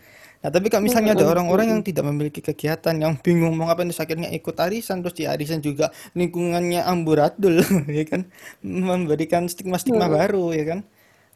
Nah, 0.45 0.53
tapi 0.53 0.69
kalau 0.69 0.85
misalnya 0.85 1.17
ada 1.17 1.25
orang-orang 1.25 1.73
yang 1.73 1.81
tidak 1.81 2.05
memiliki 2.05 2.45
kegiatan, 2.45 2.93
yang 3.01 3.17
bingung 3.17 3.57
mau 3.57 3.65
ngapain, 3.65 3.89
terus 3.89 4.05
akhirnya 4.05 4.29
ikut 4.29 4.53
arisan, 4.61 5.01
terus 5.01 5.17
di 5.17 5.25
arisan 5.25 5.65
juga 5.65 5.89
lingkungannya 6.13 6.85
amburadul, 6.85 7.65
ya 7.89 8.05
kan, 8.05 8.29
memberikan 8.61 9.49
stigma-stigma 9.49 10.05
baru, 10.05 10.53
ya 10.53 10.69
kan, 10.69 10.79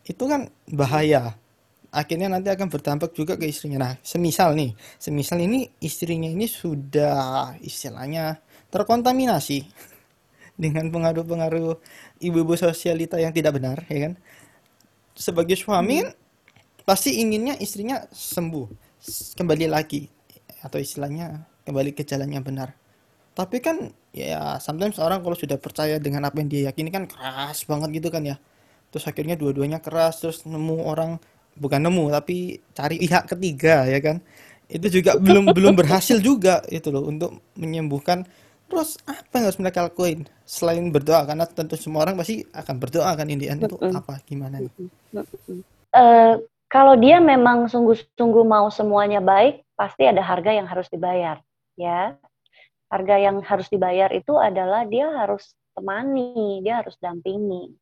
itu 0.04 0.24
kan 0.28 0.52
bahaya. 0.68 1.40
Akhirnya 1.88 2.28
nanti 2.28 2.52
akan 2.52 2.68
berdampak 2.68 3.16
juga 3.16 3.40
ke 3.40 3.48
istrinya. 3.48 3.80
Nah, 3.80 3.94
semisal 4.04 4.52
nih, 4.52 4.76
semisal 5.00 5.40
ini 5.40 5.64
istrinya 5.80 6.28
ini 6.28 6.44
sudah 6.44 7.56
istilahnya 7.64 8.36
terkontaminasi 8.68 9.64
dengan 10.62 10.92
pengaruh-pengaruh 10.92 11.80
ibu-ibu 12.20 12.54
sosialita 12.60 13.16
yang 13.16 13.32
tidak 13.32 13.56
benar, 13.56 13.88
ya 13.88 14.10
kan. 14.10 14.12
Sebagai 15.16 15.56
suami 15.56 16.04
pasti 16.84 17.24
inginnya 17.24 17.56
istrinya 17.56 18.04
sembuh, 18.12 18.68
kembali 19.34 19.66
lagi 19.66 20.04
atau 20.62 20.76
istilahnya 20.76 21.46
kembali 21.64 21.96
ke 21.96 22.04
jalan 22.04 22.28
yang 22.28 22.44
benar. 22.44 22.76
Tapi 23.32 23.62
kan 23.62 23.94
ya 24.10 24.58
sometimes 24.58 24.98
orang 24.98 25.22
kalau 25.22 25.38
sudah 25.38 25.56
percaya 25.62 26.02
dengan 26.02 26.26
apa 26.26 26.42
yang 26.42 26.50
dia 26.50 26.62
yakini 26.68 26.90
kan 26.90 27.06
keras 27.06 27.62
banget 27.64 28.02
gitu 28.02 28.08
kan 28.10 28.26
ya. 28.26 28.36
Terus 28.90 29.04
akhirnya 29.06 29.38
dua-duanya 29.38 29.78
keras 29.78 30.18
terus 30.18 30.42
nemu 30.42 30.82
orang 30.82 31.22
bukan 31.58 31.82
nemu 31.82 32.14
tapi 32.14 32.62
cari 32.72 32.96
pihak 33.02 33.24
ketiga 33.26 33.84
ya 33.84 33.98
kan. 33.98 34.22
Itu 34.70 34.88
juga 34.88 35.18
belum 35.18 35.50
belum 35.56 35.74
berhasil 35.74 36.22
juga 36.22 36.62
itu 36.70 36.88
loh 36.88 37.04
untuk 37.06 37.42
menyembuhkan. 37.58 38.24
Terus 38.68 39.00
apa 39.08 39.40
yang 39.40 39.44
harus 39.48 39.60
mereka 39.60 39.88
lakuin 39.88 40.28
selain 40.44 40.84
berdoa 40.92 41.24
karena 41.24 41.48
tentu 41.48 41.76
semua 41.80 42.04
orang 42.04 42.20
pasti 42.20 42.44
akan 42.52 42.76
berdoa 42.76 43.16
kan 43.16 43.26
in 43.32 43.40
the 43.40 43.48
end 43.48 43.64
itu 43.64 43.76
apa 43.80 44.20
gimana 44.28 44.60
nih? 44.60 44.72
Eh, 45.96 46.34
kalau 46.68 47.00
dia 47.00 47.16
memang 47.16 47.64
sungguh-sungguh 47.64 48.44
mau 48.44 48.68
semuanya 48.68 49.24
baik, 49.24 49.64
pasti 49.72 50.04
ada 50.04 50.20
harga 50.20 50.52
yang 50.52 50.68
harus 50.68 50.84
dibayar, 50.92 51.40
ya. 51.80 52.12
Harga 52.92 53.16
yang 53.16 53.40
harus 53.40 53.72
dibayar 53.72 54.12
itu 54.12 54.36
adalah 54.36 54.84
dia 54.84 55.08
harus 55.08 55.56
temani, 55.72 56.60
dia 56.60 56.84
harus 56.84 56.92
dampingi. 57.00 57.72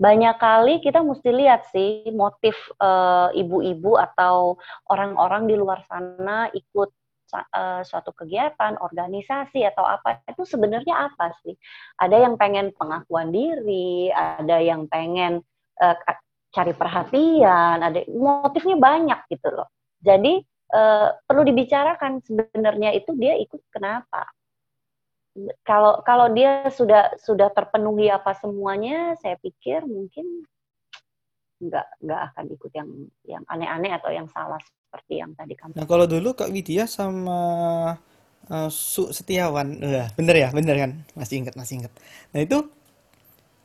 Banyak 0.00 0.36
kali 0.40 0.80
kita 0.80 1.04
mesti 1.04 1.28
lihat 1.28 1.68
sih 1.68 2.08
motif 2.16 2.56
eh, 2.80 3.28
ibu-ibu 3.36 4.00
atau 4.00 4.56
orang-orang 4.88 5.44
di 5.44 5.54
luar 5.60 5.84
sana 5.84 6.48
ikut 6.56 6.88
eh, 7.36 7.82
suatu 7.84 8.10
kegiatan, 8.16 8.80
organisasi 8.80 9.60
atau 9.68 9.84
apa 9.84 10.24
itu 10.24 10.42
sebenarnya 10.48 11.12
apa 11.12 11.36
sih? 11.44 11.52
Ada 12.00 12.16
yang 12.16 12.34
pengen 12.40 12.72
pengakuan 12.80 13.28
diri, 13.28 14.08
ada 14.12 14.56
yang 14.64 14.88
pengen 14.88 15.44
ka- 15.80 16.22
cari 16.50 16.72
perhatian, 16.74 17.78
ada 17.84 18.00
motifnya 18.10 18.76
banyak 18.80 19.20
gitu 19.30 19.48
loh. 19.52 19.68
Jadi 20.00 20.40
eh, 20.72 21.08
perlu 21.28 21.42
dibicarakan 21.44 22.24
sebenarnya 22.24 22.96
itu 22.96 23.12
dia 23.20 23.36
ikut 23.36 23.60
kenapa? 23.68 24.24
Kalau 25.62 26.02
kalau 26.02 26.26
dia 26.34 26.66
sudah 26.68 27.14
sudah 27.20 27.48
terpenuhi 27.54 28.10
apa 28.10 28.34
semuanya, 28.36 29.14
saya 29.20 29.38
pikir 29.38 29.86
mungkin 29.86 30.44
nggak 31.60 31.86
nggak 32.00 32.20
akan 32.32 32.44
ikut 32.56 32.72
yang 32.72 32.90
yang 33.28 33.42
aneh-aneh 33.46 33.92
atau 33.92 34.08
yang 34.08 34.24
salah 34.32 34.58
seperti 34.60 35.20
yang 35.20 35.36
tadi 35.36 35.54
kamu. 35.54 35.76
Nah, 35.76 35.86
kalau 35.86 36.08
dulu 36.08 36.32
Kak 36.32 36.50
Widya 36.50 36.88
sama 36.88 37.40
Su 38.72 39.12
Setiawan, 39.14 39.78
eh, 39.78 40.08
bener 40.18 40.36
ya, 40.40 40.48
bener 40.50 40.74
kan? 40.74 40.92
Masih 41.14 41.44
ingat, 41.44 41.54
masih 41.54 41.84
ingat. 41.84 41.92
Nah, 42.34 42.40
itu 42.42 42.58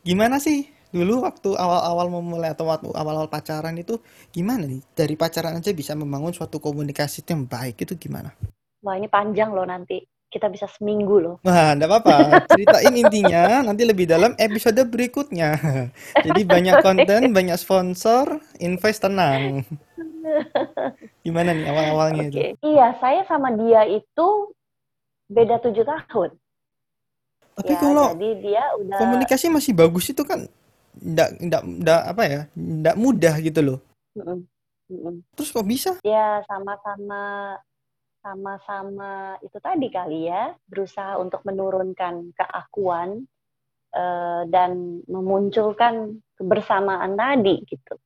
gimana 0.05 0.37
sih 0.37 0.69
dulu 0.93 1.25
waktu 1.25 1.57
awal-awal 1.57 2.07
memulai 2.13 2.53
atau 2.53 2.69
waktu 2.69 2.93
awal-awal 2.93 3.25
pacaran 3.25 3.73
itu 3.79 3.97
gimana 4.29 4.69
nih? 4.69 4.85
Dari 4.93 5.15
pacaran 5.17 5.57
aja 5.57 5.73
bisa 5.73 5.97
membangun 5.97 6.35
suatu 6.35 6.61
komunikasi 6.61 7.25
yang 7.25 7.49
baik 7.49 7.81
itu 7.81 7.97
gimana? 7.97 8.35
Wah 8.85 8.93
ini 8.99 9.09
panjang 9.09 9.49
loh 9.49 9.65
nanti 9.65 9.97
kita 10.35 10.51
bisa 10.51 10.67
seminggu 10.67 11.23
loh. 11.23 11.35
Wah, 11.47 11.71
enggak 11.71 11.87
apa-apa. 11.87 12.43
Ceritain 12.51 12.91
intinya 12.99 13.63
nanti 13.63 13.87
lebih 13.87 14.03
dalam 14.03 14.35
episode 14.35 14.83
berikutnya. 14.91 15.55
Jadi 16.27 16.41
banyak 16.43 16.83
konten, 16.83 17.31
banyak 17.31 17.55
sponsor, 17.55 18.43
invest 18.59 19.07
tenang. 19.07 19.63
Gimana 21.23 21.55
nih 21.55 21.71
awal-awalnya 21.71 22.23
itu? 22.27 22.37
Oke, 22.43 22.47
iya 22.67 22.91
saya 22.99 23.23
sama 23.31 23.55
dia 23.55 23.87
itu 23.87 24.27
beda 25.31 25.63
tujuh 25.63 25.87
tahun. 25.87 26.35
Tapi 27.55 27.71
Ya, 27.71 27.79
kalau 27.79 28.11
jadi 28.19 28.29
dia 28.43 28.63
udah 28.83 28.99
komunikasi 28.99 29.47
masih 29.47 29.71
bagus 29.71 30.11
itu 30.11 30.27
kan 30.27 30.43
ndak 30.99 31.39
ndak 31.39 31.63
ndak 31.63 32.01
apa 32.03 32.23
ya 32.27 32.41
ndak 32.55 32.95
mudah 32.99 33.35
gitu 33.39 33.59
loh 33.63 33.79
Mm-mm, 34.15 34.43
mm-mm. 34.91 35.15
terus 35.35 35.55
kok 35.55 35.67
bisa 35.67 35.99
ya 36.03 36.43
sama-sama 36.47 37.55
sama-sama 38.25 39.37
itu 39.45 39.61
tadi 39.61 39.93
kali 39.93 40.25
ya 40.25 40.57
berusaha 40.65 41.21
untuk 41.21 41.45
menurunkan 41.45 42.33
keakuan 42.33 43.29
eh, 43.93 44.41
dan 44.49 45.05
memunculkan 45.05 46.17
kebersamaan 46.33 47.13
tadi 47.13 47.61
gitu. 47.69 48.01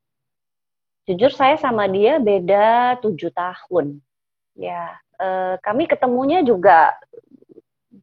Jujur 1.07 1.31
saya 1.31 1.55
sama 1.55 1.87
dia 1.87 2.19
beda 2.19 2.99
tujuh 2.99 3.31
tahun. 3.31 4.03
Ya, 4.59 4.99
eh, 5.15 5.55
kami 5.63 5.87
ketemunya 5.87 6.43
juga 6.43 6.99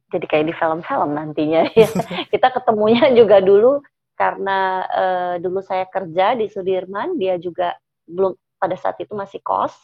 jadi 0.09 0.25
kayak 0.25 0.45
di 0.49 0.53
film-film 0.57 1.13
nantinya 1.13 1.69
ya. 1.77 1.85
Kita 2.33 2.49
ketemunya 2.49 3.13
juga 3.13 3.37
dulu 3.45 3.85
karena 4.17 4.89
eh, 4.89 5.35
dulu 5.37 5.61
saya 5.61 5.85
kerja 5.85 6.33
di 6.33 6.49
Sudirman, 6.49 7.21
dia 7.21 7.37
juga 7.37 7.77
belum 8.09 8.33
pada 8.57 8.73
saat 8.73 8.97
itu 8.97 9.13
masih 9.13 9.37
kos. 9.45 9.77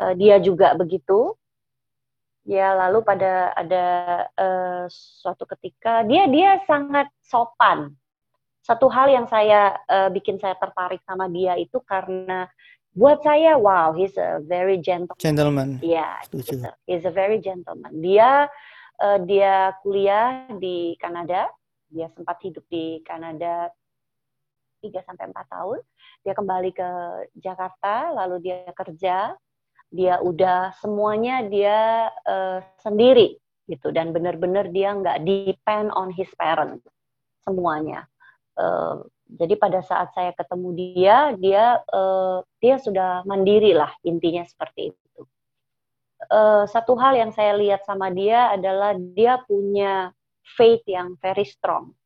Eh, 0.00 0.14
dia 0.16 0.36
juga 0.40 0.72
begitu. 0.76 1.36
Ya, 2.48 2.72
lalu 2.72 3.04
pada 3.04 3.52
ada 3.52 3.86
eh, 4.32 4.84
suatu 4.90 5.44
ketika 5.44 6.02
dia 6.08 6.24
dia 6.26 6.60
sangat 6.64 7.12
sopan. 7.20 7.92
Satu 8.64 8.88
hal 8.88 9.12
yang 9.12 9.26
saya 9.28 9.76
eh, 9.86 10.08
bikin 10.08 10.40
saya 10.40 10.56
tertarik 10.56 11.04
sama 11.04 11.28
dia 11.28 11.56
itu 11.60 11.78
karena 11.84 12.48
buat 12.90 13.22
saya 13.22 13.54
wow, 13.54 13.94
he's 13.94 14.16
a 14.18 14.42
very 14.42 14.80
gentle. 14.80 15.14
gentleman 15.20 15.78
Ya, 15.84 16.18
setuju 16.26 16.58
gitu. 16.58 16.70
He's 16.88 17.04
a 17.06 17.12
very 17.14 17.38
gentleman. 17.38 18.00
Dia 18.00 18.48
eh, 18.98 19.18
dia 19.28 19.76
kuliah 19.84 20.48
di 20.56 20.96
Kanada. 20.98 21.46
Dia 21.90 22.06
sempat 22.14 22.38
hidup 22.46 22.62
di 22.70 23.02
Kanada 23.02 23.66
3 24.80 25.04
sampai 25.04 25.28
4 25.28 25.44
tahun. 25.44 25.80
Dia 26.24 26.34
kembali 26.34 26.70
ke 26.72 26.90
Jakarta, 27.36 28.14
lalu 28.16 28.48
dia 28.48 28.64
kerja. 28.72 29.36
Dia 29.90 30.22
udah 30.22 30.74
semuanya 30.78 31.42
dia 31.50 32.08
eh, 32.24 32.58
sendiri 32.82 33.36
gitu 33.70 33.94
dan 33.94 34.10
benar-benar 34.10 34.70
dia 34.74 34.94
nggak 34.94 35.22
depend 35.22 35.90
on 35.94 36.10
his 36.14 36.30
parent 36.38 36.82
semuanya. 37.42 38.06
Eh, 38.58 38.96
jadi 39.30 39.54
pada 39.54 39.78
saat 39.82 40.10
saya 40.10 40.34
ketemu 40.34 40.68
dia, 40.74 41.16
dia 41.38 41.64
eh, 41.82 42.38
dia 42.62 42.76
sudah 42.82 43.22
mandiri 43.26 43.74
lah 43.74 43.90
intinya 44.02 44.42
seperti 44.46 44.94
itu. 44.94 45.22
Eh, 46.28 46.64
satu 46.68 46.98
hal 47.00 47.16
yang 47.16 47.32
saya 47.32 47.56
lihat 47.56 47.86
sama 47.88 48.12
dia 48.12 48.52
adalah 48.52 48.92
dia 48.94 49.40
punya 49.46 50.12
faith 50.58 50.84
yang 50.84 51.16
very 51.22 51.46
strong. 51.48 51.96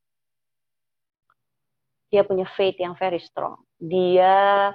Dia 2.15 2.23
punya 2.23 2.47
faith 2.55 2.79
yang 2.79 2.95
very 2.95 3.19
strong. 3.19 3.59
Dia 3.75 4.71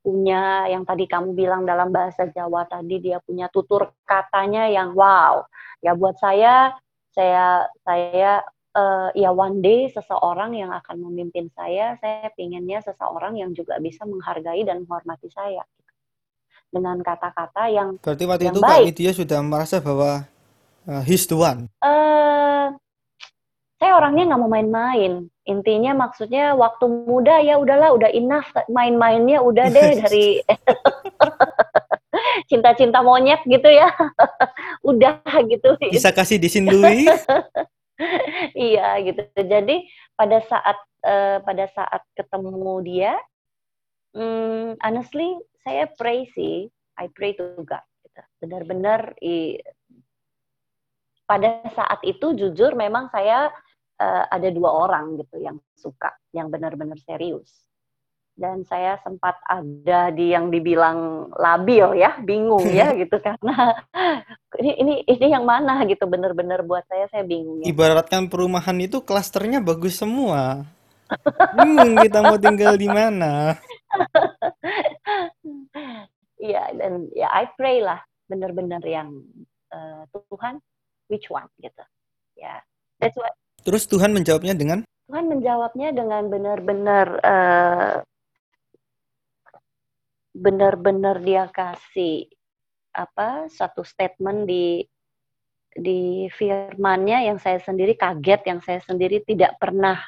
punya 0.00 0.66
yang 0.68 0.84
tadi 0.88 1.04
kamu 1.04 1.36
bilang 1.36 1.62
dalam 1.68 1.92
bahasa 1.92 2.28
Jawa 2.32 2.64
tadi 2.66 3.00
dia 3.00 3.20
punya 3.20 3.52
tutur 3.52 3.92
katanya 4.08 4.66
yang 4.68 4.96
wow. 4.96 5.44
Ya 5.84 5.96
buat 5.96 6.16
saya 6.16 6.76
saya 7.12 7.68
saya 7.84 8.44
eh, 8.76 9.08
ya 9.18 9.30
one 9.32 9.60
day 9.60 9.88
seseorang 9.92 10.56
yang 10.56 10.72
akan 10.72 10.96
memimpin 11.10 11.52
saya, 11.52 12.00
saya 12.00 12.32
pinginnya 12.34 12.80
seseorang 12.80 13.36
yang 13.36 13.52
juga 13.52 13.76
bisa 13.82 14.08
menghargai 14.08 14.64
dan 14.64 14.84
menghormati 14.84 15.28
saya 15.28 15.64
dengan 16.70 17.02
kata-kata 17.02 17.66
yang 17.66 17.98
berarti 17.98 18.24
waktu 18.30 18.44
yang 18.46 18.54
itu 18.54 18.60
Kak 18.62 18.70
baik. 18.70 18.84
Widya 18.94 19.10
sudah 19.10 19.38
merasa 19.42 19.82
bahwa 19.82 20.30
Uh, 20.88 21.04
he's 21.04 21.28
the 21.28 21.36
one. 21.36 21.68
eh 21.84 22.66
saya 23.80 23.96
orangnya 23.96 24.28
nggak 24.28 24.40
mau 24.44 24.52
main-main. 24.52 25.24
Intinya 25.48 25.96
maksudnya 25.96 26.52
waktu 26.52 26.84
muda 26.84 27.40
ya 27.40 27.56
udahlah, 27.56 27.96
udah 27.96 28.12
enough 28.12 28.52
main-mainnya 28.68 29.40
udah 29.40 29.72
deh 29.72 29.96
dari 30.04 30.44
cinta-cinta 32.52 33.00
monyet 33.00 33.40
gitu 33.48 33.64
ya. 33.72 33.88
udah 34.90 35.24
gitu. 35.48 35.80
Bisa 35.88 36.12
kasih 36.12 36.36
disindui. 36.36 37.08
iya 38.52 39.00
gitu. 39.00 39.24
Jadi 39.32 39.88
pada 40.12 40.44
saat 40.44 40.76
eh, 41.00 41.40
pada 41.40 41.64
saat 41.72 42.04
ketemu 42.12 42.84
dia, 42.84 43.16
hmm, 44.12 44.76
honestly 44.84 45.40
saya 45.64 45.88
pray 45.96 46.28
sih, 46.36 46.68
I 47.00 47.08
pray 47.08 47.32
to 47.32 47.64
God. 47.64 47.80
Gitu. 48.04 48.20
Benar-benar 48.44 49.16
i- 49.24 49.56
pada 51.24 51.64
saat 51.72 52.04
itu 52.04 52.36
jujur 52.36 52.76
memang 52.76 53.08
saya 53.08 53.48
eh, 54.00 54.24
ada 54.32 54.48
dua 54.48 54.70
orang 54.88 55.20
gitu 55.20 55.36
yang 55.36 55.60
suka, 55.76 56.16
yang 56.32 56.48
benar-benar 56.48 56.96
serius. 57.04 57.68
Dan 58.40 58.64
saya 58.64 58.96
sempat 59.04 59.36
ada 59.44 60.08
di 60.08 60.32
yang 60.32 60.48
dibilang 60.48 61.28
labil 61.36 62.00
ya, 62.00 62.16
bingung 62.24 62.64
ya 62.72 62.88
gitu 63.00 63.20
karena 63.20 63.76
ini 64.64 64.72
ini 64.80 64.94
ini 65.04 65.26
yang 65.28 65.44
mana 65.44 65.84
gitu 65.84 66.08
benar-benar 66.08 66.64
buat 66.64 66.88
saya 66.88 67.04
saya 67.12 67.28
bingung 67.28 67.60
ya. 67.60 67.68
Ibaratkan 67.68 68.32
perumahan 68.32 68.80
itu 68.80 69.04
klasternya 69.04 69.60
bagus 69.60 70.00
semua. 70.00 70.64
Bingung 71.58 72.00
kita 72.00 72.24
mau 72.24 72.40
tinggal 72.40 72.80
di 72.80 72.88
mana. 72.88 73.54
Iya 76.40 76.72
dan 76.72 77.04
ya 77.12 77.28
I 77.28 77.52
pray 77.52 77.84
lah 77.84 78.00
benar-benar 78.24 78.80
yang 78.80 79.12
eh, 79.68 80.02
Tuhan 80.08 80.56
which 81.12 81.28
one 81.28 81.44
gitu. 81.60 81.84
Ya. 82.40 82.64
That's 82.96 83.12
what 83.16 83.36
Terus 83.70 83.86
Tuhan 83.86 84.10
menjawabnya 84.10 84.58
dengan? 84.58 84.82
Tuhan 85.06 85.30
menjawabnya 85.30 85.94
dengan 85.94 86.26
benar-benar 86.26 87.06
eh, 87.22 87.96
benar-benar 90.34 91.22
dia 91.22 91.46
kasih 91.54 92.26
apa 92.90 93.46
satu 93.46 93.86
statement 93.86 94.50
di 94.50 94.82
di 95.70 96.26
firmannya 96.34 97.30
yang 97.30 97.38
saya 97.38 97.62
sendiri 97.62 97.94
kaget 97.94 98.42
yang 98.42 98.58
saya 98.58 98.82
sendiri 98.82 99.22
tidak 99.22 99.54
pernah 99.62 100.02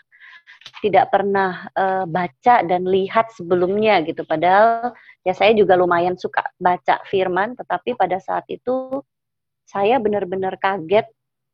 tidak 0.83 1.15
pernah 1.15 1.71
eh, 1.71 2.03
baca 2.11 2.67
dan 2.67 2.83
lihat 2.83 3.31
sebelumnya 3.31 4.03
gitu. 4.03 4.27
Padahal 4.27 4.91
ya 5.23 5.39
saya 5.39 5.55
juga 5.55 5.79
lumayan 5.79 6.19
suka 6.19 6.43
baca 6.59 6.99
firman 7.07 7.55
tetapi 7.55 7.95
pada 7.95 8.19
saat 8.19 8.43
itu 8.51 9.07
saya 9.71 10.03
benar-benar 10.03 10.59
kaget 10.59 11.07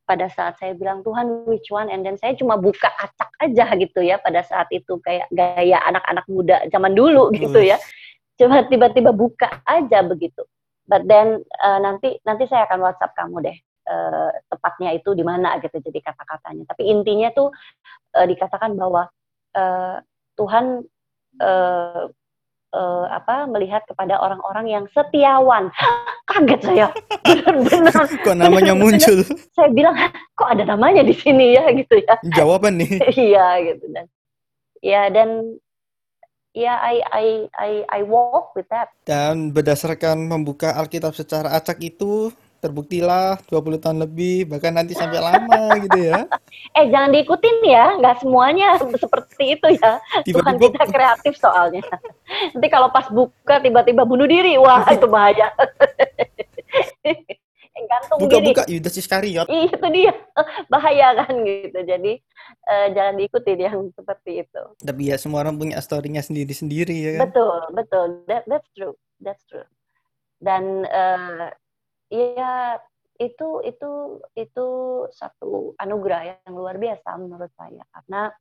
pada 0.09 0.25
saat 0.33 0.57
saya 0.57 0.73
bilang 0.73 1.05
Tuhan 1.05 1.45
which 1.45 1.69
one? 1.69 1.93
And 1.93 2.01
then 2.01 2.17
saya 2.17 2.33
cuma 2.33 2.57
buka 2.57 2.89
acak 2.97 3.29
aja 3.37 3.69
gitu 3.77 4.01
ya 4.01 4.17
pada 4.17 4.41
saat 4.41 4.65
itu 4.73 4.97
kayak 5.05 5.29
gaya 5.29 5.77
anak-anak 5.85 6.25
muda 6.25 6.65
zaman 6.73 6.97
dulu 6.97 7.29
gitu 7.37 7.61
ya. 7.61 7.77
Cuma 8.41 8.65
tiba-tiba 8.65 9.13
buka 9.13 9.61
aja 9.69 10.01
begitu. 10.01 10.41
But 10.89 11.05
then 11.05 11.45
uh, 11.61 11.77
nanti 11.77 12.17
nanti 12.25 12.49
saya 12.49 12.65
akan 12.65 12.81
WhatsApp 12.81 13.13
kamu 13.13 13.45
deh 13.45 13.57
uh, 13.85 14.33
tepatnya 14.49 14.97
itu 14.97 15.13
di 15.13 15.21
mana 15.21 15.61
gitu 15.61 15.77
jadi 15.77 16.01
kata-katanya. 16.01 16.65
Tapi 16.65 16.89
intinya 16.89 17.29
tuh 17.29 17.53
uh, 18.17 18.25
dikatakan 18.25 18.73
bahwa 18.73 19.05
uh, 19.53 20.01
Tuhan 20.33 20.81
uh, 21.37 22.09
uh, 22.73 23.05
apa 23.09 23.49
melihat 23.49 23.81
kepada 23.89 24.17
orang-orang 24.19 24.65
yang 24.69 24.85
setiawan. 24.93 25.69
Kaget 26.29 26.61
saya. 26.61 26.87
Benar-benar. 27.25 27.93
Kok 28.25 28.37
namanya 28.37 28.73
muncul. 28.77 29.25
saya 29.57 29.69
bilang 29.73 29.97
kok 30.37 30.49
ada 30.49 30.63
namanya 30.63 31.01
di 31.01 31.13
sini 31.13 31.57
ya? 31.57 31.65
Gitu 31.73 32.05
ya. 32.05 32.15
Jawaban 32.37 32.77
nih. 32.77 33.01
iya 33.17 33.47
gitu. 33.65 33.85
Dan 33.89 34.05
ya 34.79 35.09
dan 35.09 35.57
ya 36.53 36.77
I 36.79 37.01
I 37.01 37.27
I 37.57 37.71
I 37.89 37.99
walk 38.05 38.53
with 38.53 38.69
that. 38.69 38.93
Dan 39.09 39.49
berdasarkan 39.49 40.29
membuka 40.29 40.77
Alkitab 40.77 41.17
secara 41.17 41.57
acak 41.57 41.81
itu 41.81 42.29
terbuktilah 42.59 43.39
20 43.47 43.79
tahun 43.79 43.97
lebih 44.03 44.51
bahkan 44.51 44.75
nanti 44.75 44.91
sampai 44.91 45.23
lama 45.23 45.79
gitu 45.79 46.11
ya. 46.11 46.27
eh 46.77 46.85
jangan 46.93 47.09
diikutin 47.09 47.57
ya. 47.65 47.85
Nggak 47.97 48.21
semuanya 48.21 48.77
seperti 48.77 49.57
itu 49.57 49.67
ya. 49.81 49.97
Tuhan 50.29 50.55
Tiba-tiba 50.55 50.77
kita 50.77 50.85
kreatif 50.93 51.33
soalnya 51.41 51.83
nanti 52.55 52.67
kalau 52.71 52.89
pas 52.93 53.07
buka 53.09 53.59
tiba-tiba 53.61 54.03
bunuh 54.07 54.27
diri. 54.29 54.55
Wah 54.57 54.85
itu 54.91 55.07
bahaya. 55.09 55.51
Gantung 57.79 58.17
diri. 58.19 58.25
Buka-buka 58.27 58.63
Yudas 58.67 58.95
Iskariot. 58.99 59.47
Iya, 59.47 59.71
itu 59.71 59.87
dia. 59.91 60.13
Bahaya 60.67 61.07
kan 61.23 61.33
gitu. 61.41 61.79
Jadi 61.79 62.13
eh, 62.67 62.87
jangan 62.91 63.15
diikutin 63.17 63.59
yang 63.59 63.77
seperti 63.95 64.43
itu. 64.43 64.63
Tapi 64.83 65.01
ya 65.09 65.15
semua 65.15 65.41
orang 65.47 65.55
punya 65.55 65.79
story-nya 65.79 66.21
sendiri-sendiri 66.21 66.95
ya 66.95 67.11
kan. 67.17 67.31
betul 67.31 67.59
betul. 67.71 68.07
That 68.27 68.43
that's 68.45 68.69
true 68.75 68.95
that's 69.23 69.43
true. 69.47 69.67
Dan 70.39 70.83
eh, 70.87 71.49
ya 72.11 72.79
itu 73.19 73.49
itu 73.67 73.91
itu 74.39 74.67
satu 75.11 75.75
anugerah 75.75 76.39
yang 76.47 76.53
luar 76.55 76.79
biasa 76.79 77.19
menurut 77.19 77.51
saya. 77.55 77.83
Karena 77.91 78.31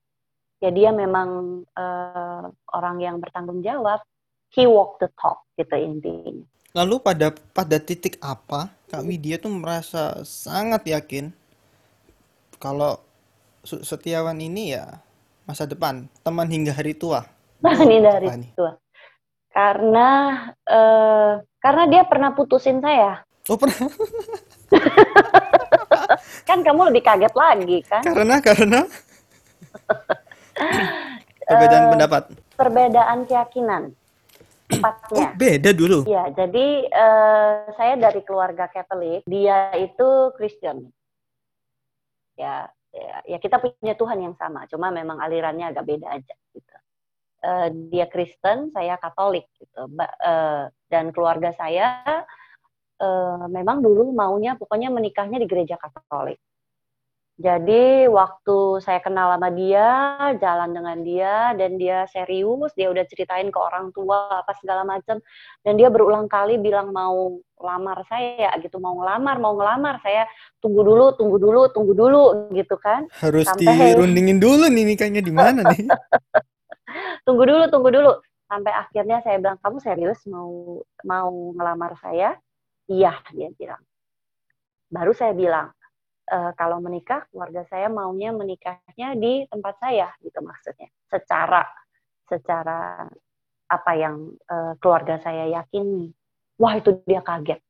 ya 0.58 0.70
dia 0.74 0.90
memang 0.90 1.62
eh, 1.64 2.44
orang 2.74 2.96
yang 3.02 3.16
bertanggung 3.22 3.62
jawab. 3.62 4.02
He 4.48 4.64
walk 4.64 4.96
the 4.96 5.12
talk 5.20 5.44
gitu 5.60 5.76
intinya. 5.76 6.40
Lalu 6.72 7.04
pada 7.04 7.36
pada 7.52 7.76
titik 7.76 8.16
apa 8.24 8.72
Kak 8.88 9.04
Widya 9.04 9.36
tuh 9.36 9.52
merasa 9.52 10.24
sangat 10.24 10.88
yakin 10.88 11.28
kalau 12.56 12.96
Setiawan 13.68 14.40
ini 14.40 14.72
ya 14.72 14.96
masa 15.44 15.68
depan, 15.68 16.08
teman 16.24 16.48
hingga 16.48 16.72
hari 16.72 16.96
tua. 16.96 17.28
ini 17.64 18.00
dari 18.00 18.24
Apa 18.24 18.40
nih? 18.40 18.50
tua. 18.56 18.72
Karena 19.52 20.08
eh, 20.64 21.32
karena 21.60 21.82
dia 21.92 22.02
pernah 22.08 22.32
putusin 22.32 22.80
saya. 22.80 23.20
Oh 23.50 23.58
pernah. 23.60 23.76
Kan 26.48 26.64
kamu 26.64 26.88
lebih 26.92 27.04
kaget 27.04 27.34
lagi 27.36 27.78
kan? 27.84 28.00
Karena 28.00 28.40
karena 28.40 28.80
perbedaan 31.48 31.84
Eh, 31.84 31.90
pendapat. 31.92 32.22
perbedaan 32.54 33.18
keyakinan. 33.24 33.82
Oh 34.68 34.76
tepatnya 34.84 35.32
beda 35.32 35.70
dulu. 35.72 36.04
ya 36.04 36.28
jadi 36.28 36.66
eh, 36.84 37.52
saya 37.72 37.96
dari 37.96 38.20
keluarga 38.20 38.68
Katolik 38.68 39.24
dia 39.24 39.72
itu 39.72 40.28
Kristen 40.36 40.92
ya 42.36 42.68
ya, 42.92 43.16
ya 43.24 43.38
kita 43.40 43.58
punya 43.58 43.96
Tuhan 43.96 44.20
yang 44.20 44.36
sama 44.36 44.68
cuma 44.68 44.92
memang 44.92 45.18
alirannya 45.18 45.72
agak 45.72 45.88
beda 45.88 46.12
aja 46.12 46.34
gitu. 46.52 46.74
Eh, 47.38 47.68
dia 47.88 48.06
Kristen 48.06 48.68
saya 48.68 49.00
Katolik 49.00 49.48
gitu. 49.56 49.88
Ba- 49.88 50.12
eh, 50.20 50.64
dan 50.92 51.16
keluarga 51.16 51.56
saya 51.56 52.04
eh, 53.00 53.44
memang 53.48 53.80
dulu 53.80 54.12
maunya 54.12 54.52
pokoknya 54.52 54.92
menikahnya 54.92 55.40
di 55.40 55.48
gereja 55.48 55.80
Katolik 55.80 56.36
Jadi 57.38 58.10
waktu 58.10 58.82
saya 58.82 58.98
kenal 58.98 59.30
sama 59.38 59.54
dia, 59.54 59.86
jalan 60.42 60.74
dengan 60.74 60.98
dia, 61.06 61.54
dan 61.54 61.78
dia 61.78 62.02
serius, 62.10 62.74
dia 62.74 62.90
udah 62.90 63.06
ceritain 63.06 63.46
ke 63.54 63.58
orang 63.62 63.94
tua 63.94 64.42
apa 64.42 64.58
segala 64.58 64.82
macam, 64.82 65.22
dan 65.62 65.78
dia 65.78 65.86
berulang 65.86 66.26
kali 66.26 66.58
bilang 66.58 66.90
mau 66.90 67.38
lamar 67.62 68.02
saya 68.10 68.50
gitu, 68.58 68.82
mau 68.82 68.98
ngelamar, 68.98 69.38
mau 69.38 69.54
ngelamar, 69.54 70.02
saya 70.02 70.26
tunggu 70.58 70.82
dulu, 70.82 71.14
tunggu 71.14 71.38
dulu, 71.38 71.70
tunggu 71.70 71.94
dulu 71.94 72.22
gitu 72.58 72.74
kan, 72.74 73.06
Harus 73.22 73.46
Sampai- 73.46 73.94
dirundingin 73.94 74.42
dulu 74.42 74.66
nih 74.66 74.98
nikahnya 74.98 75.22
di 75.22 75.30
mana 75.30 75.62
nih. 75.62 75.86
tunggu 77.26 77.46
dulu, 77.46 77.70
tunggu 77.70 77.94
dulu, 77.94 78.18
sampai 78.50 78.74
akhirnya 78.74 79.22
saya 79.22 79.38
bilang 79.38 79.62
kamu 79.62 79.78
serius 79.78 80.18
mau 80.26 80.82
mau 81.06 81.30
ngelamar 81.54 81.94
saya? 82.02 82.34
Iya 82.90 83.14
dia 83.30 83.54
bilang. 83.54 83.82
Baru 84.90 85.14
saya 85.14 85.36
bilang 85.38 85.70
"Eh, 86.28 86.52
kalau 86.60 86.76
menikah 86.78 87.24
keluarga 87.32 87.64
saya 87.72 87.88
maunya 87.88 88.36
menikahnya 88.36 89.16
di 89.16 89.48
tempat 89.48 89.80
saya 89.80 90.12
gitu 90.20 90.44
maksudnya. 90.44 90.92
Secara 91.08 91.64
secara 92.28 93.08
apa 93.68 93.92
yang 93.96 94.36
eh, 94.44 94.72
keluarga 94.76 95.16
saya 95.24 95.48
yakini. 95.48 96.12
Wah 96.60 96.76
itu 96.76 97.00
dia 97.08 97.24
kaget. 97.24 97.60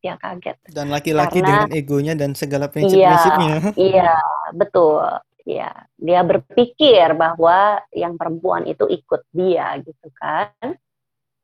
Dia 0.00 0.14
kaget. 0.16 0.56
Dan 0.70 0.94
laki-laki 0.94 1.42
Karena- 1.42 1.66
dengan 1.66 1.70
egonya 1.74 2.14
dan 2.14 2.32
segala 2.38 2.70
prinsip-prinsipnya. 2.70 3.74
iya 3.74 4.14
betul. 4.54 5.02
Ya 5.42 5.72
dia 5.98 6.20
berpikir 6.22 7.16
bahwa 7.18 7.82
yang 7.90 8.14
perempuan 8.14 8.62
itu 8.70 8.86
ikut 8.86 9.26
dia 9.34 9.74
gitu 9.82 10.06
kan. 10.14 10.54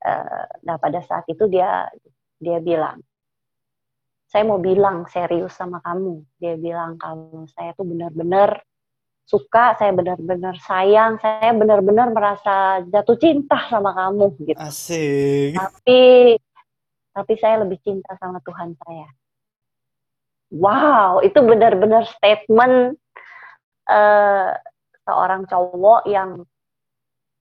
Eh, 0.07 0.45
nah 0.63 0.79
pada 0.79 1.03
saat 1.03 1.27
itu 1.27 1.51
dia 1.51 1.91
dia 2.39 2.61
bilang 2.63 3.03
saya 4.27 4.43
mau 4.43 4.59
bilang 4.59 5.07
serius 5.07 5.55
sama 5.55 5.79
kamu. 5.83 6.23
Dia 6.43 6.59
bilang 6.59 6.99
kalau 6.99 7.47
saya 7.55 7.73
tuh 7.79 7.87
benar-benar 7.87 8.59
suka 9.27 9.75
saya 9.75 9.91
benar-benar 9.91 10.55
sayang 10.63 11.19
saya 11.19 11.51
benar-benar 11.51 12.15
merasa 12.15 12.79
jatuh 12.87 13.19
cinta 13.19 13.59
sama 13.67 13.91
kamu 13.91 14.39
gitu. 14.47 14.59
Asik. 14.63 15.59
tapi 15.59 16.01
tapi 17.11 17.33
saya 17.43 17.67
lebih 17.67 17.83
cinta 17.83 18.15
sama 18.23 18.39
Tuhan 18.47 18.79
saya. 18.79 19.11
Wow 20.55 21.27
itu 21.27 21.43
benar-benar 21.43 22.07
statement 22.07 22.95
uh, 23.91 24.55
seorang 25.03 25.43
cowok 25.51 26.07
yang 26.07 26.47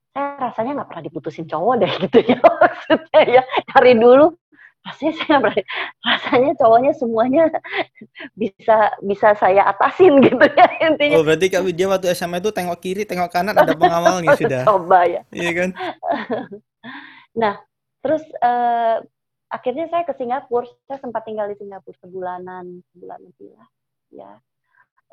saya 0.10 0.42
rasanya 0.42 0.82
nggak 0.82 0.90
pernah 0.90 1.06
diputusin 1.06 1.46
cowok 1.46 1.86
deh 1.86 1.94
gitu 2.02 2.20
ya 2.34 2.42
maksudnya 2.66 3.22
ya. 3.30 3.44
Dari 3.78 3.94
dulu 3.94 4.34
rasanya 4.86 5.14
saya 5.26 5.38
rasanya 6.06 6.52
cowoknya 6.62 6.92
semuanya 6.94 7.44
bisa 8.42 8.94
bisa 9.02 9.34
saya 9.36 9.66
atasin 9.74 10.22
gitu 10.26 10.46
ya 10.46 10.68
intinya. 10.86 11.18
Oh 11.20 11.26
berarti 11.26 11.50
Kak 11.50 11.66
Widya 11.66 11.90
waktu 11.90 12.14
SMA 12.14 12.40
itu 12.40 12.54
tengok 12.54 12.80
kiri, 12.80 13.04
tengok 13.04 13.34
kanan 13.34 13.58
ada 13.58 13.74
pengawalnya 13.74 14.38
sudah. 14.38 14.64
Coba 14.64 15.10
ya. 15.10 15.22
Iya 15.34 15.52
kan? 15.54 15.70
nah 17.36 17.60
terus 18.00 18.24
uh, 18.40 19.02
akhirnya 19.50 19.90
saya 19.90 20.06
ke 20.06 20.14
Singapura, 20.16 20.70
saya 20.88 21.02
sempat 21.02 21.26
tinggal 21.26 21.50
di 21.50 21.58
Singapura 21.58 21.98
sebulanan, 22.00 22.86
sebulan 22.94 23.20
lebih 23.20 23.50
lah, 23.58 23.70
ya 24.14 24.32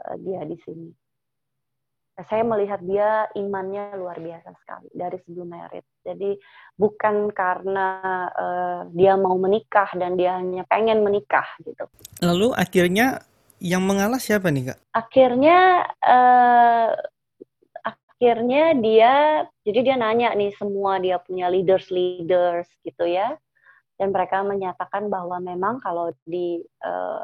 uh, 0.07 0.17
dia 0.21 0.45
di 0.45 0.57
sini 0.63 0.93
saya 2.29 2.43
melihat 2.47 2.81
dia 2.83 3.27
imannya 3.39 3.97
luar 3.97 4.19
biasa 4.19 4.53
sekali 4.63 4.89
dari 4.93 5.19
sebelum 5.23 5.49
merit. 5.49 5.87
Jadi 6.03 6.37
bukan 6.77 7.31
karena 7.33 7.89
uh, 8.33 8.81
dia 8.93 9.15
mau 9.17 9.39
menikah 9.39 9.89
dan 9.95 10.19
dia 10.19 10.39
hanya 10.39 10.67
pengen 10.69 11.03
menikah 11.07 11.47
gitu. 11.63 11.87
Lalu 12.21 12.53
akhirnya 12.55 13.23
yang 13.63 13.87
mengalah 13.87 14.19
siapa 14.19 14.51
nih 14.51 14.75
kak? 14.75 14.79
Akhirnya 14.95 15.87
uh, 16.03 16.91
akhirnya 17.83 18.79
dia 18.79 19.13
jadi 19.67 19.79
dia 19.83 19.97
nanya 19.99 20.31
nih 20.39 20.55
semua 20.55 21.03
dia 21.03 21.19
punya 21.19 21.51
leaders 21.51 21.91
leaders 21.91 22.71
gitu 22.87 23.03
ya 23.03 23.35
dan 23.99 24.15
mereka 24.15 24.47
menyatakan 24.47 25.11
bahwa 25.11 25.43
memang 25.43 25.83
kalau 25.83 26.15
di 26.23 26.63
uh, 26.87 27.23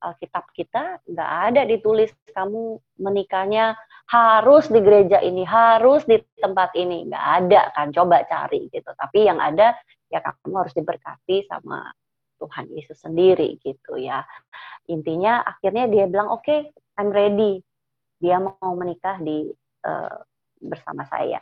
Alkitab 0.00 0.50
kita 0.56 0.98
nggak 1.06 1.30
ada 1.52 1.62
ditulis 1.62 2.10
kamu 2.32 2.80
menikahnya 2.98 3.76
harus 4.10 4.66
di 4.66 4.82
gereja 4.82 5.22
ini, 5.22 5.46
harus 5.46 6.02
di 6.02 6.18
tempat 6.42 6.74
ini, 6.74 7.06
nggak 7.06 7.26
ada 7.40 7.62
kan, 7.70 7.94
coba 7.94 8.26
cari 8.26 8.66
gitu. 8.74 8.90
Tapi 8.90 9.30
yang 9.30 9.38
ada 9.38 9.78
ya 10.10 10.18
kamu 10.18 10.66
harus 10.66 10.74
diberkati 10.74 11.46
sama 11.46 11.94
Tuhan 12.42 12.66
Yesus 12.74 12.98
sendiri 12.98 13.62
gitu 13.62 13.94
ya. 13.94 14.26
Intinya 14.90 15.46
akhirnya 15.46 15.86
dia 15.86 16.10
bilang 16.10 16.34
oke, 16.34 16.42
okay, 16.42 16.60
I'm 16.98 17.14
ready. 17.14 17.62
Dia 18.18 18.42
mau 18.42 18.74
menikah 18.74 19.22
di 19.22 19.46
uh, 19.86 20.18
bersama 20.58 21.06
saya 21.06 21.38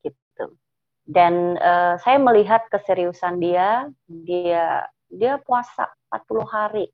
gitu. 0.00 0.56
Dan 1.04 1.60
uh, 1.60 2.00
saya 2.00 2.16
melihat 2.16 2.64
keseriusan 2.72 3.44
dia, 3.44 3.92
dia 4.08 4.88
dia 5.12 5.36
puasa 5.44 5.88
40 6.12 6.48
hari 6.48 6.86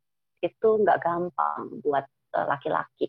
itu 0.43 0.69
nggak 0.83 0.99
gampang 1.03 1.83
buat 1.83 2.05
eh, 2.37 2.47
laki-laki. 2.47 3.09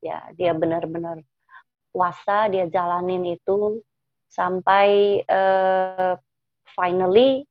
Ya, 0.00 0.32
dia 0.32 0.56
benar-benar 0.56 1.20
puasa, 1.92 2.48
dia 2.48 2.64
jalanin 2.72 3.36
itu 3.36 3.84
sampai 4.32 5.20
uh, 5.28 6.16
finally 6.72 7.44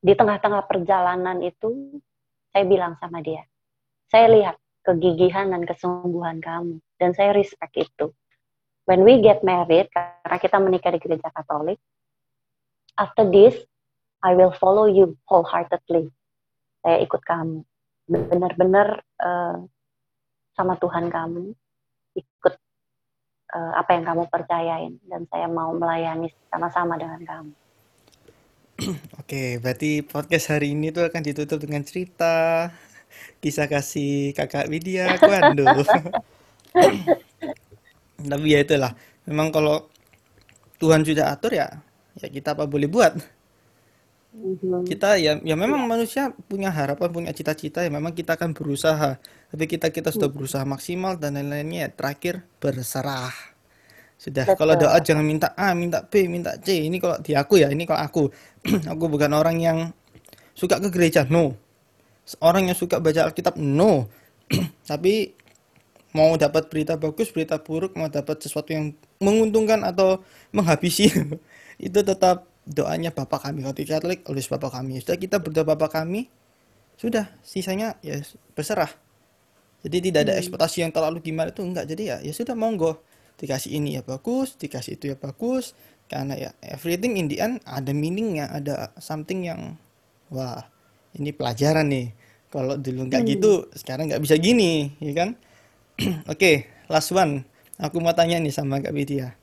di 0.00 0.12
tengah-tengah 0.16 0.64
perjalanan 0.64 1.44
itu 1.44 2.00
saya 2.48 2.64
bilang 2.64 2.96
sama 2.96 3.20
dia, 3.20 3.44
saya 4.08 4.30
lihat 4.32 4.56
kegigihan 4.82 5.52
dan 5.52 5.62
kesungguhan 5.68 6.40
kamu 6.40 6.80
dan 6.96 7.10
saya 7.12 7.36
respect 7.36 7.76
itu. 7.76 8.10
When 8.82 9.06
we 9.06 9.22
get 9.22 9.46
married, 9.46 9.92
karena 9.94 10.38
kita 10.42 10.58
menikah 10.58 10.90
di 10.90 10.98
gereja 10.98 11.30
Katolik, 11.30 11.78
after 12.98 13.28
this 13.28 13.54
I 14.22 14.34
will 14.34 14.54
follow 14.54 14.90
you 14.90 15.18
wholeheartedly. 15.26 16.10
Saya 16.82 16.98
ikut 17.02 17.22
kamu 17.22 17.62
benar-benar 18.10 19.02
uh, 19.22 19.62
sama 20.58 20.74
Tuhan 20.82 21.08
kamu 21.08 21.54
ikut 22.16 22.54
uh, 23.52 23.72
apa 23.76 23.90
yang 23.96 24.04
kamu 24.04 24.22
percayain 24.28 24.92
dan 25.06 25.28
saya 25.28 25.46
mau 25.48 25.72
melayani 25.76 26.32
sama-sama 26.48 26.96
dengan 26.96 27.20
kamu. 27.22 27.52
Oke, 29.20 29.60
berarti 29.60 30.02
podcast 30.02 30.50
hari 30.50 30.72
ini 30.72 30.90
tuh 30.90 31.06
akan 31.06 31.22
ditutup 31.22 31.60
dengan 31.60 31.84
cerita 31.84 32.68
kisah 33.44 33.68
kasih 33.68 34.32
kakak 34.32 34.66
Widya 34.72 35.20
Kwando. 35.20 35.66
Tapi 38.32 38.46
ya 38.48 38.62
itulah, 38.62 38.94
memang 39.26 39.50
kalau 39.50 39.90
Tuhan 40.78 41.02
sudah 41.06 41.30
atur 41.30 41.54
ya, 41.54 41.68
ya 42.18 42.26
kita 42.30 42.54
apa 42.56 42.66
boleh 42.66 42.88
buat. 42.88 43.12
Mhm. 44.32 44.88
Kita 44.88 45.20
ya 45.20 45.36
ya 45.44 45.54
memang 45.54 45.84
manusia 45.84 46.32
punya 46.48 46.72
harapan, 46.72 47.12
punya 47.12 47.32
cita-cita 47.36 47.84
ya 47.84 47.90
memang 47.92 48.16
kita 48.16 48.34
akan 48.40 48.56
berusaha. 48.56 49.20
Tapi 49.52 49.64
kita 49.68 49.92
kita 49.92 50.08
sudah 50.08 50.32
hmm. 50.32 50.36
berusaha 50.40 50.64
maksimal 50.64 51.20
dan 51.20 51.36
lain-lainnya 51.36 51.86
ya 51.86 51.88
terakhir 51.92 52.48
berserah. 52.56 53.52
Sudah 54.16 54.48
Betul. 54.48 54.64
kalau 54.64 54.74
doa 54.80 54.96
jangan 55.04 55.26
minta 55.28 55.52
A, 55.52 55.76
minta 55.76 56.00
B, 56.08 56.24
minta 56.24 56.56
C. 56.56 56.88
Ini 56.88 56.96
kalau 56.96 57.20
di 57.20 57.36
aku 57.36 57.60
ya, 57.60 57.68
ini 57.68 57.84
kalau 57.84 58.00
aku. 58.00 58.22
aku 58.92 59.04
bukan 59.12 59.28
orang 59.36 59.60
yang 59.60 59.78
suka 60.56 60.80
ke 60.80 60.88
gereja, 60.88 61.28
no. 61.28 61.52
Orang 62.40 62.70
yang 62.70 62.78
suka 62.78 62.96
baca 62.96 63.28
Alkitab, 63.28 63.60
no. 63.60 64.08
Tapi 64.90 65.36
mau 66.16 66.32
dapat 66.40 66.72
berita 66.72 66.96
bagus, 66.96 67.28
berita 67.28 67.60
buruk, 67.60 67.92
mau 67.92 68.08
dapat 68.08 68.40
sesuatu 68.40 68.72
yang 68.72 68.96
menguntungkan 69.20 69.84
atau 69.84 70.24
menghabisi 70.54 71.12
itu 71.86 71.98
tetap 72.00 72.48
doanya 72.62 73.10
Bapak 73.10 73.50
kami 73.50 73.66
kalau 73.66 73.74
Katolik 73.74 74.22
oleh 74.30 74.42
Bapak 74.42 74.70
kami 74.70 75.02
sudah 75.02 75.18
kita 75.18 75.42
berdoa 75.42 75.66
Bapak 75.66 75.98
kami 75.98 76.30
sudah 76.94 77.26
sisanya 77.42 77.98
ya 78.06 78.22
berserah 78.54 79.01
jadi 79.82 79.98
tidak 79.98 80.20
ada 80.30 80.34
hmm. 80.38 80.42
ekspektasi 80.46 80.76
yang 80.86 80.92
terlalu 80.94 81.18
gimana 81.18 81.50
itu 81.50 81.62
enggak. 81.66 81.90
Jadi 81.90 82.02
ya 82.06 82.16
ya 82.22 82.30
sudah 82.30 82.54
monggo. 82.54 83.02
Dikasih 83.42 83.74
ini 83.74 83.98
ya 83.98 84.06
bagus 84.06 84.54
dikasih 84.54 84.94
itu 84.94 85.10
ya 85.10 85.16
bagus. 85.18 85.74
Karena 86.06 86.38
ya 86.38 86.50
everything 86.62 87.18
in 87.18 87.26
the 87.26 87.42
end 87.42 87.58
ada 87.66 87.90
meaningnya 87.90 88.46
ada 88.46 88.94
something 89.02 89.42
yang 89.42 89.74
wah 90.30 90.62
ini 91.18 91.34
pelajaran 91.34 91.90
nih. 91.90 92.14
Kalau 92.52 92.78
dulu 92.78 93.10
nggak 93.10 93.22
hmm. 93.26 93.30
gitu 93.34 93.52
sekarang 93.74 94.06
nggak 94.06 94.22
bisa 94.22 94.38
gini 94.38 94.94
ya 95.02 95.12
kan? 95.18 95.34
Oke 96.30 96.38
okay, 96.38 96.56
last 96.86 97.10
one. 97.10 97.42
Aku 97.82 97.98
mau 97.98 98.14
tanya 98.14 98.38
nih 98.38 98.54
sama 98.54 98.78
Kak 98.78 98.94
Widya. 98.94 99.34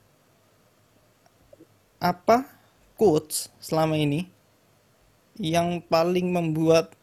Apa 1.99 2.47
quotes 2.95 3.51
selama 3.59 3.99
ini 3.99 4.31
yang 5.35 5.83
paling 5.83 6.31
membuat 6.31 6.95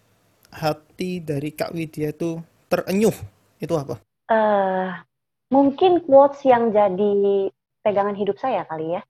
hati 0.49 1.21
dari 1.21 1.53
Kak 1.53 1.77
Widya 1.77 2.17
itu 2.17 2.41
terenyuh 2.69 3.15
itu 3.63 3.75
apa? 3.75 4.03
Uh, 4.27 4.91
mungkin 5.51 6.03
quotes 6.03 6.43
yang 6.43 6.75
jadi 6.75 7.49
pegangan 7.87 8.19
hidup 8.19 8.37
saya 8.43 8.67
kali 8.67 8.99
ya. 8.99 9.03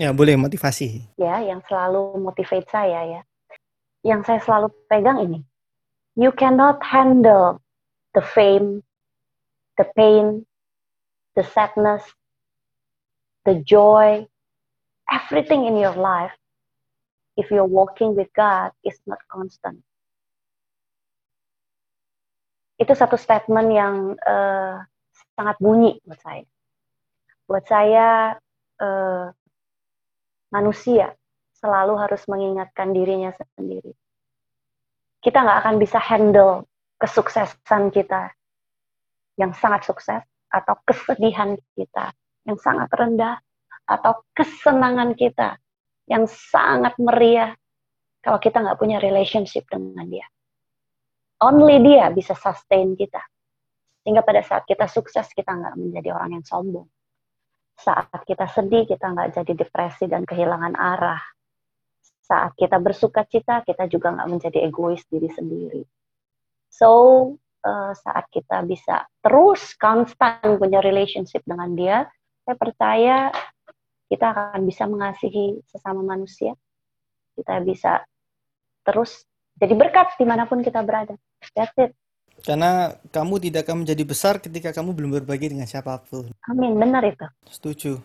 Ya 0.00 0.16
boleh 0.16 0.36
motivasi. 0.36 1.04
Ya, 1.20 1.44
yang 1.44 1.60
selalu 1.68 2.16
motivate 2.20 2.68
saya 2.72 3.00
ya. 3.04 3.22
Yang 4.00 4.20
saya 4.28 4.40
selalu 4.40 4.72
pegang 4.88 5.20
ini. 5.20 5.40
You 6.16 6.32
cannot 6.32 6.80
handle 6.80 7.60
the 8.16 8.24
fame, 8.24 8.80
the 9.76 9.84
pain, 9.92 10.48
the 11.36 11.44
sadness, 11.44 12.04
the 13.44 13.60
joy, 13.64 14.24
everything 15.10 15.64
in 15.66 15.76
your 15.76 15.94
life, 15.96 16.32
if 17.36 17.50
you're 17.50 17.68
walking 17.68 18.14
with 18.16 18.28
God, 18.36 18.72
is 18.84 18.96
not 19.06 19.18
constant. 19.28 19.84
Itu 22.80 22.96
satu 22.96 23.20
statement 23.20 23.68
yang 23.76 24.16
uh, 24.16 24.80
sangat 25.36 25.56
bunyi 25.60 26.00
buat 26.00 26.20
saya. 26.24 26.48
Buat 27.44 27.64
saya, 27.68 28.08
uh, 28.80 29.28
manusia 30.48 31.12
selalu 31.60 32.00
harus 32.00 32.24
mengingatkan 32.24 32.96
dirinya 32.96 33.36
sendiri. 33.54 33.92
Kita 35.20 35.44
nggak 35.44 35.58
akan 35.60 35.76
bisa 35.76 36.00
handle 36.00 36.64
kesuksesan 36.96 37.92
kita 37.92 38.32
yang 39.36 39.52
sangat 39.52 39.84
sukses 39.84 40.24
atau 40.48 40.74
kesedihan 40.88 41.60
kita 41.76 42.16
yang 42.48 42.56
sangat 42.56 42.88
rendah 42.96 43.36
atau 43.84 44.24
kesenangan 44.32 45.12
kita 45.12 45.60
yang 46.08 46.24
sangat 46.26 46.96
meriah 46.96 47.52
kalau 48.24 48.40
kita 48.40 48.60
nggak 48.60 48.80
punya 48.80 49.00
relationship 49.00 49.68
dengan 49.68 50.08
dia. 50.08 50.26
Only 51.40 51.80
dia 51.80 52.12
bisa 52.12 52.36
sustain 52.36 52.92
kita. 52.94 53.20
Sehingga 54.04 54.20
pada 54.24 54.44
saat 54.44 54.64
kita 54.68 54.88
sukses, 54.88 55.28
kita 55.32 55.52
nggak 55.52 55.76
menjadi 55.76 56.12
orang 56.16 56.40
yang 56.40 56.44
sombong. 56.44 56.88
Saat 57.80 58.12
kita 58.28 58.44
sedih, 58.48 58.84
kita 58.84 59.08
nggak 59.08 59.40
jadi 59.40 59.52
depresi 59.56 60.04
dan 60.04 60.28
kehilangan 60.28 60.76
arah. 60.76 61.20
Saat 62.24 62.56
kita 62.56 62.76
bersuka 62.76 63.24
cita, 63.24 63.64
kita 63.64 63.88
juga 63.88 64.12
nggak 64.12 64.28
menjadi 64.28 64.58
egois 64.68 65.00
diri 65.08 65.28
sendiri. 65.32 65.82
So, 66.68 66.88
uh, 67.64 67.92
saat 67.96 68.28
kita 68.32 68.64
bisa 68.68 69.08
terus 69.24 69.76
konstan 69.76 70.60
punya 70.60 70.84
relationship 70.84 71.44
dengan 71.44 71.72
dia, 71.76 71.98
saya 72.44 72.56
percaya 72.56 73.16
kita 74.08 74.26
akan 74.32 74.60
bisa 74.66 74.84
mengasihi 74.88 75.60
sesama 75.68 76.02
manusia. 76.02 76.52
Kita 77.36 77.62
bisa 77.64 78.02
terus 78.82 79.24
jadi 79.60 79.74
berkat 79.76 80.16
di 80.16 80.24
mana 80.24 80.48
pun 80.48 80.64
kita 80.64 80.80
berada. 80.80 81.14
That's 81.52 81.76
it. 81.76 81.92
Karena 82.40 82.96
kamu 83.12 83.36
tidak 83.36 83.68
akan 83.68 83.84
menjadi 83.84 84.02
besar 84.08 84.40
ketika 84.40 84.72
kamu 84.72 84.96
belum 84.96 85.10
berbagi 85.20 85.52
dengan 85.52 85.68
siapa 85.68 86.00
pun. 86.00 86.32
Amin, 86.48 86.80
benar 86.80 87.04
itu. 87.04 87.28
Setuju. 87.44 88.00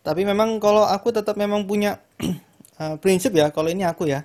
Tapi 0.00 0.24
memang 0.24 0.56
kalau 0.56 0.88
aku 0.88 1.12
tetap 1.12 1.36
memang 1.36 1.68
punya 1.68 2.00
uh, 2.80 2.96
prinsip 3.02 3.36
ya, 3.36 3.52
kalau 3.52 3.68
ini 3.68 3.84
aku 3.84 4.08
ya. 4.08 4.24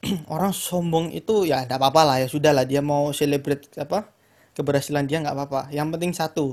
Orang 0.32 0.56
sombong 0.56 1.12
itu 1.12 1.44
ya 1.44 1.68
tidak 1.68 1.78
apa-apa 1.84 2.02
lah 2.04 2.16
ya 2.24 2.28
sudah 2.28 2.52
lah 2.56 2.64
dia 2.64 2.80
mau 2.80 3.12
celebrate 3.12 3.68
apa 3.76 4.08
keberhasilan 4.56 5.04
dia 5.04 5.20
nggak 5.20 5.36
apa-apa. 5.36 5.60
Yang 5.68 5.88
penting 5.92 6.12
satu, 6.16 6.46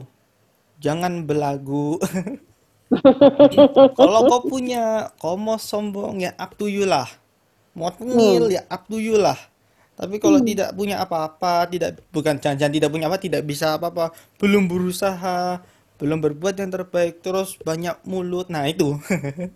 jangan 0.84 1.24
belagu. 1.24 1.96
Kalau 4.00 4.20
kau 4.30 4.42
punya, 4.46 5.14
kau 5.18 5.40
mau 5.40 5.58
sombong 5.58 6.22
ya 6.22 6.32
up 6.38 6.54
to 6.58 6.70
you 6.70 6.86
lah. 6.86 7.08
Mau 7.74 7.90
tengil 7.90 8.54
ya 8.54 8.62
up 8.70 8.86
to 8.86 9.02
you 9.02 9.18
lah. 9.18 9.38
Tapi 9.94 10.18
kalau 10.18 10.42
tidak 10.42 10.74
punya 10.74 10.98
apa-apa, 11.06 11.70
tidak 11.70 12.02
bukan 12.10 12.42
jangan-jangan 12.42 12.74
tidak 12.74 12.90
punya 12.90 13.06
apa, 13.06 13.18
tidak 13.22 13.46
bisa 13.46 13.78
apa-apa, 13.78 14.10
belum 14.42 14.66
berusaha, 14.66 15.62
belum 16.02 16.18
berbuat 16.18 16.58
yang 16.58 16.74
terbaik, 16.74 17.22
terus 17.22 17.62
banyak 17.62 18.02
mulut. 18.10 18.50
Nah, 18.50 18.66
itu. 18.66 18.98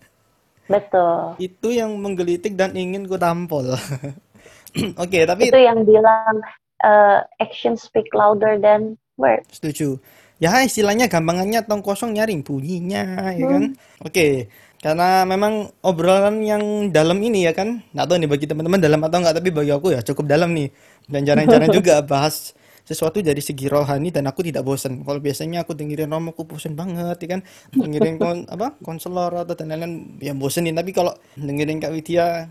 Betul. 0.72 1.41
Itu 1.41 1.74
yang 1.74 1.95
menggelitik 1.97 2.53
dan 2.53 2.78
ingin 2.78 3.09
ku 3.09 3.18
tampol. 3.18 3.74
Oke, 5.01 5.26
tapi 5.26 5.49
Itu 5.49 5.57
yang 5.57 5.88
bilang 5.88 6.43
uh, 6.86 7.26
action 7.41 7.74
speak 7.74 8.13
louder 8.13 8.61
than 8.61 8.99
words. 9.18 9.57
Setuju. 9.57 9.97
Ya 10.38 10.61
istilahnya 10.61 11.09
gampangannya 11.09 11.65
tong 11.65 11.82
kosong 11.82 12.13
nyaring 12.13 12.45
bunyinya 12.45 13.34
ya 13.34 13.45
kan. 13.49 13.63
Oke. 14.05 14.53
Karena 14.78 15.25
memang 15.25 15.73
obrolan 15.82 16.41
yang 16.45 16.93
dalam 16.93 17.17
ini 17.19 17.49
ya 17.49 17.53
kan. 17.53 17.82
Nggak 17.91 18.05
tahu 18.05 18.17
nih 18.21 18.30
bagi 18.30 18.45
teman-teman 18.45 18.80
dalam 18.80 18.99
atau 19.01 19.17
enggak 19.17 19.36
tapi 19.41 19.49
bagi 19.49 19.71
aku 19.73 19.88
ya 19.93 19.99
cukup 20.05 20.30
dalam 20.30 20.53
nih. 20.53 20.69
Dan 21.09 21.25
jarang-jarang 21.25 21.71
juga 21.78 22.01
bahas 22.05 22.53
sesuatu 22.88 23.19
dari 23.19 23.43
segi 23.43 23.67
rohani 23.67 24.13
dan 24.13 24.30
aku 24.30 24.45
tidak 24.45 24.63
bosan. 24.63 25.01
Kalau 25.01 25.19
biasanya 25.19 25.65
aku 25.65 25.73
dengerin 25.73 26.07
romo 26.07 26.32
aku 26.32 26.45
bosan 26.45 26.78
banget 26.78 27.17
ya 27.25 27.28
kan. 27.36 27.41
Dengerin 27.73 28.15
kon 28.21 28.45
apa 28.47 28.78
konselor 28.86 29.34
atau 29.43 29.57
dan 29.57 29.73
lain-lain 29.73 30.21
ya 30.21 30.38
bosenin 30.38 30.78
tapi 30.78 30.93
kalau 30.93 31.11
dengerin 31.36 31.82
Kak 31.82 31.91
Widya 31.91 32.47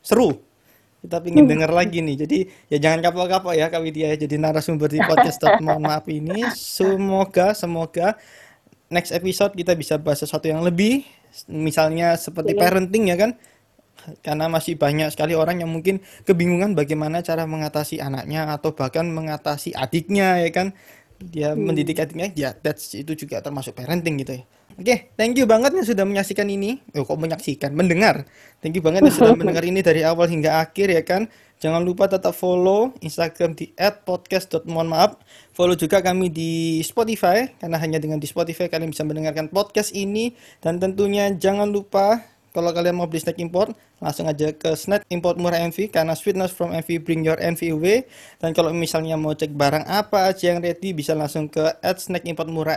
seru 0.00 0.48
kita 0.98 1.22
pingin 1.22 1.46
denger 1.46 1.70
lagi 1.70 2.02
nih 2.02 2.26
jadi 2.26 2.38
ya 2.74 2.78
jangan 2.82 2.98
kapok-kapok 3.06 3.54
ya 3.54 3.70
Kak 3.70 3.82
Widya 3.86 4.14
ya 4.14 4.16
jadi 4.18 4.34
narasumber 4.34 4.90
di 4.90 4.98
podcast 4.98 5.38
mohon 5.62 5.86
maaf 5.86 6.10
ini 6.10 6.42
semoga 6.58 7.54
semoga 7.54 8.18
next 8.90 9.14
episode 9.14 9.54
kita 9.54 9.78
bisa 9.78 9.94
bahas 9.94 10.18
sesuatu 10.18 10.50
yang 10.50 10.58
lebih 10.58 11.06
misalnya 11.46 12.18
seperti 12.18 12.58
Iya. 12.58 12.60
parenting 12.60 13.04
ya 13.06 13.16
kan 13.16 13.30
karena 14.24 14.48
masih 14.48 14.78
banyak 14.78 15.12
sekali 15.12 15.36
orang 15.36 15.60
yang 15.60 15.70
mungkin 15.70 16.00
kebingungan 16.24 16.72
bagaimana 16.72 17.20
cara 17.20 17.44
mengatasi 17.44 18.00
anaknya 18.00 18.48
atau 18.48 18.72
bahkan 18.72 19.04
mengatasi 19.04 19.74
adiknya 19.76 20.40
ya 20.40 20.50
kan 20.50 20.72
dia 21.18 21.52
mendidik 21.58 21.98
adiknya 21.98 22.30
ya 22.32 22.54
that's 22.54 22.94
itu 22.94 23.12
juga 23.18 23.42
termasuk 23.42 23.74
parenting 23.74 24.18
gitu 24.22 24.42
ya 24.42 24.44
Oke, 24.78 25.10
thank 25.18 25.34
you 25.34 25.42
banget 25.42 25.74
yang 25.74 25.82
sudah 25.82 26.06
menyaksikan 26.06 26.46
ini. 26.46 26.78
Oh, 26.94 27.02
kok 27.02 27.18
menyaksikan, 27.18 27.74
mendengar. 27.74 28.30
Thank 28.62 28.78
you 28.78 28.82
banget 28.84 29.10
yang 29.10 29.16
sudah 29.16 29.34
mendengar 29.40 29.66
ini 29.66 29.82
dari 29.82 30.06
awal 30.06 30.30
hingga 30.30 30.62
akhir 30.62 30.94
ya 30.94 31.02
kan. 31.02 31.26
Jangan 31.58 31.82
lupa 31.82 32.06
tetap 32.06 32.30
follow 32.30 32.94
Instagram 33.02 33.58
di 33.58 33.74
@podcast.mohon 33.74 34.86
maaf. 34.86 35.18
Follow 35.58 35.74
juga 35.74 35.98
kami 35.98 36.30
di 36.30 36.78
Spotify 36.86 37.50
karena 37.58 37.82
hanya 37.82 37.98
dengan 37.98 38.22
di 38.22 38.30
Spotify 38.30 38.70
kalian 38.70 38.94
bisa 38.94 39.02
mendengarkan 39.02 39.50
podcast 39.50 39.90
ini. 39.90 40.30
Dan 40.62 40.78
tentunya 40.78 41.34
jangan 41.34 41.66
lupa 41.66 42.22
kalau 42.58 42.74
kalian 42.74 42.98
mau 42.98 43.06
beli 43.06 43.22
snack 43.22 43.38
import, 43.38 43.70
langsung 44.02 44.26
aja 44.26 44.50
ke 44.50 44.74
snack 44.74 45.06
import 45.14 45.38
murah 45.38 45.62
MV 45.70 45.94
karena 45.94 46.18
sweetness 46.18 46.50
from 46.50 46.74
MV 46.74 47.06
bring 47.06 47.22
your 47.22 47.38
envy 47.38 47.70
away. 47.70 48.02
Dan 48.42 48.50
kalau 48.50 48.74
misalnya 48.74 49.14
mau 49.14 49.30
cek 49.30 49.54
barang 49.54 49.86
apa 49.86 50.26
aja 50.26 50.50
yang 50.50 50.58
ready, 50.58 50.90
bisa 50.90 51.14
langsung 51.14 51.46
ke 51.46 51.62
at 51.78 52.02
snack 52.02 52.26
import 52.26 52.50
murah 52.50 52.74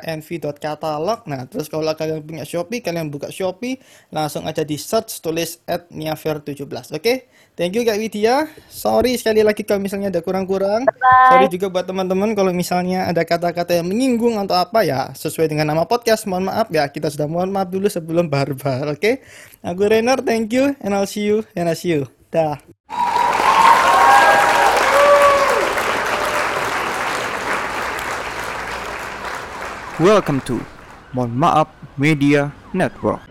katalog. 0.62 1.26
Nah, 1.26 1.50
terus 1.50 1.66
kalau 1.66 1.82
kalian 1.98 2.22
punya 2.22 2.46
Shopee, 2.46 2.86
kalian 2.86 3.10
buka 3.10 3.34
Shopee, 3.34 3.82
langsung 4.14 4.46
aja 4.46 4.62
di 4.62 4.78
search 4.78 5.18
tulis 5.18 5.58
at 5.66 5.90
niafair17. 5.90 6.94
Oke, 6.94 7.26
thank 7.58 7.74
you 7.74 7.82
Kak 7.82 7.98
Widya. 7.98 8.46
Sorry 8.70 9.18
sekali 9.18 9.42
lagi 9.42 9.66
kalau 9.66 9.82
misalnya 9.82 10.14
ada 10.14 10.22
kurang-kurang. 10.22 10.86
Sorry 11.34 11.50
juga 11.50 11.74
buat 11.74 11.90
teman-teman 11.90 12.38
kalau 12.38 12.54
misalnya 12.54 13.10
ada 13.10 13.26
kata-kata 13.26 13.82
yang 13.82 13.90
menyinggung 13.90 14.38
atau 14.38 14.62
apa 14.62 14.86
ya 14.86 15.10
sesuai 15.18 15.50
dengan 15.50 15.74
nama 15.74 15.90
podcast. 15.90 16.30
Mohon 16.30 16.54
maaf 16.54 16.68
ya, 16.70 16.86
kita 16.86 17.10
sudah 17.10 17.26
mohon 17.26 17.50
maaf 17.50 17.74
dulu 17.74 17.90
sebelum 17.90 18.30
barbar. 18.30 18.94
Oke, 18.94 19.24
aku 19.62 19.88
Renner, 19.88 20.20
thank 20.26 20.54
you 20.54 20.76
and 20.82 20.94
I'll 20.94 21.08
see 21.10 21.26
you 21.26 21.46
and 21.56 21.70
I 21.70 21.78
see 21.78 21.94
you. 21.94 22.10
Dah. 22.34 22.58
Welcome 30.02 30.42
to 30.50 30.58
Mohon 31.14 31.32
Maaf 31.38 31.70
Media 31.94 32.50
Network. 32.74 33.31